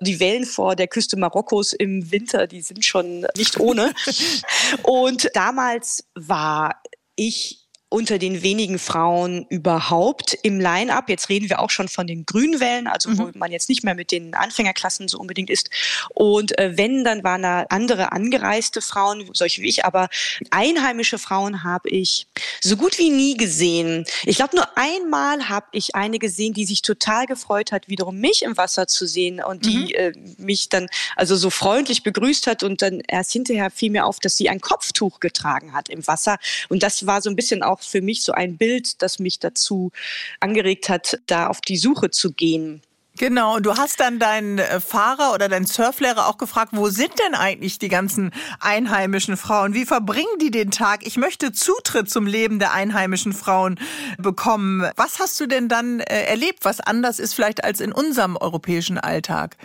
die 0.00 0.18
Wellen 0.18 0.46
vor 0.46 0.76
der 0.76 0.88
Küste 0.88 1.18
Marokkos 1.18 1.74
im 1.74 2.10
Winter, 2.10 2.46
die 2.46 2.62
sind 2.62 2.84
schon 2.86 3.26
nicht 3.36 3.60
ohne. 3.60 3.92
Und 4.82 5.28
damals 5.34 6.04
war 6.14 6.80
ich 7.16 7.67
unter 7.90 8.18
den 8.18 8.42
wenigen 8.42 8.78
Frauen 8.78 9.46
überhaupt 9.48 10.36
im 10.42 10.60
Line-up. 10.60 11.08
Jetzt 11.08 11.30
reden 11.30 11.48
wir 11.48 11.60
auch 11.60 11.70
schon 11.70 11.88
von 11.88 12.06
den 12.06 12.26
Grünwellen, 12.26 12.86
also 12.86 13.08
mhm. 13.08 13.18
wo 13.18 13.30
man 13.34 13.50
jetzt 13.50 13.68
nicht 13.70 13.82
mehr 13.82 13.94
mit 13.94 14.12
den 14.12 14.34
Anfängerklassen 14.34 15.08
so 15.08 15.18
unbedingt 15.18 15.48
ist. 15.48 15.70
Und 16.10 16.58
äh, 16.58 16.76
wenn, 16.76 17.02
dann 17.02 17.24
waren 17.24 17.42
da 17.42 17.62
andere 17.70 18.12
angereiste 18.12 18.82
Frauen, 18.82 19.30
solche 19.32 19.62
wie 19.62 19.68
ich, 19.68 19.86
aber 19.86 20.08
einheimische 20.50 21.18
Frauen 21.18 21.64
habe 21.64 21.88
ich 21.88 22.26
so 22.60 22.76
gut 22.76 22.98
wie 22.98 23.08
nie 23.08 23.36
gesehen. 23.36 24.04
Ich 24.24 24.36
glaube, 24.36 24.56
nur 24.56 24.66
einmal 24.76 25.48
habe 25.48 25.66
ich 25.72 25.94
eine 25.94 26.18
gesehen, 26.18 26.52
die 26.52 26.66
sich 26.66 26.82
total 26.82 27.26
gefreut 27.26 27.72
hat, 27.72 27.88
wiederum 27.88 28.18
mich 28.18 28.42
im 28.42 28.56
Wasser 28.58 28.86
zu 28.86 29.06
sehen 29.06 29.42
und 29.42 29.64
die 29.64 29.78
mhm. 29.78 29.94
äh, 29.94 30.12
mich 30.36 30.68
dann 30.68 30.88
also 31.16 31.36
so 31.36 31.48
freundlich 31.48 32.02
begrüßt 32.02 32.46
hat 32.46 32.62
und 32.62 32.82
dann 32.82 33.00
erst 33.08 33.32
hinterher 33.32 33.70
fiel 33.70 33.90
mir 33.90 34.04
auf, 34.04 34.18
dass 34.18 34.36
sie 34.36 34.50
ein 34.50 34.60
Kopftuch 34.60 35.20
getragen 35.20 35.72
hat 35.72 35.88
im 35.88 36.06
Wasser. 36.06 36.36
Und 36.68 36.82
das 36.82 37.06
war 37.06 37.22
so 37.22 37.30
ein 37.30 37.36
bisschen 37.36 37.62
auch 37.62 37.77
auch 37.78 37.82
für 37.82 38.02
mich 38.02 38.22
so 38.22 38.32
ein 38.32 38.56
Bild, 38.56 39.02
das 39.02 39.18
mich 39.18 39.38
dazu 39.38 39.92
angeregt 40.40 40.88
hat, 40.88 41.18
da 41.26 41.46
auf 41.46 41.60
die 41.60 41.76
Suche 41.76 42.10
zu 42.10 42.32
gehen. 42.32 42.82
Genau, 43.18 43.56
und 43.56 43.66
du 43.66 43.76
hast 43.76 43.98
dann 43.98 44.20
deinen 44.20 44.58
äh, 44.58 44.80
Fahrer 44.80 45.34
oder 45.34 45.48
deinen 45.48 45.66
Surflehrer 45.66 46.28
auch 46.28 46.38
gefragt, 46.38 46.70
wo 46.72 46.88
sind 46.88 47.12
denn 47.18 47.34
eigentlich 47.34 47.80
die 47.80 47.88
ganzen 47.88 48.30
einheimischen 48.60 49.36
Frauen? 49.36 49.74
Wie 49.74 49.86
verbringen 49.86 50.38
die 50.40 50.52
den 50.52 50.70
Tag? 50.70 51.04
Ich 51.04 51.16
möchte 51.16 51.50
Zutritt 51.50 52.08
zum 52.08 52.28
Leben 52.28 52.60
der 52.60 52.72
einheimischen 52.72 53.32
Frauen 53.32 53.80
bekommen. 54.18 54.88
Was 54.94 55.18
hast 55.18 55.40
du 55.40 55.46
denn 55.46 55.68
dann 55.68 55.98
äh, 55.98 56.26
erlebt, 56.26 56.64
was 56.64 56.78
anders 56.78 57.18
ist 57.18 57.34
vielleicht 57.34 57.64
als 57.64 57.80
in 57.80 57.90
unserem 57.90 58.36
europäischen 58.36 58.98
Alltag? 58.98 59.56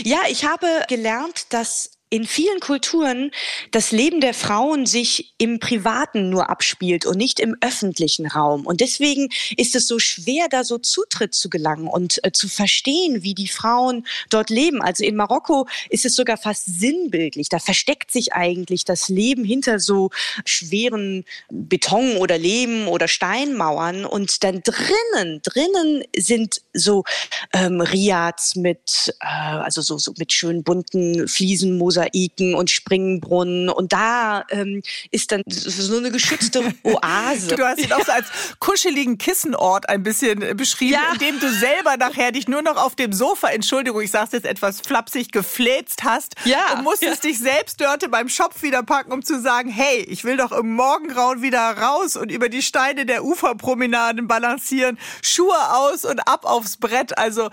Ja, 0.00 0.18
ich 0.28 0.44
habe 0.44 0.66
gelernt, 0.88 1.46
dass 1.54 1.97
in 2.10 2.26
vielen 2.26 2.60
Kulturen 2.60 3.30
das 3.70 3.92
Leben 3.92 4.20
der 4.20 4.32
Frauen 4.32 4.86
sich 4.86 5.34
im 5.38 5.60
Privaten 5.60 6.30
nur 6.30 6.48
abspielt 6.48 7.04
und 7.04 7.16
nicht 7.18 7.38
im 7.38 7.56
öffentlichen 7.60 8.26
Raum. 8.26 8.66
Und 8.66 8.80
deswegen 8.80 9.28
ist 9.56 9.76
es 9.76 9.86
so 9.86 9.98
schwer, 9.98 10.48
da 10.48 10.64
so 10.64 10.78
Zutritt 10.78 11.34
zu 11.34 11.50
gelangen 11.50 11.86
und 11.86 12.24
äh, 12.24 12.32
zu 12.32 12.48
verstehen, 12.48 13.22
wie 13.22 13.34
die 13.34 13.48
Frauen 13.48 14.06
dort 14.30 14.48
leben. 14.48 14.80
Also 14.80 15.04
in 15.04 15.16
Marokko 15.16 15.66
ist 15.90 16.06
es 16.06 16.14
sogar 16.14 16.38
fast 16.38 16.64
sinnbildlich. 16.66 17.48
Da 17.48 17.58
versteckt 17.58 18.10
sich 18.10 18.32
eigentlich 18.32 18.84
das 18.84 19.08
Leben 19.08 19.44
hinter 19.44 19.78
so 19.78 20.10
schweren 20.46 21.24
Beton- 21.50 22.16
oder 22.16 22.38
Lehm- 22.38 22.88
oder 22.88 23.08
Steinmauern. 23.08 24.06
Und 24.06 24.44
dann 24.44 24.62
drinnen, 24.62 25.42
drinnen 25.42 26.04
sind 26.16 26.62
so 26.72 27.04
ähm, 27.52 27.82
Riads 27.82 28.56
mit, 28.56 29.14
äh, 29.20 29.26
also 29.26 29.82
so, 29.82 29.98
so 29.98 30.14
mit 30.16 30.32
schönen 30.32 30.62
bunten 30.62 31.28
Fliesenmosaiken 31.28 31.97
Mosaiken 31.98 32.54
und 32.54 32.70
Springbrunnen. 32.70 33.68
Und 33.68 33.92
da 33.92 34.44
ähm, 34.50 34.82
ist 35.10 35.32
dann 35.32 35.42
so 35.46 35.96
eine 35.96 36.10
geschützte 36.10 36.60
Oase. 36.82 37.56
Du 37.56 37.64
hast 37.64 37.78
ihn 37.78 37.92
auch 37.92 38.04
so 38.04 38.12
als 38.12 38.26
kuscheligen 38.58 39.18
Kissenort 39.18 39.88
ein 39.88 40.02
bisschen 40.02 40.42
äh, 40.42 40.54
beschrieben, 40.54 40.94
ja. 40.94 41.12
in 41.12 41.18
dem 41.18 41.40
du 41.40 41.50
selber 41.50 41.96
nachher 41.96 42.32
dich 42.32 42.48
nur 42.48 42.62
noch 42.62 42.76
auf 42.76 42.94
dem 42.94 43.12
Sofa, 43.12 43.48
Entschuldigung, 43.48 44.00
ich 44.00 44.10
sag's 44.10 44.32
jetzt 44.32 44.46
etwas 44.46 44.80
flapsig, 44.80 45.32
gefläzt 45.32 46.04
hast 46.04 46.34
ja. 46.44 46.74
und 46.74 46.84
musstest 46.84 47.24
ja. 47.24 47.30
dich 47.30 47.38
selbst 47.38 47.80
dort 47.80 48.08
beim 48.10 48.28
Schopf 48.28 48.62
wieder 48.62 48.82
packen, 48.82 49.12
um 49.12 49.22
zu 49.24 49.40
sagen, 49.40 49.70
hey, 49.70 50.00
ich 50.08 50.24
will 50.24 50.36
doch 50.36 50.52
im 50.52 50.74
Morgengrauen 50.74 51.42
wieder 51.42 51.60
raus 51.60 52.16
und 52.16 52.30
über 52.30 52.48
die 52.48 52.62
Steine 52.62 53.06
der 53.06 53.24
Uferpromenaden 53.24 54.28
balancieren, 54.28 54.98
Schuhe 55.22 55.74
aus 55.74 56.04
und 56.04 56.20
ab 56.20 56.44
aufs 56.44 56.76
Brett. 56.76 57.18
Also 57.18 57.50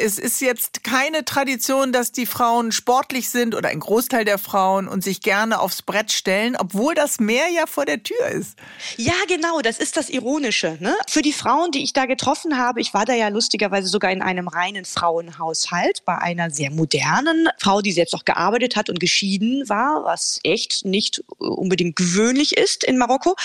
es 0.00 0.18
ist 0.18 0.40
jetzt 0.40 0.82
keine 0.82 1.24
Tradition, 1.24 1.92
dass 1.92 2.12
die 2.12 2.26
Frauen 2.26 2.72
sportlich 2.72 3.28
sind 3.28 3.54
oder 3.54 3.68
ein 3.68 3.80
Großteil 3.80 4.24
der 4.24 4.38
Frauen 4.38 4.88
und 4.88 5.04
sich 5.04 5.20
gerne 5.20 5.60
aufs 5.60 5.82
Brett 5.82 6.12
stellen, 6.12 6.56
obwohl 6.56 6.94
das 6.94 7.20
Meer 7.20 7.48
ja 7.48 7.66
vor 7.66 7.84
der 7.84 8.02
Tür 8.02 8.26
ist. 8.28 8.56
Ja, 8.96 9.14
genau, 9.28 9.60
das 9.60 9.78
ist 9.78 9.96
das 9.96 10.08
Ironische. 10.10 10.78
Ne? 10.80 10.94
Für 11.08 11.22
die 11.22 11.32
Frauen, 11.32 11.70
die 11.70 11.82
ich 11.82 11.92
da 11.92 12.06
getroffen 12.06 12.58
habe, 12.58 12.80
ich 12.80 12.94
war 12.94 13.04
da 13.04 13.14
ja 13.14 13.28
lustigerweise 13.28 13.88
sogar 13.88 14.10
in 14.10 14.22
einem 14.22 14.48
reinen 14.48 14.84
Frauenhaushalt 14.84 16.04
bei 16.04 16.16
einer 16.18 16.50
sehr 16.50 16.70
modernen 16.70 17.48
Frau, 17.58 17.82
die 17.82 17.92
selbst 17.92 18.14
auch 18.14 18.24
gearbeitet 18.24 18.76
hat 18.76 18.88
und 18.88 19.00
geschieden 19.00 19.68
war, 19.68 20.04
was 20.04 20.40
echt 20.42 20.84
nicht 20.84 21.22
unbedingt 21.38 21.96
gewöhnlich 21.96 22.56
ist 22.56 22.84
in 22.84 22.98
Marokko. 22.98 23.36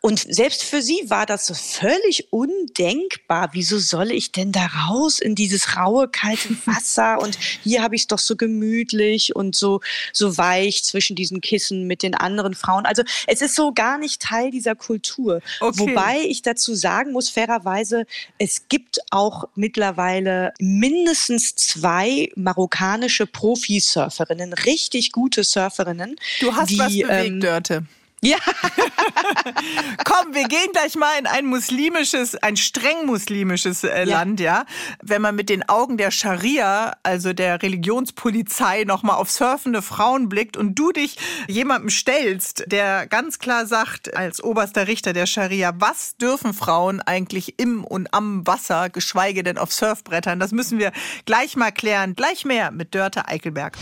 Und 0.00 0.20
selbst 0.20 0.62
für 0.62 0.82
sie 0.82 1.02
war 1.08 1.26
das 1.26 1.52
völlig 1.58 2.32
undenkbar. 2.32 3.50
Wieso 3.52 3.78
soll 3.78 4.10
ich 4.10 4.32
denn 4.32 4.52
da 4.52 4.66
raus 4.66 5.18
in 5.18 5.34
dieses 5.34 5.76
raue 5.76 6.03
kalte 6.08 6.50
Wasser 6.66 7.20
und 7.20 7.38
hier 7.62 7.82
habe 7.82 7.94
ich 7.94 8.02
es 8.02 8.06
doch 8.06 8.18
so 8.18 8.36
gemütlich 8.36 9.34
und 9.34 9.56
so, 9.56 9.80
so 10.12 10.36
weich 10.36 10.84
zwischen 10.84 11.16
diesen 11.16 11.40
Kissen 11.40 11.86
mit 11.86 12.02
den 12.02 12.14
anderen 12.14 12.54
Frauen. 12.54 12.86
Also 12.86 13.02
es 13.26 13.42
ist 13.42 13.54
so 13.54 13.72
gar 13.72 13.98
nicht 13.98 14.22
Teil 14.22 14.50
dieser 14.50 14.74
Kultur. 14.74 15.40
Okay. 15.60 15.78
Wobei 15.78 16.20
ich 16.26 16.42
dazu 16.42 16.74
sagen 16.74 17.12
muss, 17.12 17.28
fairerweise, 17.28 18.06
es 18.38 18.68
gibt 18.68 19.00
auch 19.10 19.44
mittlerweile 19.54 20.52
mindestens 20.58 21.54
zwei 21.54 22.30
marokkanische 22.36 23.26
Profisurferinnen, 23.26 24.52
richtig 24.52 25.12
gute 25.12 25.44
Surferinnen. 25.44 26.16
Du 26.40 26.54
hast 26.54 26.70
die, 26.70 26.78
was 26.78 26.92
bewegt, 26.92 27.08
ähm, 27.10 27.40
Dörte. 27.40 27.86
Ja. 28.24 28.38
Komm, 30.04 30.32
wir 30.32 30.48
gehen 30.48 30.72
gleich 30.72 30.96
mal 30.96 31.18
in 31.18 31.26
ein 31.26 31.44
muslimisches, 31.44 32.34
ein 32.36 32.56
streng 32.56 33.04
muslimisches 33.04 33.84
äh, 33.84 33.98
ja. 33.98 34.04
Land, 34.04 34.40
ja. 34.40 34.64
Wenn 35.02 35.20
man 35.20 35.34
mit 35.34 35.50
den 35.50 35.68
Augen 35.68 35.98
der 35.98 36.10
Scharia, 36.10 36.96
also 37.02 37.34
der 37.34 37.62
Religionspolizei, 37.62 38.84
nochmal 38.84 39.16
auf 39.16 39.30
surfende 39.30 39.82
Frauen 39.82 40.30
blickt 40.30 40.56
und 40.56 40.74
du 40.74 40.90
dich 40.90 41.18
jemandem 41.48 41.90
stellst, 41.90 42.64
der 42.68 43.06
ganz 43.06 43.38
klar 43.38 43.66
sagt, 43.66 44.16
als 44.16 44.42
oberster 44.42 44.88
Richter 44.88 45.12
der 45.12 45.26
Scharia, 45.26 45.74
was 45.76 46.16
dürfen 46.16 46.54
Frauen 46.54 47.02
eigentlich 47.02 47.58
im 47.58 47.84
und 47.84 48.14
am 48.14 48.46
Wasser, 48.46 48.88
geschweige 48.88 49.42
denn 49.42 49.58
auf 49.58 49.70
Surfbrettern? 49.70 50.40
Das 50.40 50.52
müssen 50.52 50.78
wir 50.78 50.92
gleich 51.26 51.56
mal 51.56 51.72
klären. 51.72 52.14
Gleich 52.16 52.46
mehr 52.46 52.70
mit 52.70 52.94
Dörte 52.94 53.28
Eichelberg. 53.28 53.76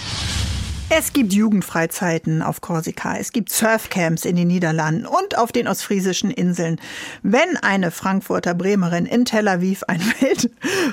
Es 0.94 1.14
gibt 1.14 1.32
Jugendfreizeiten 1.32 2.42
auf 2.42 2.60
Korsika, 2.60 3.16
es 3.16 3.32
gibt 3.32 3.48
Surfcamps 3.48 4.26
in 4.26 4.36
den 4.36 4.48
Niederlanden 4.48 5.06
und 5.06 5.38
auf 5.38 5.50
den 5.50 5.66
ostfriesischen 5.66 6.30
Inseln. 6.30 6.78
Wenn 7.22 7.56
eine 7.56 7.90
Frankfurter 7.90 8.52
Bremerin 8.52 9.06
in 9.06 9.24
Tel 9.24 9.48
Aviv 9.48 9.84
einen 9.84 10.02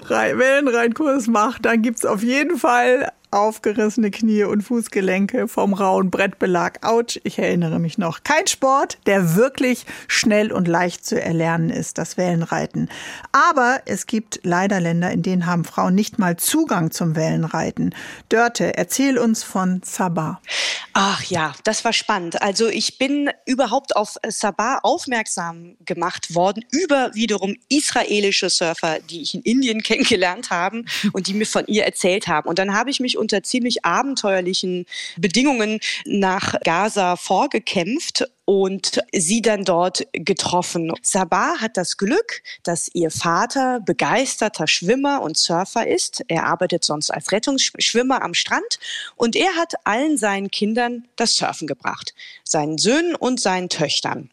Wellenreinkurs 0.08 1.28
macht, 1.28 1.66
dann 1.66 1.82
gibt's 1.82 2.06
auf 2.06 2.24
jeden 2.24 2.58
Fall 2.58 3.12
aufgerissene 3.32 4.12
Knie 4.12 4.44
und 4.44 4.62
Fußgelenke 4.62 5.48
vom 5.48 5.74
rauen 5.74 6.10
Brettbelag. 6.10 6.86
Autsch, 6.86 7.20
ich 7.24 7.38
erinnere 7.38 7.80
mich 7.80 7.98
noch. 7.98 8.24
Kein 8.24 8.48
Sport, 8.48 8.98
der 9.06 9.36
wirklich 9.36 9.86
schnell 10.08 10.52
und 10.52 10.68
leicht 10.68 11.06
zu 11.06 11.22
erlernen 11.22 11.70
ist, 11.70 11.98
das 11.98 12.18
Wellenreiten. 12.18 12.89
Aber 13.32 13.82
es 13.86 14.08
gibt 14.08 14.39
leider 14.44 14.80
Länder, 14.80 15.12
in 15.12 15.22
denen 15.22 15.46
haben 15.46 15.63
Frauen 15.63 15.96
nicht 15.96 16.18
mal 16.18 16.38
Zugang 16.38 16.92
zum 16.92 17.15
Wellenreiten. 17.15 17.94
Dörte, 18.30 18.76
erzähl 18.78 19.18
uns 19.18 19.44
von 19.44 19.82
Sabah. 19.84 20.42
Ach 20.94 21.24
ja, 21.24 21.54
das 21.63 21.86
war 21.86 21.94
spannend. 21.94 22.42
Also 22.42 22.68
ich 22.68 22.98
bin 22.98 23.30
überhaupt 23.46 23.96
auf 23.96 24.15
Sabah 24.28 24.80
aufmerksam 24.82 25.76
gemacht 25.86 26.34
worden 26.34 26.65
über 26.72 27.13
wiederum 27.13 27.56
israelische 27.70 28.50
Surfer, 28.50 28.98
die 29.10 29.22
ich 29.22 29.36
in 29.36 29.42
Indien 29.42 29.84
kennengelernt 29.84 30.50
habe 30.50 30.84
und 31.13 31.28
die 31.28 31.34
mir 31.34 31.46
von 31.46 31.65
ihr 31.68 31.86
erzählt 31.86 32.28
haben. 32.28 32.50
Und 32.50 32.60
dann 32.60 32.74
habe 32.74 32.89
ich 32.89 33.00
mich 33.00 33.19
unter 33.20 33.44
ziemlich 33.44 33.86
abenteuerlichen 33.86 34.86
Bedingungen 35.18 35.80
nach 36.06 36.60
Gaza 36.62 37.16
vorgekämpft 37.16 38.26
und 38.46 39.00
sie 39.14 39.44
dann 39.44 39.64
dort 39.64 40.08
getroffen. 40.12 40.92
Sabah 41.04 41.58
hat 41.60 41.78
das 41.78 41.98
Glück, 41.98 42.42
dass 42.64 42.90
ihr 42.94 43.12
Vater 43.12 43.80
begeisterter 43.80 44.66
Schwimmer 44.66 45.22
und 45.22 45.38
Surfer 45.38 45.86
ist. 45.86 46.24
Er 46.30 46.46
arbeitet 46.46 46.84
sonst 46.84 47.12
als 47.12 47.32
Rettungsschwimmer 47.32 48.24
am 48.24 48.34
Strand 48.34 48.80
und 49.16 49.36
er 49.36 49.56
hat 49.56 49.74
allen 49.84 50.18
seinen 50.18 50.50
Kindern 50.50 51.08
das 51.16 51.36
Surfen 51.36 51.68
gebracht, 51.68 52.16
seinen 52.44 52.80
Söhnen 52.80 53.14
und 53.14 53.40
seinen 53.40 53.70
Töchtern. 53.70 54.32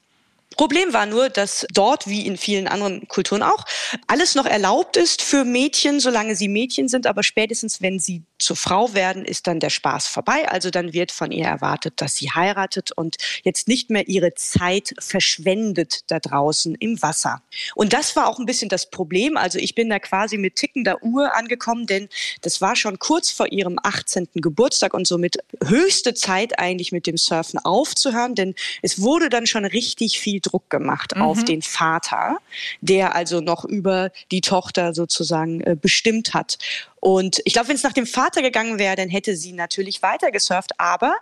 Problem 0.54 0.92
war 0.92 1.06
nur, 1.06 1.28
dass 1.28 1.66
dort, 1.72 2.06
wie 2.06 2.26
in 2.26 2.36
vielen 2.36 2.66
anderen 2.68 3.08
Kulturen 3.08 3.42
auch, 3.42 3.64
alles 4.06 4.34
noch 4.34 4.46
erlaubt 4.46 4.96
ist 4.96 5.20
für 5.20 5.44
Mädchen, 5.44 6.00
solange 6.00 6.36
sie 6.36 6.48
Mädchen 6.48 6.88
sind, 6.88 7.06
aber 7.06 7.22
spätestens, 7.22 7.82
wenn 7.82 7.98
sie 7.98 8.22
zur 8.38 8.56
Frau 8.56 8.94
werden, 8.94 9.24
ist 9.24 9.46
dann 9.46 9.60
der 9.60 9.70
Spaß 9.70 10.06
vorbei. 10.06 10.48
Also 10.48 10.70
dann 10.70 10.92
wird 10.92 11.10
von 11.10 11.32
ihr 11.32 11.46
erwartet, 11.46 11.94
dass 12.00 12.16
sie 12.16 12.30
heiratet 12.30 12.92
und 12.92 13.16
jetzt 13.42 13.66
nicht 13.66 13.90
mehr 13.90 14.08
ihre 14.08 14.34
Zeit 14.34 14.94
verschwendet 14.98 16.10
da 16.10 16.20
draußen 16.20 16.74
im 16.76 17.00
Wasser. 17.02 17.42
Und 17.74 17.92
das 17.92 18.14
war 18.14 18.28
auch 18.28 18.38
ein 18.38 18.46
bisschen 18.46 18.68
das 18.68 18.90
Problem. 18.90 19.36
Also 19.36 19.58
ich 19.58 19.74
bin 19.74 19.88
da 19.88 19.98
quasi 19.98 20.38
mit 20.38 20.56
tickender 20.56 21.02
Uhr 21.02 21.34
angekommen, 21.34 21.86
denn 21.86 22.08
das 22.42 22.60
war 22.60 22.76
schon 22.76 22.98
kurz 22.98 23.30
vor 23.30 23.50
ihrem 23.50 23.78
18. 23.82 24.28
Geburtstag 24.34 24.94
und 24.94 25.06
somit 25.06 25.38
höchste 25.64 26.14
Zeit 26.14 26.58
eigentlich 26.58 26.92
mit 26.92 27.06
dem 27.06 27.16
Surfen 27.16 27.58
aufzuhören, 27.58 28.34
denn 28.34 28.54
es 28.82 29.00
wurde 29.00 29.28
dann 29.28 29.46
schon 29.46 29.64
richtig 29.64 30.20
viel 30.20 30.35
Druck 30.40 30.70
gemacht 30.70 31.14
mhm. 31.16 31.22
auf 31.22 31.44
den 31.44 31.62
Vater, 31.62 32.38
der 32.80 33.14
also 33.14 33.40
noch 33.40 33.64
über 33.64 34.10
die 34.30 34.40
Tochter 34.40 34.94
sozusagen 34.94 35.60
äh, 35.60 35.76
bestimmt 35.80 36.34
hat. 36.34 36.58
Und 37.00 37.40
ich 37.44 37.52
glaube, 37.52 37.68
wenn 37.68 37.76
es 37.76 37.82
nach 37.82 37.92
dem 37.92 38.06
Vater 38.06 38.42
gegangen 38.42 38.78
wäre, 38.78 38.96
dann 38.96 39.08
hätte 39.08 39.36
sie 39.36 39.52
natürlich 39.52 40.02
weiter 40.02 40.30
gesurft. 40.30 40.72
Aber 40.78 41.14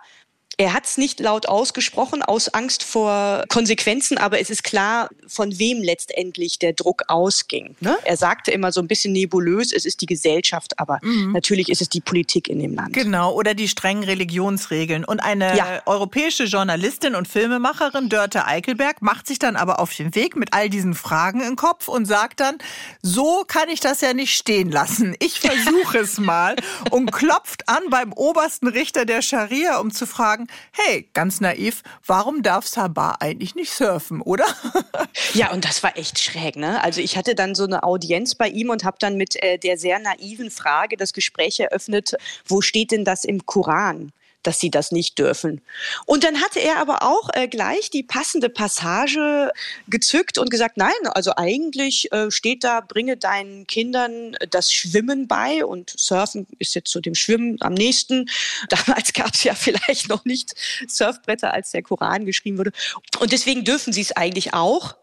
er 0.57 0.73
hat 0.73 0.85
es 0.85 0.97
nicht 0.97 1.19
laut 1.19 1.47
ausgesprochen 1.47 2.21
aus 2.21 2.49
Angst 2.49 2.83
vor 2.83 3.43
Konsequenzen, 3.49 4.17
aber 4.17 4.39
es 4.39 4.49
ist 4.49 4.63
klar, 4.63 5.09
von 5.27 5.57
wem 5.59 5.81
letztendlich 5.81 6.59
der 6.59 6.73
Druck 6.73 7.03
ausging. 7.07 7.75
Ne? 7.79 7.97
Er 8.03 8.17
sagte 8.17 8.51
immer 8.51 8.71
so 8.71 8.81
ein 8.81 8.87
bisschen 8.87 9.13
nebulös, 9.13 9.73
es 9.73 9.85
ist 9.85 10.01
die 10.01 10.05
Gesellschaft, 10.05 10.79
aber 10.79 10.99
mhm. 11.01 11.33
natürlich 11.33 11.69
ist 11.69 11.81
es 11.81 11.89
die 11.89 12.01
Politik 12.01 12.47
in 12.47 12.59
dem 12.59 12.73
Land. 12.73 12.93
Genau, 12.93 13.33
oder 13.33 13.53
die 13.53 13.67
strengen 13.67 14.03
Religionsregeln. 14.03 15.03
Und 15.03 15.19
eine 15.19 15.57
ja. 15.57 15.81
europäische 15.85 16.45
Journalistin 16.45 17.15
und 17.15 17.27
Filmemacherin, 17.27 18.09
Dörte 18.09 18.45
Eichelberg, 18.45 19.01
macht 19.01 19.27
sich 19.27 19.39
dann 19.39 19.55
aber 19.55 19.79
auf 19.79 19.93
den 19.93 20.15
Weg 20.15 20.35
mit 20.35 20.53
all 20.53 20.69
diesen 20.69 20.93
Fragen 20.93 21.41
im 21.41 21.55
Kopf 21.55 21.87
und 21.87 22.05
sagt 22.05 22.39
dann, 22.39 22.57
so 23.01 23.43
kann 23.47 23.69
ich 23.69 23.79
das 23.79 24.01
ja 24.01 24.13
nicht 24.13 24.35
stehen 24.35 24.71
lassen. 24.71 25.15
Ich 25.19 25.39
versuche 25.39 25.99
es 25.99 26.17
mal 26.19 26.55
und 26.91 27.11
klopft 27.11 27.67
an 27.67 27.83
beim 27.89 28.13
obersten 28.13 28.67
Richter 28.67 29.05
der 29.05 29.21
Scharia, 29.21 29.79
um 29.79 29.91
zu 29.91 30.05
fragen, 30.05 30.44
hey, 30.71 31.09
ganz 31.13 31.41
naiv, 31.41 31.83
warum 32.05 32.43
darf 32.43 32.67
Sabah 32.67 33.15
eigentlich 33.19 33.55
nicht 33.55 33.71
surfen, 33.71 34.21
oder? 34.21 34.45
ja, 35.33 35.51
und 35.51 35.65
das 35.65 35.83
war 35.83 35.97
echt 35.97 36.19
schräg, 36.19 36.55
ne? 36.55 36.83
Also 36.83 37.01
ich 37.01 37.17
hatte 37.17 37.35
dann 37.35 37.55
so 37.55 37.63
eine 37.63 37.83
Audienz 37.83 38.35
bei 38.35 38.47
ihm 38.47 38.69
und 38.69 38.83
habe 38.83 38.97
dann 38.99 39.17
mit 39.17 39.41
äh, 39.41 39.57
der 39.57 39.77
sehr 39.77 39.99
naiven 39.99 40.51
Frage 40.51 40.97
das 40.97 41.13
Gespräch 41.13 41.59
eröffnet, 41.59 42.15
wo 42.45 42.61
steht 42.61 42.91
denn 42.91 43.05
das 43.05 43.23
im 43.23 43.45
Koran? 43.45 44.11
Dass 44.45 44.59
sie 44.59 44.69
das 44.69 44.91
nicht 44.91 45.17
dürfen. 45.19 45.61
Und 46.05 46.23
dann 46.23 46.41
hatte 46.41 46.59
er 46.59 46.77
aber 46.77 47.03
auch 47.03 47.29
äh, 47.33 47.47
gleich 47.47 47.89
die 47.89 48.03
passende 48.03 48.49
Passage 48.49 49.51
gezückt 49.87 50.37
und 50.37 50.49
gesagt, 50.49 50.77
nein, 50.77 50.93
also 51.13 51.33
eigentlich 51.35 52.11
äh, 52.11 52.29
steht 52.31 52.63
da, 52.63 52.81
bringe 52.81 53.17
deinen 53.17 53.67
Kindern 53.67 54.35
das 54.49 54.71
Schwimmen 54.71 55.27
bei 55.27 55.65
und 55.65 55.93
Surfen 55.97 56.47
ist 56.59 56.75
jetzt 56.75 56.91
zu 56.91 57.01
dem 57.01 57.15
Schwimmen 57.15 57.57
am 57.61 57.73
nächsten. 57.73 58.29
Damals 58.69 59.13
gab 59.13 59.33
es 59.33 59.43
ja 59.43 59.55
vielleicht 59.55 60.09
noch 60.09 60.25
nicht 60.25 60.53
Surfbretter, 60.87 61.53
als 61.53 61.71
der 61.71 61.83
Koran 61.83 62.25
geschrieben 62.25 62.57
wurde. 62.57 62.71
Und 63.19 63.31
deswegen 63.31 63.63
dürfen 63.63 63.93
sie 63.93 64.01
es 64.01 64.11
eigentlich 64.11 64.53
auch. 64.53 64.95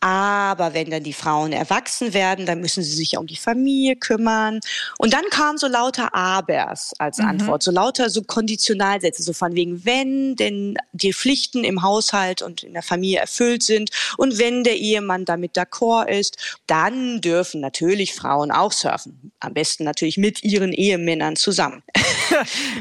Aber 0.00 0.74
wenn 0.74 0.90
dann 0.90 1.02
die 1.02 1.12
Frauen 1.12 1.52
erwachsen 1.52 2.14
werden, 2.14 2.46
dann 2.46 2.60
müssen 2.60 2.84
sie 2.84 2.94
sich 2.94 3.12
ja 3.12 3.18
um 3.18 3.26
die 3.26 3.36
Familie 3.36 3.96
kümmern. 3.96 4.60
Und 4.98 5.12
dann 5.12 5.24
kamen 5.30 5.58
so 5.58 5.66
lauter 5.66 6.14
Abers 6.14 6.92
als 6.98 7.18
mhm. 7.18 7.26
Antwort, 7.26 7.62
so 7.62 7.72
lauter 7.72 8.08
so 8.08 8.22
Konditionalsätze, 8.22 9.22
so 9.22 9.32
von 9.32 9.54
wegen, 9.54 9.84
wenn 9.84 10.36
denn 10.36 10.76
die 10.92 11.12
Pflichten 11.12 11.64
im 11.64 11.82
Haushalt 11.82 12.42
und 12.42 12.62
in 12.62 12.74
der 12.74 12.82
Familie 12.82 13.18
erfüllt 13.18 13.62
sind 13.64 13.90
und 14.16 14.38
wenn 14.38 14.62
der 14.62 14.76
Ehemann 14.76 15.24
damit 15.24 15.56
d'accord 15.56 16.08
ist, 16.08 16.36
dann 16.66 17.20
dürfen 17.20 17.60
natürlich 17.60 18.14
Frauen 18.14 18.52
auch 18.52 18.72
surfen. 18.72 19.32
Am 19.40 19.54
besten 19.54 19.84
natürlich 19.84 20.16
mit 20.16 20.44
ihren 20.44 20.72
Ehemännern 20.72 21.36
zusammen. 21.36 21.82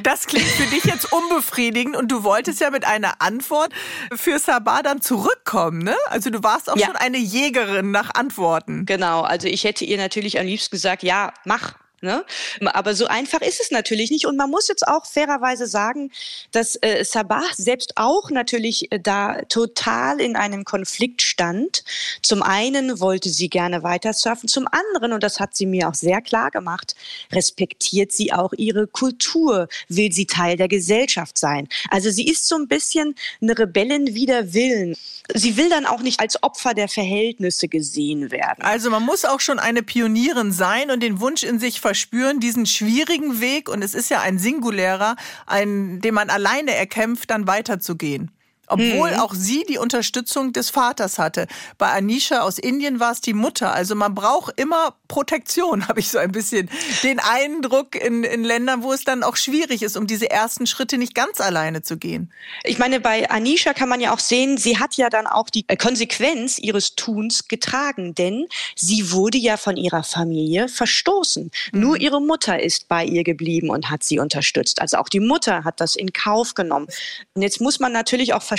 Das 0.03 0.28
klingt 0.28 0.45
für 0.45 0.65
dich 0.68 0.84
jetzt 0.84 1.11
unbefriedigend 1.11 1.95
und 1.95 2.11
du 2.11 2.24
wolltest 2.24 2.59
ja 2.59 2.70
mit 2.70 2.86
einer 2.86 3.22
Antwort 3.22 3.72
für 4.15 4.39
Sabah 4.39 4.84
dann 4.84 5.01
zurückkommen, 5.01 5.80
ne? 5.80 5.95
Also 6.07 6.30
du 6.30 6.43
warst 6.43 6.70
auch 6.70 6.78
ja. 6.78 6.88
schon 6.88 6.95
eine 7.08 7.18
Jägerin 7.18 7.91
nach 7.91 8.14
Antworten. 8.14 8.86
Genau, 8.86 9.22
also 9.22 9.47
ich 9.47 9.64
hätte 9.64 9.86
ihr 9.86 9.97
natürlich 9.97 10.39
am 10.39 10.45
liebsten 10.45 10.76
gesagt, 10.76 11.03
ja, 11.03 11.34
mach, 11.45 11.76
Ne? 12.02 12.24
Aber 12.62 12.93
so 12.93 13.08
einfach 13.08 13.41
ist 13.41 13.60
es 13.60 13.72
natürlich 13.72 14.12
nicht. 14.12 14.28
Und 14.28 14.38
man 14.38 14.52
muss 14.52 14.68
jetzt 14.68 14.88
auch 14.88 15.08
fairerweise 15.08 15.66
sagen, 15.66 16.12
dass 16.52 16.76
äh, 16.82 17.04
Sabah 17.04 17.41
selbst 17.56 17.93
auch 17.95 18.30
natürlich 18.30 18.91
äh, 18.91 19.00
da 19.00 19.41
total 19.50 20.22
in 20.22 20.36
einem 20.36 20.64
Konflikt 20.64 21.24
stand. 21.24 21.84
Zum 22.22 22.43
einen 22.43 23.00
wollte 23.00 23.30
sie 23.30 23.50
gerne 23.50 23.82
weiter 23.82 24.14
surfen, 24.14 24.48
zum 24.48 24.68
anderen, 24.68 25.12
und 25.12 25.24
das 25.24 25.39
hat 25.39 25.56
sie 25.56 25.66
mir 25.66 25.89
auch 25.89 25.95
sehr 25.95 26.22
klar 26.22 26.52
gemacht, 26.52 26.95
respektiert 27.32 28.12
sie 28.12 28.32
auch 28.32 28.54
ihre 28.54 28.86
Kultur, 28.86 29.68
will 29.88 30.12
sie 30.12 30.28
Teil 30.28 30.56
der 30.56 30.68
Gesellschaft 30.68 31.38
sein. 31.39 31.68
Also 31.89 32.12
sie 32.12 32.28
ist 32.28 32.48
so 32.48 32.56
ein 32.56 32.68
bisschen 32.68 33.16
eine 33.41 33.58
Rebellin 33.58 34.14
wider 34.14 34.54
Willen. 34.54 34.95
Sie 35.34 35.58
will 35.58 35.70
dann 35.70 35.86
auch 35.86 36.02
nicht 36.02 36.20
als 36.20 36.41
Opfer 36.43 36.74
der 36.74 36.88
Verhältnisse 36.88 37.68
gesehen 37.68 38.32
werden. 38.32 38.62
Also 38.62 38.89
man 38.89 39.04
muss 39.04 39.26
auch 39.26 39.39
schon 39.39 39.60
eine 39.60 39.84
Pionierin 39.84 40.52
sein 40.52 40.91
und 40.91 41.02
den 41.02 41.20
Wunsch 41.20 41.43
in 41.43 41.60
sich 41.60 41.82
verspüren, 41.88 42.42
diesen 42.42 42.66
schwierigen 42.66 43.40
Weg, 43.40 43.70
und 43.70 43.82
es 43.82 43.94
ist 43.94 44.10
ja 44.10 44.20
ein 44.20 44.38
singulärer, 44.38 45.16
ein, 45.46 46.02
den 46.02 46.14
man 46.14 46.30
alleine 46.30 46.76
erkämpft, 46.76 47.30
dann 47.30 47.48
weiterzugehen. 47.48 48.30
Obwohl 48.68 49.11
mhm. 49.11 49.20
auch 49.20 49.34
sie 49.34 49.63
die 49.68 49.78
Unterstützung 49.78 50.51
des 50.51 50.70
Vaters 50.70 51.18
hatte. 51.18 51.47
Bei 51.78 51.91
Anisha 51.91 52.41
aus 52.41 52.57
Indien 52.57 52.99
war 52.99 53.13
es 53.13 53.22
die 53.22 53.34
Mutter. 53.34 53.74
Also 53.74 53.95
man 53.95 54.13
braucht 54.13 54.59
immer 54.59 54.95
Protektion, 55.07 55.88
habe 55.88 56.01
ich 56.01 56.09
so 56.09 56.18
ein 56.18 56.32
bisschen 56.34 56.70
den 57.01 57.20
Eindruck 57.20 57.95
in, 57.95 58.24
in 58.24 58.43
Ländern, 58.43 58.84
wo 58.84 58.91
es 58.91 59.05
dann 59.05 59.24
auch 59.24 59.38
schwierig 59.38 59.82
ist, 59.84 59.95
um 59.95 60.05
diese 60.05 60.30
ersten 60.30 60.68
Schritte 60.68 60.97
nicht 60.97 61.15
ganz 61.15 61.39
alleine 61.39 61.82
zu 61.82 61.97
gehen. 61.97 62.32
Ich 62.63 62.78
meine, 62.78 62.99
bei 62.99 63.30
Anisha 63.30 63.74
kann 63.74 63.88
man 63.88 64.01
ja 64.01 64.13
auch 64.13 64.20
sehen, 64.20 64.57
sie 64.57 64.78
hat 64.78 64.95
ja 64.97 65.09
dann 65.09 65.28
auch 65.28 65.49
die 65.49 65.63
Konsequenz 65.63 66.59
ihres 66.59 66.95
Tuns 66.95 67.47
getragen, 67.47 68.15
denn 68.15 68.47
sie 68.76 69.11
wurde 69.11 69.38
ja 69.38 69.55
von 69.55 69.78
ihrer 69.78 70.03
Familie 70.03 70.68
verstoßen. 70.68 71.51
Mhm. 71.72 71.80
Nur 71.80 71.97
ihre 71.97 72.22
Mutter 72.22 72.61
ist 72.61 72.89
bei 72.89 73.05
ihr 73.05 73.24
geblieben 73.24 73.70
und 73.70 73.89
hat 73.89 74.03
sie 74.03 74.20
unterstützt. 74.20 74.82
Also 74.82 74.97
auch 74.97 75.07
die 75.07 75.22
Mutter 75.22 75.63
hat 75.63 75.80
das 75.80 75.95
in 75.95 76.11
Kauf 76.11 76.53
genommen. 76.53 76.88
Und 77.34 77.41
jetzt 77.41 77.61
muss 77.61 77.80
man 77.80 77.93
natürlich 77.93 78.34
auch 78.34 78.41
verstehen, 78.41 78.57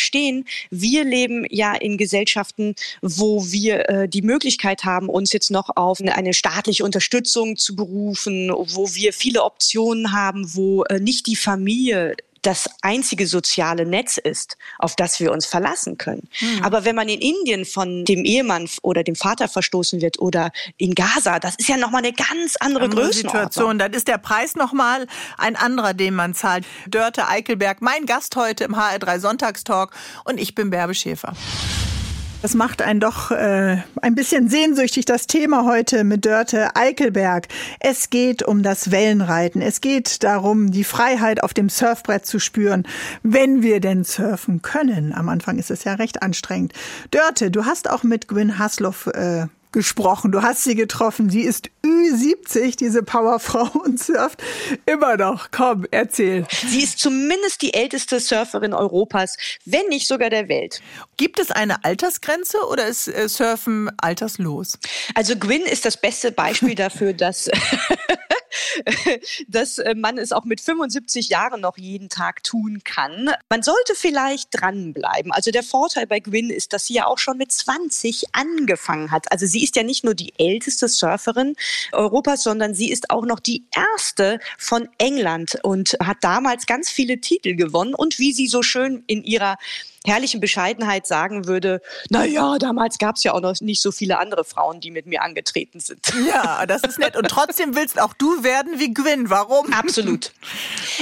wir 0.70 1.04
leben 1.04 1.44
ja 1.50 1.74
in 1.74 1.96
Gesellschaften, 1.96 2.74
wo 3.02 3.44
wir 3.50 3.88
äh, 3.88 4.08
die 4.08 4.22
Möglichkeit 4.22 4.84
haben, 4.84 5.08
uns 5.08 5.32
jetzt 5.32 5.50
noch 5.50 5.70
auf 5.76 6.00
eine 6.00 6.32
staatliche 6.32 6.84
Unterstützung 6.84 7.56
zu 7.56 7.76
berufen, 7.76 8.50
wo 8.50 8.94
wir 8.94 9.12
viele 9.12 9.42
Optionen 9.42 10.12
haben, 10.12 10.54
wo 10.54 10.84
äh, 10.84 11.00
nicht 11.00 11.26
die 11.26 11.36
Familie 11.36 12.16
das 12.42 12.68
einzige 12.82 13.26
soziale 13.26 13.86
Netz 13.86 14.16
ist, 14.16 14.56
auf 14.78 14.96
das 14.96 15.20
wir 15.20 15.32
uns 15.32 15.46
verlassen 15.46 15.98
können. 15.98 16.28
Mhm. 16.40 16.64
Aber 16.64 16.84
wenn 16.84 16.94
man 16.94 17.08
in 17.08 17.20
Indien 17.20 17.64
von 17.64 18.04
dem 18.04 18.24
Ehemann 18.24 18.68
oder 18.82 19.02
dem 19.02 19.14
Vater 19.14 19.48
verstoßen 19.48 20.00
wird 20.00 20.18
oder 20.18 20.50
in 20.76 20.94
Gaza, 20.94 21.38
das 21.38 21.56
ist 21.56 21.68
ja 21.68 21.76
nochmal 21.76 22.04
eine 22.04 22.12
ganz 22.12 22.56
andere, 22.56 22.84
andere 22.84 23.02
Größenordnung. 23.02 23.42
Situation. 23.42 23.78
Dann 23.78 23.92
ist 23.92 24.08
der 24.08 24.18
Preis 24.18 24.54
nochmal 24.54 25.06
ein 25.36 25.56
anderer, 25.56 25.94
den 25.94 26.14
man 26.14 26.34
zahlt. 26.34 26.64
Dörte 26.86 27.28
Eichelberg, 27.28 27.82
mein 27.82 28.06
Gast 28.06 28.36
heute 28.36 28.64
im 28.64 28.74
HR3 28.74 29.18
Sonntagstalk 29.20 29.92
und 30.24 30.38
ich 30.38 30.54
bin 30.54 30.70
Bärbe 30.70 30.94
Schäfer. 30.94 31.34
Das 32.40 32.54
macht 32.54 32.82
einen 32.82 33.00
doch 33.00 33.32
äh, 33.32 33.78
ein 34.00 34.14
bisschen 34.14 34.48
sehnsüchtig, 34.48 35.04
das 35.04 35.26
Thema 35.26 35.64
heute 35.64 36.04
mit 36.04 36.24
Dörte 36.24 36.76
Eichelberg. 36.76 37.48
Es 37.80 38.10
geht 38.10 38.44
um 38.44 38.62
das 38.62 38.92
Wellenreiten. 38.92 39.60
Es 39.60 39.80
geht 39.80 40.22
darum, 40.22 40.70
die 40.70 40.84
Freiheit 40.84 41.42
auf 41.42 41.52
dem 41.52 41.68
Surfbrett 41.68 42.26
zu 42.26 42.38
spüren, 42.38 42.86
wenn 43.24 43.62
wir 43.62 43.80
denn 43.80 44.04
surfen 44.04 44.62
können. 44.62 45.12
Am 45.12 45.28
Anfang 45.28 45.58
ist 45.58 45.72
es 45.72 45.82
ja 45.82 45.94
recht 45.94 46.22
anstrengend. 46.22 46.74
Dörte, 47.10 47.50
du 47.50 47.64
hast 47.64 47.90
auch 47.90 48.04
mit 48.04 48.28
Gwyn 48.28 48.56
Hasloff 48.56 49.08
äh, 49.08 49.46
gesprochen. 49.72 50.32
Du 50.32 50.42
hast 50.42 50.64
sie 50.64 50.74
getroffen. 50.74 51.30
Sie 51.30 51.42
ist 51.42 51.70
Ü70, 51.84 52.76
diese 52.76 53.02
Powerfrau 53.02 53.68
und 53.84 54.00
surft 54.00 54.42
immer 54.86 55.16
noch. 55.16 55.50
Komm, 55.50 55.86
erzähl. 55.90 56.46
Sie 56.66 56.82
ist 56.82 56.98
zumindest 56.98 57.62
die 57.62 57.74
älteste 57.74 58.20
Surferin 58.20 58.74
Europas, 58.74 59.36
wenn 59.64 59.86
nicht 59.88 60.06
sogar 60.08 60.30
der 60.30 60.48
Welt. 60.48 60.80
Gibt 61.16 61.38
es 61.38 61.50
eine 61.50 61.84
Altersgrenze 61.84 62.58
oder 62.70 62.86
ist 62.86 63.08
äh, 63.08 63.28
Surfen 63.28 63.90
alterslos? 63.98 64.78
Also 65.14 65.36
Gwyn 65.36 65.62
ist 65.62 65.84
das 65.84 65.96
beste 65.96 66.32
Beispiel 66.32 66.74
dafür, 66.74 67.12
dass 67.12 67.50
dass 69.48 69.78
äh, 69.78 69.94
man 69.94 70.18
es 70.18 70.32
auch 70.32 70.44
mit 70.44 70.60
75 70.60 71.28
Jahren 71.28 71.60
noch 71.60 71.76
jeden 71.76 72.08
Tag 72.08 72.42
tun 72.42 72.80
kann. 72.84 73.30
Man 73.48 73.62
sollte 73.62 73.94
vielleicht 73.94 74.48
dranbleiben. 74.52 75.32
Also 75.32 75.50
der 75.50 75.62
Vorteil 75.62 76.06
bei 76.06 76.20
Gwyn 76.20 76.50
ist, 76.50 76.72
dass 76.72 76.86
sie 76.86 76.94
ja 76.94 77.06
auch 77.06 77.18
schon 77.18 77.38
mit 77.38 77.52
20 77.52 78.26
angefangen 78.32 79.10
hat. 79.10 79.30
Also 79.32 79.46
sie 79.46 79.62
ist 79.62 79.76
ja 79.76 79.82
nicht 79.82 80.04
nur 80.04 80.14
die 80.14 80.32
älteste 80.38 80.88
Surferin 80.88 81.54
Europas, 81.92 82.42
sondern 82.42 82.74
sie 82.74 82.90
ist 82.90 83.10
auch 83.10 83.24
noch 83.24 83.40
die 83.40 83.64
erste 83.74 84.40
von 84.58 84.88
England 84.98 85.58
und 85.62 85.96
hat 86.02 86.18
damals 86.22 86.66
ganz 86.66 86.90
viele 86.90 87.20
Titel 87.20 87.54
gewonnen. 87.54 87.94
Und 87.94 88.18
wie 88.18 88.32
sie 88.32 88.46
so 88.46 88.62
schön 88.62 89.04
in 89.06 89.24
ihrer 89.24 89.56
herrlichen 90.04 90.40
Bescheidenheit 90.40 91.06
sagen 91.06 91.46
würde, 91.46 91.80
na 92.08 92.24
ja, 92.24 92.58
damals 92.58 92.98
gab 92.98 93.16
es 93.16 93.24
ja 93.24 93.32
auch 93.32 93.40
noch 93.40 93.60
nicht 93.60 93.82
so 93.82 93.92
viele 93.92 94.18
andere 94.18 94.44
Frauen, 94.44 94.80
die 94.80 94.90
mit 94.90 95.06
mir 95.06 95.22
angetreten 95.22 95.80
sind. 95.80 96.12
Ja, 96.26 96.66
das 96.66 96.82
ist 96.82 96.98
nett. 96.98 97.16
Und 97.16 97.28
trotzdem 97.28 97.74
willst 97.74 98.00
auch 98.00 98.14
du 98.14 98.42
werden 98.48 98.78
wie 98.80 98.94
Gwyn. 98.94 99.28
Warum? 99.28 99.70
Absolut. 99.74 100.32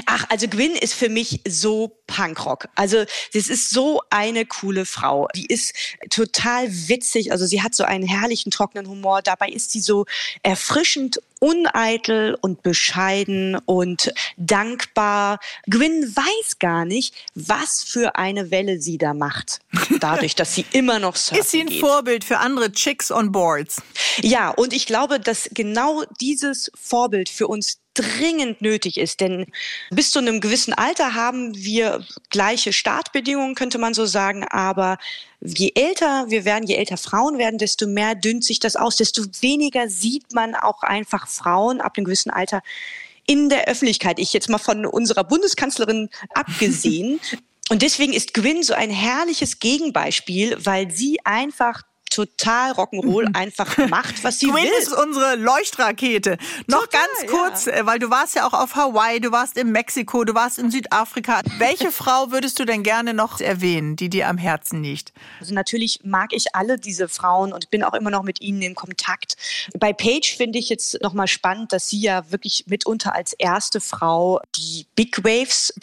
Ach, 0.05 0.25
also 0.29 0.49
Gwyn 0.49 0.73
ist 0.73 0.95
für 0.95 1.09
mich 1.09 1.41
so 1.47 1.97
Punkrock. 2.07 2.69
Also 2.75 3.05
das 3.33 3.49
ist 3.49 3.71
so 3.71 4.03
eine 4.11 4.47
coole 4.47 4.87
Frau. 4.87 5.29
Die 5.35 5.47
ist 5.47 5.75
total 6.11 6.69
witzig. 6.71 7.33
Also 7.33 7.47
sie 7.47 7.63
hat 7.63 7.75
so 7.75 7.85
einen 7.85 8.07
herrlichen 8.07 8.51
trockenen 8.51 8.89
Humor. 8.89 9.23
Dabei 9.23 9.49
ist 9.49 9.73
sie 9.73 9.81
so 9.81 10.07
erfrischend 10.43 11.21
uneitel 11.39 12.37
und 12.41 12.63
bescheiden 12.63 13.57
und 13.67 14.13
dankbar. 14.37 15.39
Gwyn 15.69 16.03
weiß 16.15 16.59
gar 16.59 16.85
nicht, 16.85 17.15
was 17.35 17.83
für 17.83 18.17
eine 18.17 18.51
Welle 18.51 18.81
sie 18.81 18.99
da 18.99 19.15
macht. 19.15 19.61
Dadurch, 20.01 20.35
dass 20.35 20.55
sie 20.55 20.65
immer 20.73 20.99
noch 20.99 21.17
surfen 21.17 21.43
Ist 21.43 21.51
sie 21.51 21.61
ein 21.61 21.67
geht. 21.67 21.81
Vorbild 21.81 22.25
für 22.25 22.39
andere 22.39 22.73
Chicks 22.73 23.11
on 23.11 23.33
Boards? 23.33 23.83
Ja, 24.23 24.51
und 24.51 24.73
ich 24.73 24.87
glaube, 24.87 25.21
dass 25.21 25.51
genau 25.53 26.05
dieses 26.21 26.71
Vorbild 26.75 27.29
für 27.29 27.49
uns 27.49 27.79
dringend 27.99 28.61
nötig 28.63 28.99
ist. 28.99 29.21
Denn 29.21 29.47
bis 29.91 30.11
zu 30.11 30.19
einem 30.19 30.41
gewissen 30.41 30.75
Alter 30.75 31.15
haben 31.15 31.55
wir 31.55 32.05
gleiche 32.31 32.73
Startbedingungen, 32.73 33.55
könnte 33.55 33.79
man 33.79 33.95
so 33.95 34.07
sagen. 34.07 34.45
Aber 34.45 34.99
je 35.41 35.73
älter 35.75 36.27
wir 36.29 36.45
werden, 36.45 36.67
je 36.67 36.77
älter 36.77 36.97
Frauen 36.97 37.39
werden, 37.39 37.59
desto 37.59 37.87
mehr 37.87 38.15
dünnt 38.15 38.45
sich 38.45 38.61
das 38.61 38.77
aus, 38.77 38.97
desto 38.97 39.23
weniger 39.41 39.89
sieht 39.89 40.33
man 40.33 40.55
auch 40.55 40.83
einfach 40.83 41.29
Frauen 41.29 41.81
ab 41.81 41.95
einem 41.97 42.05
gewissen 42.05 42.31
Alter 42.31 42.63
in 43.27 43.49
der 43.49 43.67
Öffentlichkeit. 43.69 44.19
Ich 44.19 44.33
jetzt 44.33 44.49
mal 44.49 44.59
von 44.59 44.87
unserer 44.87 45.25
Bundeskanzlerin 45.25 46.09
abgesehen. 46.35 47.21
Und 47.69 47.83
deswegen 47.83 48.13
ist 48.13 48.35
Gwyn 48.35 48.63
so 48.63 48.75
ein 48.75 48.91
herrliches 48.91 49.59
Gegenbeispiel, 49.59 50.57
weil 50.61 50.91
sie 50.91 51.19
einfach 51.25 51.83
total 52.17 52.73
Rock'n'Roll 52.73 53.29
einfach 53.35 53.77
macht, 53.89 54.25
was 54.25 54.39
sie 54.39 54.47
Gwyn 54.47 54.65
will. 54.65 54.71
ist 54.79 54.93
unsere 54.93 55.37
Leuchtrakete. 55.37 56.39
Noch 56.67 56.87
Total, 56.87 57.01
ganz 57.19 57.31
kurz, 57.31 57.67
äh, 57.67 57.85
weil 57.85 57.99
du 57.99 58.09
warst 58.09 58.35
ja 58.35 58.47
auch 58.47 58.55
auf 58.55 58.75
Hawaii, 58.75 59.21
du 59.21 59.33
warst 59.33 59.59
in 59.59 59.71
Mexiko, 59.71 60.25
du 60.25 60.35
warst 60.35 60.59
in 60.59 60.71
Südafrika. 60.71 61.43
Welche 61.59 61.93
Frau 61.93 62.31
würdest 62.31 62.59
du 62.59 62.65
denn 62.65 62.83
gerne 62.83 63.13
noch 63.13 63.41
erwähnen, 63.41 63.97
die 63.97 64.09
dir 64.09 64.29
am 64.29 64.39
Herzen 64.39 64.83
liegt? 64.83 65.13
Also 65.41 65.53
natürlich 65.53 66.01
mag 66.05 66.33
ich 66.33 66.55
alle 66.55 66.79
diese 66.79 67.09
Frauen 67.09 67.53
und 67.53 67.69
bin 67.71 67.85
auch 67.85 67.93
immer 67.93 68.11
noch 68.11 68.23
mit 68.23 68.41
ihnen 68.41 68.63
in 68.63 68.75
Kontakt. 68.75 69.37
Bei 69.79 69.93
Paige 69.93 70.35
finde 70.37 70.59
ich 70.59 70.71
jetzt 70.71 71.03
nochmal 71.03 71.29
spannend, 71.29 71.73
dass 71.73 71.91
sie 71.91 72.01
ja 72.01 72.31
wirklich 72.31 72.65
mitunter 72.67 73.15
als 73.15 73.35
erste 73.35 73.83
Frau 73.83 74.41
die 74.57 74.87
Big 74.95 75.23
Waves 75.23 75.75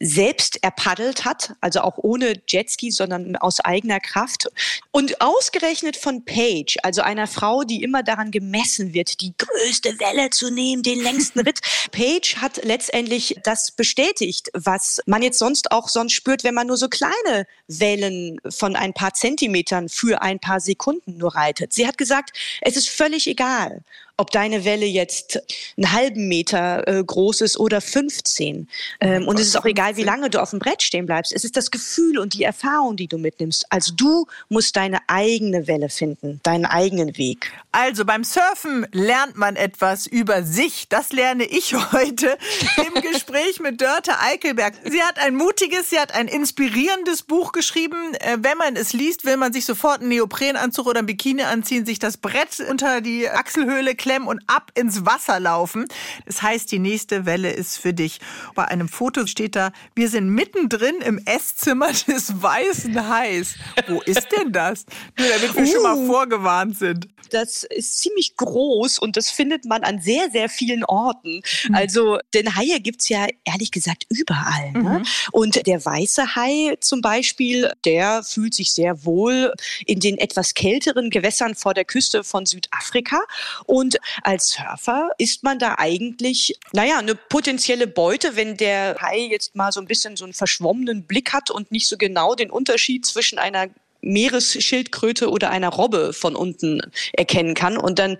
selbst 0.00 0.62
erpaddelt 0.62 1.24
hat, 1.24 1.54
also 1.62 1.80
auch 1.80 1.96
ohne 1.96 2.34
Jetski, 2.46 2.90
sondern 2.90 3.36
aus 3.36 3.60
eigener 3.60 4.00
Kraft. 4.00 4.48
Und 4.90 5.20
ausgerechnet 5.22 5.77
von 5.96 6.24
Paige, 6.24 6.76
also 6.82 7.02
einer 7.02 7.26
Frau, 7.26 7.62
die 7.62 7.82
immer 7.82 8.02
daran 8.02 8.30
gemessen 8.30 8.94
wird, 8.94 9.20
die 9.20 9.34
größte 9.36 9.98
Welle 9.98 10.30
zu 10.30 10.50
nehmen, 10.50 10.82
den 10.82 11.00
längsten 11.00 11.40
Ritt. 11.40 11.60
Paige 11.92 12.36
hat 12.40 12.64
letztendlich 12.64 13.36
das 13.44 13.70
bestätigt, 13.70 14.50
was 14.54 15.00
man 15.06 15.22
jetzt 15.22 15.38
sonst 15.38 15.72
auch 15.72 15.88
sonst 15.88 16.12
spürt, 16.12 16.44
wenn 16.44 16.54
man 16.54 16.66
nur 16.66 16.76
so 16.76 16.88
kleine 16.88 17.46
Wellen 17.66 18.40
von 18.48 18.76
ein 18.76 18.92
paar 18.92 19.14
Zentimetern 19.14 19.88
für 19.88 20.22
ein 20.22 20.38
paar 20.38 20.60
Sekunden 20.60 21.16
nur 21.18 21.34
reitet. 21.34 21.72
Sie 21.72 21.86
hat 21.86 21.98
gesagt, 21.98 22.36
es 22.60 22.76
ist 22.76 22.88
völlig 22.88 23.26
egal, 23.26 23.82
ob 24.18 24.32
deine 24.32 24.64
Welle 24.64 24.84
jetzt 24.84 25.40
einen 25.76 25.92
halben 25.92 26.26
Meter 26.26 26.86
äh, 26.88 27.04
groß 27.04 27.40
ist 27.40 27.58
oder 27.58 27.80
15. 27.80 28.68
Ähm, 29.00 29.28
und 29.28 29.38
es 29.38 29.46
ist 29.46 29.56
auch 29.56 29.64
egal, 29.64 29.96
wie 29.96 30.02
lange 30.02 30.28
du 30.28 30.42
auf 30.42 30.50
dem 30.50 30.58
Brett 30.58 30.82
stehen 30.82 31.06
bleibst. 31.06 31.32
Es 31.32 31.44
ist 31.44 31.56
das 31.56 31.70
Gefühl 31.70 32.18
und 32.18 32.34
die 32.34 32.42
Erfahrung, 32.42 32.96
die 32.96 33.06
du 33.06 33.16
mitnimmst. 33.16 33.66
Also 33.70 33.94
du 33.94 34.26
musst 34.48 34.76
deine 34.76 34.98
eigene 35.06 35.68
Welle 35.68 35.88
finden, 35.88 36.40
deinen 36.42 36.66
eigenen 36.66 37.16
Weg. 37.16 37.52
Also 37.70 38.04
beim 38.04 38.24
Surfen 38.24 38.88
lernt 38.90 39.36
man 39.36 39.54
etwas 39.54 40.08
über 40.08 40.42
sich. 40.42 40.88
Das 40.88 41.12
lerne 41.12 41.44
ich 41.44 41.74
heute 41.92 42.36
im 42.76 43.00
Gespräch 43.12 43.60
mit 43.60 43.80
Dörte 43.80 44.18
Eickelberg. 44.18 44.74
Sie 44.84 45.00
hat 45.02 45.20
ein 45.20 45.36
mutiges, 45.36 45.90
sie 45.90 45.98
hat 46.00 46.12
ein 46.12 46.26
inspirierendes 46.26 47.22
Buch 47.22 47.52
geschrieben. 47.52 48.14
Äh, 48.14 48.38
Wenn 48.40 48.58
man 48.58 48.74
es 48.74 48.92
liest, 48.92 49.24
will 49.24 49.36
man 49.36 49.52
sich 49.52 49.64
sofort 49.64 50.00
einen 50.00 50.08
Neoprenanzug 50.08 50.88
oder 50.88 50.98
ein 50.98 51.06
Bikini 51.06 51.42
anziehen, 51.42 51.86
sich 51.86 52.00
das 52.00 52.16
Brett 52.16 52.58
unter 52.68 53.00
die 53.00 53.30
Achselhöhle 53.30 53.94
klemmen 54.08 54.26
und 54.26 54.40
ab 54.46 54.72
ins 54.74 55.04
Wasser 55.04 55.38
laufen. 55.38 55.86
Das 56.24 56.40
heißt, 56.40 56.72
die 56.72 56.78
nächste 56.78 57.26
Welle 57.26 57.50
ist 57.50 57.76
für 57.76 57.92
dich. 57.92 58.20
Bei 58.54 58.64
einem 58.64 58.88
Foto 58.88 59.26
steht 59.26 59.54
da, 59.54 59.70
wir 59.94 60.08
sind 60.08 60.30
mittendrin 60.30 61.02
im 61.04 61.20
Esszimmer 61.26 61.92
des 62.06 62.42
Weißen 62.42 63.08
Hais. 63.08 63.54
Wo 63.86 64.00
ist 64.00 64.28
denn 64.32 64.52
das? 64.52 64.86
Nur 65.18 65.28
damit 65.28 65.54
wir 65.54 65.66
schon 65.66 65.82
mal 65.82 66.06
vorgewarnt 66.06 66.78
sind. 66.78 67.08
Das 67.30 67.64
ist 67.64 67.98
ziemlich 67.98 68.36
groß 68.36 68.98
und 68.98 69.18
das 69.18 69.30
findet 69.30 69.66
man 69.66 69.82
an 69.82 70.00
sehr, 70.00 70.30
sehr 70.30 70.48
vielen 70.48 70.84
Orten. 70.84 71.42
Also, 71.72 72.18
denn 72.32 72.56
Haie 72.56 72.80
gibt's 72.80 73.10
ja 73.10 73.26
ehrlich 73.44 73.70
gesagt 73.70 74.06
überall. 74.08 74.72
Ne? 74.72 75.02
Und 75.32 75.66
der 75.66 75.84
weiße 75.84 76.34
Hai 76.34 76.76
zum 76.80 77.02
Beispiel, 77.02 77.70
der 77.84 78.22
fühlt 78.22 78.54
sich 78.54 78.72
sehr 78.72 79.04
wohl 79.04 79.52
in 79.84 80.00
den 80.00 80.16
etwas 80.16 80.54
kälteren 80.54 81.10
Gewässern 81.10 81.54
vor 81.54 81.74
der 81.74 81.84
Küste 81.84 82.24
von 82.24 82.46
Südafrika. 82.46 83.20
Und 83.66 83.97
als 84.22 84.50
Surfer 84.50 85.10
ist 85.18 85.42
man 85.42 85.58
da 85.58 85.76
eigentlich, 85.78 86.58
naja, 86.72 86.98
eine 86.98 87.14
potenzielle 87.14 87.86
Beute, 87.86 88.36
wenn 88.36 88.56
der 88.56 88.96
Hai 89.00 89.18
jetzt 89.18 89.54
mal 89.54 89.72
so 89.72 89.80
ein 89.80 89.86
bisschen 89.86 90.16
so 90.16 90.24
einen 90.24 90.34
verschwommenen 90.34 91.04
Blick 91.04 91.32
hat 91.32 91.50
und 91.50 91.70
nicht 91.70 91.88
so 91.88 91.96
genau 91.96 92.34
den 92.34 92.50
Unterschied 92.50 93.06
zwischen 93.06 93.38
einer 93.38 93.68
Meeresschildkröte 94.00 95.30
oder 95.30 95.50
einer 95.50 95.68
Robbe 95.68 96.12
von 96.12 96.36
unten 96.36 96.80
erkennen 97.12 97.54
kann 97.54 97.76
und 97.76 97.98
dann 97.98 98.18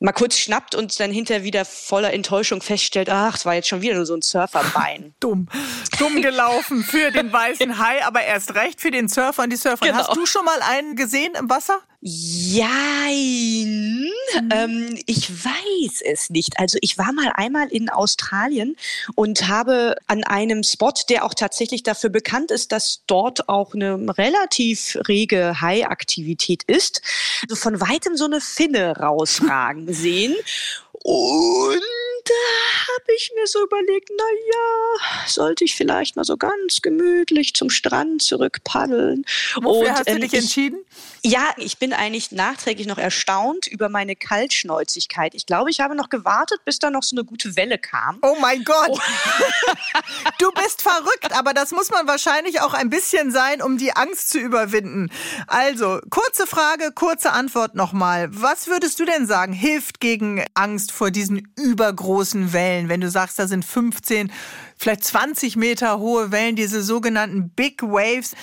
mal 0.00 0.12
kurz 0.12 0.38
schnappt 0.38 0.74
und 0.74 0.98
dann 1.00 1.10
hinterher 1.10 1.44
wieder 1.44 1.64
voller 1.64 2.12
Enttäuschung 2.12 2.60
feststellt, 2.60 3.08
ach, 3.08 3.36
es 3.36 3.46
war 3.46 3.54
jetzt 3.54 3.68
schon 3.68 3.80
wieder 3.80 3.94
nur 3.94 4.06
so 4.06 4.14
ein 4.14 4.22
Surferbein. 4.22 5.14
Dumm. 5.20 5.48
Dumm 5.98 6.20
gelaufen 6.20 6.82
für 6.82 7.10
den 7.10 7.32
weißen 7.32 7.78
Hai, 7.84 8.04
aber 8.04 8.22
erst 8.22 8.54
recht 8.54 8.80
für 8.80 8.90
den 8.90 9.08
Surfer 9.08 9.44
und 9.44 9.50
die 9.50 9.56
Surferin. 9.56 9.92
Genau. 9.92 10.06
Hast 10.06 10.16
du 10.16 10.26
schon 10.26 10.44
mal 10.44 10.60
einen 10.62 10.96
gesehen 10.96 11.34
im 11.34 11.48
Wasser? 11.48 11.80
Jein. 12.06 12.68
Ähm, 14.52 14.98
ich 15.06 15.30
weiß 15.30 16.02
es 16.04 16.28
nicht. 16.28 16.60
Also 16.60 16.76
ich 16.82 16.98
war 16.98 17.14
mal 17.14 17.32
einmal 17.34 17.68
in 17.68 17.88
Australien 17.88 18.76
und 19.14 19.48
habe 19.48 19.96
an 20.06 20.22
einem 20.22 20.64
Spot, 20.64 20.92
der 21.08 21.24
auch 21.24 21.32
tatsächlich 21.32 21.82
dafür 21.82 22.10
bekannt 22.10 22.50
ist, 22.50 22.72
dass 22.72 23.00
dort 23.06 23.48
auch 23.48 23.72
eine 23.72 24.18
relativ 24.18 24.98
rege 25.08 25.62
Hai-Aktivität 25.62 26.64
ist, 26.64 27.00
so 27.48 27.56
von 27.56 27.80
weitem 27.80 28.18
so 28.18 28.26
eine 28.26 28.42
Finne 28.42 28.98
rausragen 28.98 29.90
sehen. 29.94 30.34
Und 30.92 31.80
da 32.24 32.94
habe 32.94 33.12
ich 33.16 33.30
mir 33.34 33.46
so 33.46 33.62
überlegt, 33.64 34.10
na 34.16 34.24
ja, 34.52 35.28
sollte 35.28 35.64
ich 35.64 35.74
vielleicht 35.76 36.16
mal 36.16 36.24
so 36.24 36.36
ganz 36.36 36.80
gemütlich 36.82 37.54
zum 37.54 37.68
Strand 37.70 38.22
zurück 38.22 38.58
paddeln. 38.64 39.24
Wofür 39.56 39.88
Und, 39.88 39.90
hast 39.90 40.08
du 40.08 40.12
ähm, 40.12 40.20
dich 40.20 40.32
ich- 40.32 40.38
entschieden? 40.40 40.78
ja, 41.22 41.52
ich 41.58 41.78
bin 41.78 41.92
eigentlich 41.92 42.32
nachträglich 42.32 42.86
noch 42.86 42.98
erstaunt 42.98 43.66
über 43.66 43.88
meine 43.88 44.16
Kaltschnäuzigkeit. 44.16 45.34
Ich 45.34 45.46
glaube, 45.46 45.70
ich 45.70 45.80
habe 45.80 45.94
noch 45.94 46.08
gewartet, 46.08 46.60
bis 46.64 46.78
da 46.78 46.90
noch 46.90 47.02
so 47.02 47.16
eine 47.16 47.24
gute 47.24 47.56
Welle 47.56 47.78
kam. 47.78 48.18
Oh 48.22 48.36
mein 48.40 48.64
Gott. 48.64 48.98
Du 50.38 50.50
bist 50.52 50.82
verrückt, 50.82 51.32
aber 51.32 51.54
das 51.54 51.70
muss 51.70 51.90
man 51.90 52.06
wahrscheinlich 52.06 52.60
auch 52.60 52.74
ein 52.74 52.90
bisschen 52.90 53.30
sein, 53.30 53.62
um 53.62 53.78
die 53.78 53.92
Angst 53.94 54.30
zu 54.30 54.38
überwinden. 54.38 55.10
Also, 55.46 56.00
kurze 56.10 56.46
Frage, 56.46 56.92
kurze 56.92 57.32
Antwort 57.32 57.74
nochmal. 57.74 58.28
Was 58.30 58.66
würdest 58.66 58.98
du 59.00 59.04
denn 59.04 59.26
sagen, 59.26 59.52
hilft 59.52 60.00
gegen 60.00 60.44
Angst 60.54 60.92
vor 60.92 61.10
diesen 61.10 61.48
übergroßen 61.56 62.13
Wellen, 62.52 62.88
wenn 62.88 63.00
du 63.00 63.10
sagst, 63.10 63.38
da 63.38 63.46
sind 63.46 63.64
15, 63.64 64.32
vielleicht 64.76 65.04
20 65.04 65.56
Meter 65.56 65.98
hohe 65.98 66.30
Wellen, 66.30 66.56
diese 66.56 66.82
sogenannten 66.82 67.50
Big 67.50 67.82
Waves? 67.82 68.34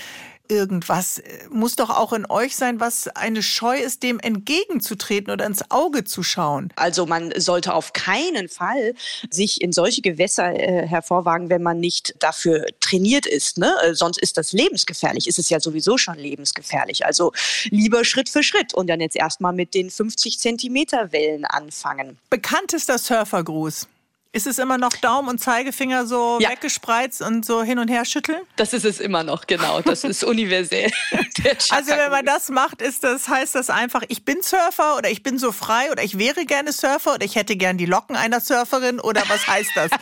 Irgendwas 0.52 1.22
muss 1.50 1.78
doch 1.78 1.90
auch 1.90 2.12
in 2.12 2.30
euch 2.30 2.58
sein, 2.58 2.82
was 2.82 3.08
eine 3.08 3.42
Scheu 3.42 3.78
ist, 3.78 4.04
dem 4.04 4.20
entgegenzutreten 4.20 5.32
oder 5.32 5.46
ins 5.46 5.72
Auge 5.72 6.04
zu 6.04 6.24
schauen. 6.24 6.74
Also 6.76 7.06
man 7.06 7.32
sollte 7.38 7.74
auf 7.74 7.94
keinen 7.94 8.50
Fall 8.50 8.94
sich 9.30 9.62
in 9.62 9.72
solche 9.72 10.02
Gewässer 10.02 10.54
äh, 10.54 10.86
hervorwagen, 10.86 11.48
wenn 11.48 11.64
man 11.64 11.80
nicht 11.80 12.16
dafür 12.20 12.66
trainiert 12.82 13.26
ist. 13.26 13.60
Ne? 13.60 13.74
Äh, 13.82 13.94
sonst 13.94 14.20
ist 14.20 14.38
das 14.38 14.52
lebensgefährlich. 14.52 15.30
Ist 15.30 15.40
es 15.40 15.50
ja 15.50 15.62
sowieso 15.62 15.98
schon 15.98 16.18
lebensgefährlich. 16.18 17.06
Also 17.06 17.32
lieber 17.70 18.04
Schritt 18.04 18.28
für 18.28 18.44
Schritt 18.44 18.74
und 18.74 18.88
dann 18.88 19.00
jetzt 19.00 19.16
erstmal 19.16 19.54
mit 19.54 19.74
den 19.74 19.90
50 19.90 20.38
Zentimeter 20.38 21.14
Wellen 21.14 21.46
anfangen. 21.46 22.18
Bekanntester 22.30 22.98
Surfergruß. 22.98 23.88
Ist 24.34 24.48
es 24.48 24.60
immer 24.60 24.78
noch 24.78 24.94
Daumen 24.94 25.28
und 25.28 25.40
Zeigefinger 25.40 26.06
so 26.06 26.38
Ja. 26.40 26.52
weggespreizt 26.52 27.22
und 27.22 27.46
so 27.46 27.64
hin 27.64 27.80
und 27.80 27.90
her 27.90 28.06
schütteln? 28.06 28.40
Das 28.56 28.72
ist 28.72 28.86
es 28.86 29.02
immer 29.02 29.24
noch, 29.24 29.46
genau. 29.46 29.82
Das 29.82 30.04
ist 30.06 30.24
universell. 30.24 30.90
Also 31.72 31.92
wenn 31.92 32.12
man 32.12 32.26
das 32.26 32.50
macht, 32.50 32.82
ist 32.82 33.04
das, 33.04 33.28
heißt 33.28 33.56
das 33.56 33.70
einfach, 33.70 34.04
ich 34.10 34.24
bin 34.26 34.42
Surfer 34.44 34.96
oder 34.98 35.10
ich 35.10 35.24
bin 35.24 35.40
so 35.40 35.52
frei 35.52 35.92
oder 35.92 36.04
ich 36.04 36.18
wäre 36.20 36.46
gerne 36.46 36.72
Surfer 36.72 37.16
oder 37.16 37.26
ich 37.26 37.36
hätte 37.36 37.56
gern 37.56 37.78
die 37.78 37.86
Locken 37.88 38.16
einer 38.16 38.40
Surferin 38.40 39.00
oder 39.00 39.24
was 39.28 39.48
heißt 39.48 39.72
das? 39.76 39.92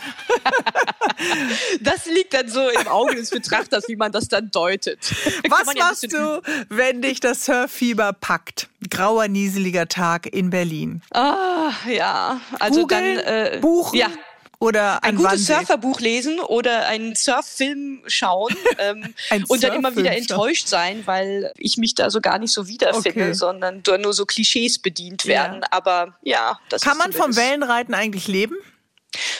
Das 1.80 2.06
liegt 2.06 2.32
dann 2.32 2.48
so 2.48 2.66
im 2.68 2.88
Auge 2.88 3.14
des 3.16 3.28
Betrachters, 3.30 3.84
wie 3.88 3.96
man 3.96 4.10
das 4.10 4.28
dann 4.28 4.50
deutet. 4.50 4.98
Was 5.48 5.74
ja 5.74 5.84
machst 5.84 6.10
du, 6.12 6.40
wenn 6.70 7.02
dich 7.02 7.20
das 7.20 7.44
Surffieber 7.44 8.12
packt? 8.14 8.68
Grauer, 8.88 9.28
nieseliger 9.28 9.86
Tag 9.88 10.26
in 10.26 10.48
Berlin. 10.50 11.02
Ah, 11.12 11.72
ja. 11.86 12.40
Also 12.58 12.82
Googeln, 12.82 13.16
dann 13.16 13.24
äh, 13.26 13.58
buchen 13.60 13.98
Ja. 13.98 14.08
Oder 14.60 15.02
Ein 15.02 15.16
gutes? 15.16 15.46
Surferbuch 15.46 16.00
lesen 16.00 16.38
oder 16.38 16.86
einen 16.86 17.14
Surffilm 17.16 18.02
schauen 18.06 18.54
ähm, 18.78 19.14
Ein 19.30 19.44
und 19.44 19.62
dann 19.62 19.72
immer 19.72 19.96
wieder 19.96 20.12
enttäuscht 20.16 20.68
sein, 20.68 21.02
weil 21.06 21.52
ich 21.56 21.78
mich 21.78 21.94
da 21.94 22.10
so 22.10 22.20
gar 22.20 22.38
nicht 22.38 22.52
so 22.52 22.68
wiederfinde, 22.68 23.24
Okay. 23.24 23.32
sondern 23.34 23.82
nur 23.98 24.12
so 24.12 24.26
Klischees 24.26 24.78
bedient 24.78 25.24
Ja. 25.24 25.30
werden. 25.30 25.64
Aber 25.70 26.14
ja, 26.22 26.60
das 26.68 26.82
Kann 26.82 26.98
man 26.98 27.12
vom 27.12 27.34
Wellenreiten 27.36 27.94
eigentlich 27.94 28.28
leben? 28.28 28.54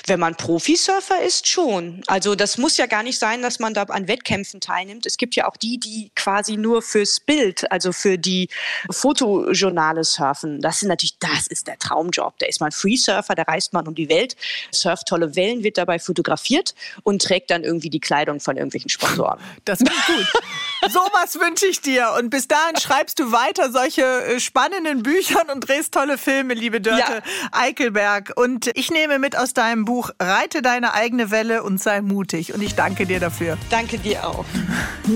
Wenn 0.07 0.21
man 0.21 0.35
Profisurfer 0.37 1.23
ist, 1.23 1.47
schon. 1.47 2.03
Also 2.07 2.35
das 2.35 2.59
muss 2.59 2.77
ja 2.77 2.87
gar 2.87 3.03
nicht 3.03 3.18
sein, 3.18 3.43
dass 3.43 3.59
man 3.59 3.75
da 3.75 3.85
an 3.85 4.09
Wettkämpfen 4.09 4.61
teilnimmt. 4.61 5.07
Es 5.07 5.16
gibt 5.16 5.37
ja 5.37 5.49
auch 5.49 5.57
die, 5.57 5.79
die 5.79 6.11
quasi 6.16 6.57
nur 6.57 6.83
fürs 6.83 7.21
Bild, 7.21 7.71
also 7.71 7.93
für 7.93 8.18
die 8.18 8.49
Fotojournale 8.91 10.05
surfen. 10.05 10.61
Das 10.61 10.83
ist 10.83 10.89
natürlich, 10.89 11.18
das 11.18 11.47
ist 11.47 11.66
der 11.66 11.79
Traumjob. 11.79 12.39
Da 12.39 12.47
ist 12.47 12.61
man 12.61 12.73
Freesurfer, 12.73 13.35
da 13.35 13.43
reist 13.43 13.73
man 13.73 13.87
um 13.87 13.95
die 13.95 14.09
Welt, 14.09 14.37
surft 14.73 15.07
tolle 15.09 15.37
Wellen, 15.37 15.62
wird 15.62 15.79
dabei 15.79 15.99
fotografiert 15.99 16.75
und 17.03 17.23
trägt 17.23 17.51
dann 17.51 17.64
irgendwie 17.64 17.91
die 17.91 18.01
Kleidung 18.01 18.41
von 18.41 18.57
irgendwelchen 18.57 18.91
Sponsoren. 18.91 19.41
Das 19.64 19.79
klingt 19.79 20.07
gut. 20.07 20.43
Sowas 20.91 21.39
wünsche 21.39 21.66
ich 21.66 21.81
dir. 21.81 22.14
Und 22.18 22.31
bis 22.31 22.49
dahin 22.49 22.77
schreibst 22.77 23.18
du 23.18 23.31
weiter 23.31 23.71
solche 23.71 24.03
äh, 24.03 24.41
spannenden 24.41 25.03
Büchern 25.03 25.51
und 25.51 25.61
drehst 25.61 25.93
tolle 25.93 26.18
Filme, 26.18 26.55
liebe 26.55 26.81
Dörte 26.81 27.23
Ja. 27.23 27.23
Eickelberg. 27.53 28.33
Und 28.37 28.71
ich 28.75 28.91
nehme 28.91 29.18
mit 29.18 29.37
aus 29.37 29.53
deinem 29.61 29.84
Buch 29.84 30.11
Reite 30.18 30.62
deine 30.62 30.94
eigene 30.94 31.30
Welle 31.30 31.62
und 31.62 31.82
sei 31.82 32.00
mutig. 32.00 32.54
Und 32.54 32.62
ich 32.62 32.74
danke 32.74 33.04
dir 33.04 33.20
dafür. 33.20 33.58
Danke 33.68 33.98
dir 33.98 34.26
auch. 34.26 34.44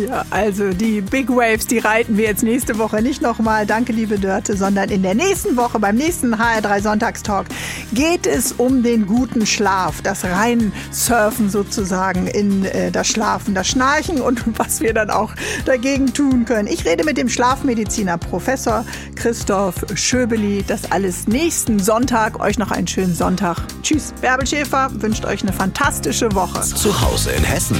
Ja, 0.09 0.24
also 0.30 0.70
die 0.70 1.01
Big 1.03 1.28
Waves, 1.28 1.68
die 1.68 1.78
reiten 1.78 2.16
wir 2.16 2.24
jetzt 2.24 2.42
nächste 2.42 2.78
Woche 2.78 3.01
nicht 3.01 3.22
nochmal. 3.22 3.64
Danke, 3.64 3.92
liebe 3.92 4.18
Dörte, 4.18 4.57
sondern 4.57 4.88
in 4.88 5.03
der 5.03 5.14
nächsten 5.14 5.57
Woche, 5.57 5.78
beim 5.78 5.95
nächsten 5.95 6.34
HR3 6.34 6.82
Sonntagstalk, 6.82 7.47
geht 7.92 8.26
es 8.26 8.51
um 8.51 8.82
den 8.82 9.07
guten 9.07 9.47
Schlaf, 9.47 10.03
das 10.03 10.24
Reinsurfen 10.24 11.49
sozusagen 11.49 12.26
in 12.26 12.64
äh, 12.64 12.90
das 12.90 13.07
Schlafen, 13.07 13.55
das 13.55 13.68
Schnarchen 13.68 14.20
und 14.20 14.42
was 14.59 14.80
wir 14.80 14.95
dann 14.95 15.11
auch 15.11 15.32
dagegen 15.64 16.12
tun 16.12 16.45
können. 16.45 16.66
Ich 16.66 16.84
rede 16.84 17.05
mit 17.05 17.16
dem 17.16 17.28
Schlafmediziner 17.28 18.18
Professor 18.18 18.84
Christoph 19.14 19.76
Schöbeli. 19.95 20.64
Das 20.66 20.90
alles 20.90 21.28
nächsten 21.28 21.78
Sonntag. 21.78 22.40
Euch 22.40 22.59
noch 22.59 22.72
einen 22.72 22.88
schönen 22.88 23.14
Sonntag. 23.14 23.59
Tschüss. 23.82 24.12
Bärbel 24.35 24.49
Schäfer 24.49 24.91
wünscht 24.95 25.24
euch 25.26 25.43
eine 25.43 25.53
fantastische 25.53 26.35
Woche. 26.35 26.61
Zu 26.62 27.01
Hause 27.01 27.30
in 27.30 27.45
Hessen. 27.45 27.76